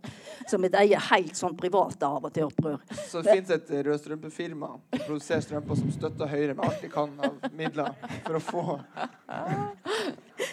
Så 0.49 0.61
et 0.64 0.79
eget 0.81 1.09
helt 1.11 1.37
sånn 1.37 1.57
privat 1.57 2.03
av 2.07 2.25
og 2.25 2.33
til-opprør. 2.33 2.81
Så 3.11 3.23
det 3.23 3.37
fins 3.37 3.53
et 3.53 3.73
rødstrømpefirma 3.89 4.73
som 4.73 5.07
produserer 5.07 5.45
strømper 5.45 5.81
som 5.83 5.93
støtter 5.93 6.33
Høyre 6.33 6.55
med 6.57 6.64
alt 6.68 6.83
de 6.83 6.93
kan 6.93 7.12
av 7.20 7.49
midler 7.53 7.93
for 8.25 8.39
å 8.39 8.43
få 8.43 8.64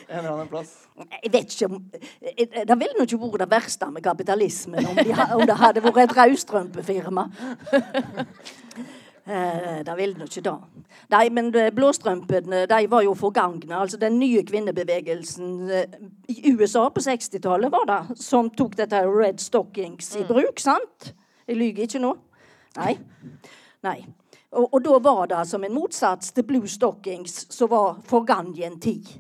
en 0.10 0.20
eller 0.20 0.32
annen 0.34 0.50
plass. 0.52 0.74
Jeg 1.24 1.32
vet 1.32 1.54
ikke 1.54 1.70
om 1.70 1.78
eh, 2.20 2.64
Det 2.68 2.76
ville 2.80 2.98
nå 2.98 3.06
ikke 3.06 3.20
vært 3.22 3.44
det 3.44 3.50
verste 3.54 3.90
med 3.94 4.04
kapitalismen 4.04 4.90
om, 4.90 4.98
de, 4.98 5.14
om 5.38 5.46
det 5.48 5.58
hadde 5.62 5.84
vært 5.86 6.02
et 6.04 6.18
rødstrømpefirma. 6.18 7.30
Eh, 9.30 9.84
det 9.86 9.96
ville 9.98 10.18
nå 10.18 10.26
ikke 10.26 10.42
det. 10.42 10.56
Nei, 11.14 11.26
men 11.30 11.52
eh, 11.54 11.70
blåstrømpene 11.76 12.64
de 12.70 12.80
var 12.90 13.04
jo 13.06 13.14
forgangne. 13.18 13.76
Altså 13.78 14.00
den 14.02 14.18
nye 14.18 14.42
kvinnebevegelsen 14.46 15.70
eh, 15.70 16.00
i 16.34 16.54
USA 16.56 16.88
på 16.90 17.04
60-tallet 17.06 17.70
var 17.70 17.86
det 17.90 18.18
som 18.24 18.50
tok 18.50 18.74
dette 18.80 19.04
red 19.06 19.42
stockings 19.44 20.16
i 20.18 20.24
bruk, 20.26 20.58
sant? 20.64 21.12
Jeg 21.46 21.60
lyver 21.62 21.86
ikke 21.86 22.02
nå. 22.02 22.16
Nei. 22.80 22.96
Nei. 23.86 24.00
Og, 24.50 24.66
og 24.66 24.82
da 24.88 24.98
var 25.06 25.30
det 25.30 25.44
som 25.52 25.66
en 25.66 25.78
motsats 25.78 26.34
til 26.34 26.48
blue 26.50 26.70
stockings, 26.70 27.44
som 27.54 27.70
var 27.70 28.00
forgangen 28.10 28.80
tid. 28.82 29.14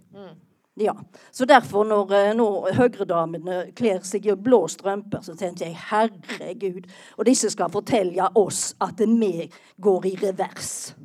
Ja, 0.81 0.95
så 1.31 1.45
derfor 1.45 1.83
når, 1.83 2.13
eh, 2.15 2.33
når 2.35 2.69
høyredamene 2.77 3.57
kler 3.75 3.99
seg 4.07 4.29
i 4.29 4.35
blå 4.39 4.61
strømper, 4.71 5.19
så 5.25 5.33
tenkte 5.35 5.65
jeg 5.67 5.75
herregud, 5.89 6.87
og 7.17 7.27
disse 7.27 7.49
skal 7.51 7.71
fortelle 7.73 8.29
oss 8.39 8.77
at 8.79 9.03
vi 9.03 9.49
går 9.75 10.07
i 10.07 10.13
revers. 10.21 10.95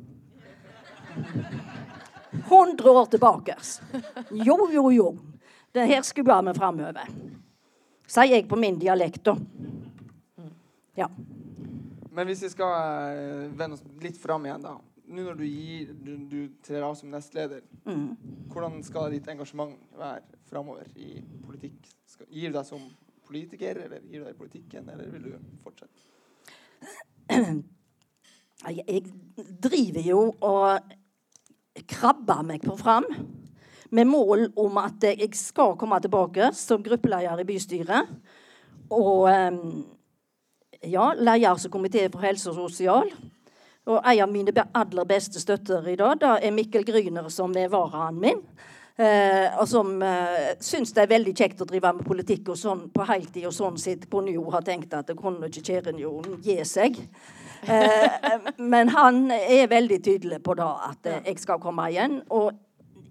100 2.47 2.89
år 2.89 3.05
tilbake. 3.11 3.55
Jo, 4.31 4.69
jo, 4.71 4.89
jo. 4.91 5.09
Det 5.71 5.87
her 5.91 6.07
skuer 6.07 6.41
vi 6.47 6.53
framover. 6.55 7.11
Sier 8.07 8.31
jeg 8.37 8.47
på 8.47 8.55
min 8.55 8.79
dialekt, 8.79 9.25
da. 9.25 9.35
Ja. 10.95 11.09
Men 12.15 12.27
hvis 12.27 12.45
vi 12.47 12.49
skal 12.53 12.75
eh, 13.11 13.47
vende 13.51 13.75
oss 13.75 13.83
litt 13.99 14.21
fram 14.21 14.47
igjen, 14.47 14.63
da. 14.63 14.77
Nå 15.07 15.21
når 15.21 15.37
du, 15.37 15.43
gir, 15.45 15.91
du, 16.01 16.13
du 16.29 16.39
trer 16.65 16.81
av 16.85 16.95
som 16.97 17.11
nestleder, 17.13 17.61
Mm. 17.85 18.15
hvordan 18.49 18.79
skal 18.83 19.11
ditt 19.13 19.27
engasjement 19.29 19.75
være 19.93 20.39
framover 20.49 20.87
i 20.97 21.19
politikk? 21.45 21.77
Skal, 22.09 22.25
gir 22.33 22.49
du 22.49 22.57
deg 22.57 22.65
som 22.65 22.81
politiker, 23.27 23.77
eller 23.85 24.01
gir 24.01 24.23
du 24.23 24.25
deg 24.25 24.33
i 24.33 24.39
politikken, 24.39 24.89
eller 24.89 25.11
vil 25.13 25.27
du 25.29 25.35
fortsette? 25.63 26.01
Jeg 28.65 28.83
jeg 28.87 29.03
driver 29.61 30.05
jo 30.07 30.19
og 30.41 30.93
krabber 31.91 32.41
meg 32.47 32.63
på 32.63 32.77
fram 32.79 33.03
med 33.91 34.07
mål 34.07 34.47
om 34.57 34.77
at 34.81 35.03
jeg 35.03 35.35
skal 35.37 35.75
komme 35.77 35.99
tilbake 36.01 36.47
som 36.55 36.83
gruppeleder 36.83 37.43
i 37.43 37.45
bystyret. 37.45 38.09
Og 38.95 39.27
em, 39.29 39.59
ja, 40.81 41.11
leder 41.13 41.59
som 41.61 41.71
komité 41.73 42.07
for 42.09 42.23
helse 42.25 42.49
og 42.49 42.55
sosial. 42.55 43.11
Og 43.85 43.99
en 43.99 44.23
av 44.23 44.31
mine 44.31 44.65
aller 44.73 45.05
beste 45.05 45.41
støtter 45.41 45.85
i 45.91 45.97
dag, 45.99 46.17
da 46.21 46.37
er 46.41 46.53
Mikkel 46.55 46.85
Gryner, 46.87 47.29
som 47.29 47.53
er 47.57 47.69
varaen 47.69 48.17
min. 48.21 48.41
Eh, 48.97 49.51
og 49.59 49.67
som 49.67 49.89
eh, 50.07 50.53
syns 50.63 50.93
det 50.95 51.03
er 51.03 51.09
veldig 51.11 51.33
kjekt 51.35 51.59
å 51.61 51.67
drive 51.67 51.91
med 51.97 52.07
politikk 52.07 52.53
og 52.53 52.57
sånn 52.57 52.85
på 52.95 53.05
heltid. 53.05 53.43
Og 53.49 53.53
sånn 53.53 53.77
sitt 53.81 54.07
kunne 54.11 54.31
jo 54.31 54.45
ha 54.53 54.61
tenkt 54.65 54.95
at 54.95 55.11
det 55.11 55.17
kunne 55.19 55.49
ikke 55.51 55.65
Kjæren 55.67 55.99
jo 55.99 56.13
gi 56.45 56.55
seg. 56.65 57.01
Eh, 57.67 58.39
men 58.73 58.93
han 58.95 59.25
er 59.35 59.67
veldig 59.69 59.99
tydelig 59.99 60.39
på 60.45 60.55
da 60.57 60.69
at 60.89 61.11
eh, 61.11 61.21
jeg 61.27 61.43
skal 61.43 61.59
komme 61.61 61.89
igjen. 61.91 62.21
Og 62.31 62.53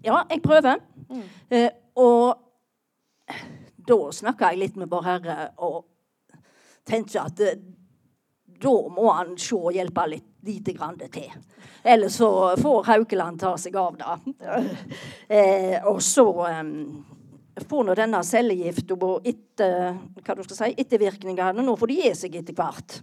ja, 0.05 0.23
jeg 0.31 0.41
prøver. 0.43 0.81
Eh, 1.53 1.69
og 2.01 2.41
da 3.85 3.99
snakka 4.11 4.51
jeg 4.51 4.63
litt 4.63 4.81
med 4.81 4.89
Vår 4.89 5.05
Herre 5.05 5.37
og 5.63 5.83
tenkte 6.89 7.21
at 7.21 7.41
eh, 7.45 7.61
da 8.61 8.73
må 8.93 9.09
han 9.15 9.35
se 9.41 9.57
og 9.57 9.75
hjelpe 9.75 10.07
litt 10.11 10.31
lite 10.45 10.73
grann 10.73 10.97
til. 10.97 11.31
Eller 11.83 12.09
så 12.09 12.55
får 12.61 12.83
Haukeland 12.83 13.39
ta 13.41 13.55
seg 13.57 13.75
av 13.75 13.97
det. 13.97 14.37
Eh, 15.27 15.81
og 15.89 16.01
så 16.05 16.25
eh, 16.45 16.67
får 17.65 17.87
nå 17.87 17.95
denne 17.97 18.21
cellegifta 18.25 18.97
etter, 19.25 19.97
hva 20.21 20.35
du 20.37 20.43
skal 20.45 20.59
si, 20.59 20.75
ettervirkningene. 20.83 21.65
Nå 21.65 21.75
får 21.79 21.91
de 21.91 21.99
gi 22.03 22.11
seg 22.19 22.37
etter 22.41 22.57
hvert. 22.57 22.99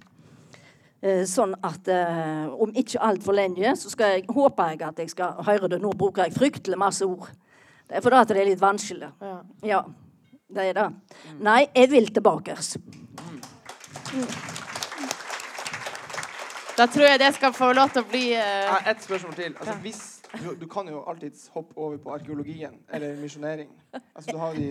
Eh, 1.03 1.25
sånn 1.27 1.57
at 1.67 1.91
eh, 1.91 2.47
om 2.47 2.71
ikke 2.79 3.03
altfor 3.03 3.35
lenge 3.35 3.75
så 3.79 3.91
skal 3.91 4.17
jeg, 4.17 4.29
håper 4.31 4.75
jeg 4.75 4.85
at 4.87 5.03
jeg 5.03 5.15
skal 5.17 5.43
høre 5.49 5.73
det. 5.75 5.83
Nå 5.83 5.91
bruker 5.99 6.29
jeg 6.29 6.39
fryktelig 6.39 6.79
masse 6.79 7.07
ord. 7.07 7.27
Det 7.89 7.99
er 7.99 8.07
fordi 8.07 8.23
det 8.31 8.41
er 8.41 8.51
litt 8.53 8.63
vanskelig. 8.63 9.11
Ja. 9.21 9.37
Ja, 9.67 9.85
det 10.47 10.71
er 10.71 10.79
det. 10.79 10.89
Nei, 11.43 11.63
jeg 11.75 11.91
vil 11.91 12.13
tilbake. 12.15 12.59
Da 16.79 16.87
tror 16.89 17.05
jeg 17.05 17.21
det 17.21 17.29
skal 17.37 17.53
få 17.53 17.69
lov 17.77 17.91
til 17.93 18.01
å 18.01 18.09
bli 18.09 18.25
uh... 18.33 18.89
Et 18.89 19.05
spørsmål 19.05 19.35
til. 19.37 19.57
Altså, 19.61 19.75
hvis, 19.85 20.03
du, 20.41 20.53
du 20.57 20.67
kan 20.71 20.89
jo 20.89 21.03
alltids 21.09 21.51
hoppe 21.53 21.77
over 21.77 21.99
på 22.01 22.15
arkeologien 22.15 22.79
eller 22.93 23.19
misjonering. 23.21 23.69
Altså, 23.93 24.33
du 24.33 24.39
har 24.41 24.57
de, 24.57 24.69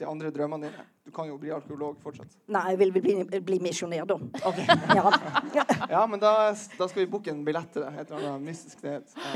de 0.00 0.08
andre 0.10 0.32
drømmene 0.34 0.66
dine. 0.66 0.86
Du 1.06 1.12
kan 1.14 1.28
jo 1.30 1.36
bli 1.38 1.52
arkeolog 1.54 2.00
fortsatt. 2.02 2.34
Nei, 2.50 2.64
jeg 2.72 2.80
vil 2.82 2.92
bli, 2.96 3.14
bli 3.46 3.60
misjonær, 3.62 4.08
da. 4.10 4.16
Okay. 4.50 4.66
Ja. 4.98 5.14
Ja, 5.94 6.04
men 6.06 6.20
da, 6.22 6.32
da 6.78 6.86
skal 6.86 7.04
vi 7.04 7.10
booke 7.10 7.32
en 7.32 7.44
billett 7.46 7.70
til 7.74 7.82
det. 7.82 7.90
Et 8.02 8.10
eller 8.10 8.32
annet 8.34 8.46
mystisk 8.50 8.82
det 8.86 9.00
Ja. 9.00 9.34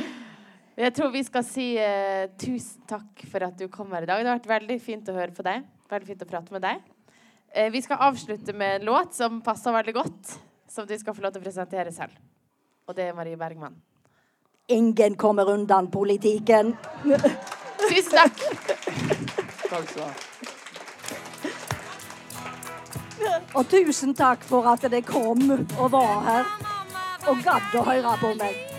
Jeg 0.75 0.91
tror 0.97 1.13
vi 1.15 1.21
skal 1.23 1.45
si 1.47 1.65
uh, 1.79 2.25
tusen 2.35 2.83
takk 2.91 3.21
for 3.31 3.47
at 3.47 3.55
du 3.59 3.69
kom 3.71 3.93
her 3.95 4.03
i 4.03 4.09
dag. 4.11 4.23
Det 4.23 4.31
har 4.33 4.41
vært 4.41 4.51
veldig 4.51 4.79
fint 4.83 5.11
å 5.11 5.15
høre 5.15 5.35
på 5.35 5.47
deg. 5.47 5.63
Veldig 5.91 6.09
fint 6.09 6.25
å 6.27 6.29
prate 6.31 6.55
med 6.55 6.65
deg. 6.67 6.83
Uh, 7.55 7.69
vi 7.71 7.83
skal 7.85 8.03
avslutte 8.09 8.55
med 8.59 8.81
en 8.81 8.89
låt 8.91 9.15
som 9.15 9.39
passer 9.47 9.75
veldig 9.77 9.95
godt, 9.95 10.35
som 10.75 10.87
du 10.87 10.99
skal 10.99 11.15
få 11.15 11.23
lov 11.23 11.33
til 11.35 11.43
å 11.43 11.45
presentere 11.45 11.93
selv. 11.95 12.15
Og 12.89 12.97
det 12.97 13.09
er 13.09 13.15
Marie 13.17 13.39
Bergman. 13.39 13.77
Ingen 14.69 15.15
kommer 15.17 15.51
undan 15.53 15.91
politikken. 15.93 16.75
Tusen 17.85 18.11
takk! 18.11 18.45
Takk 19.69 19.89
skal 19.89 19.89
du 19.95 20.01
ha. 20.03 20.13
Og 23.55 23.67
tusen 23.71 24.15
takk 24.19 24.43
for 24.49 24.67
at 24.67 24.83
dere 24.83 25.03
kom 25.07 25.47
og 25.55 25.91
var 25.95 26.23
her 26.27 26.45
og 27.31 27.43
gadd 27.45 27.77
å 27.79 27.85
høre 27.87 28.17
på 28.21 28.33
meg. 28.41 28.74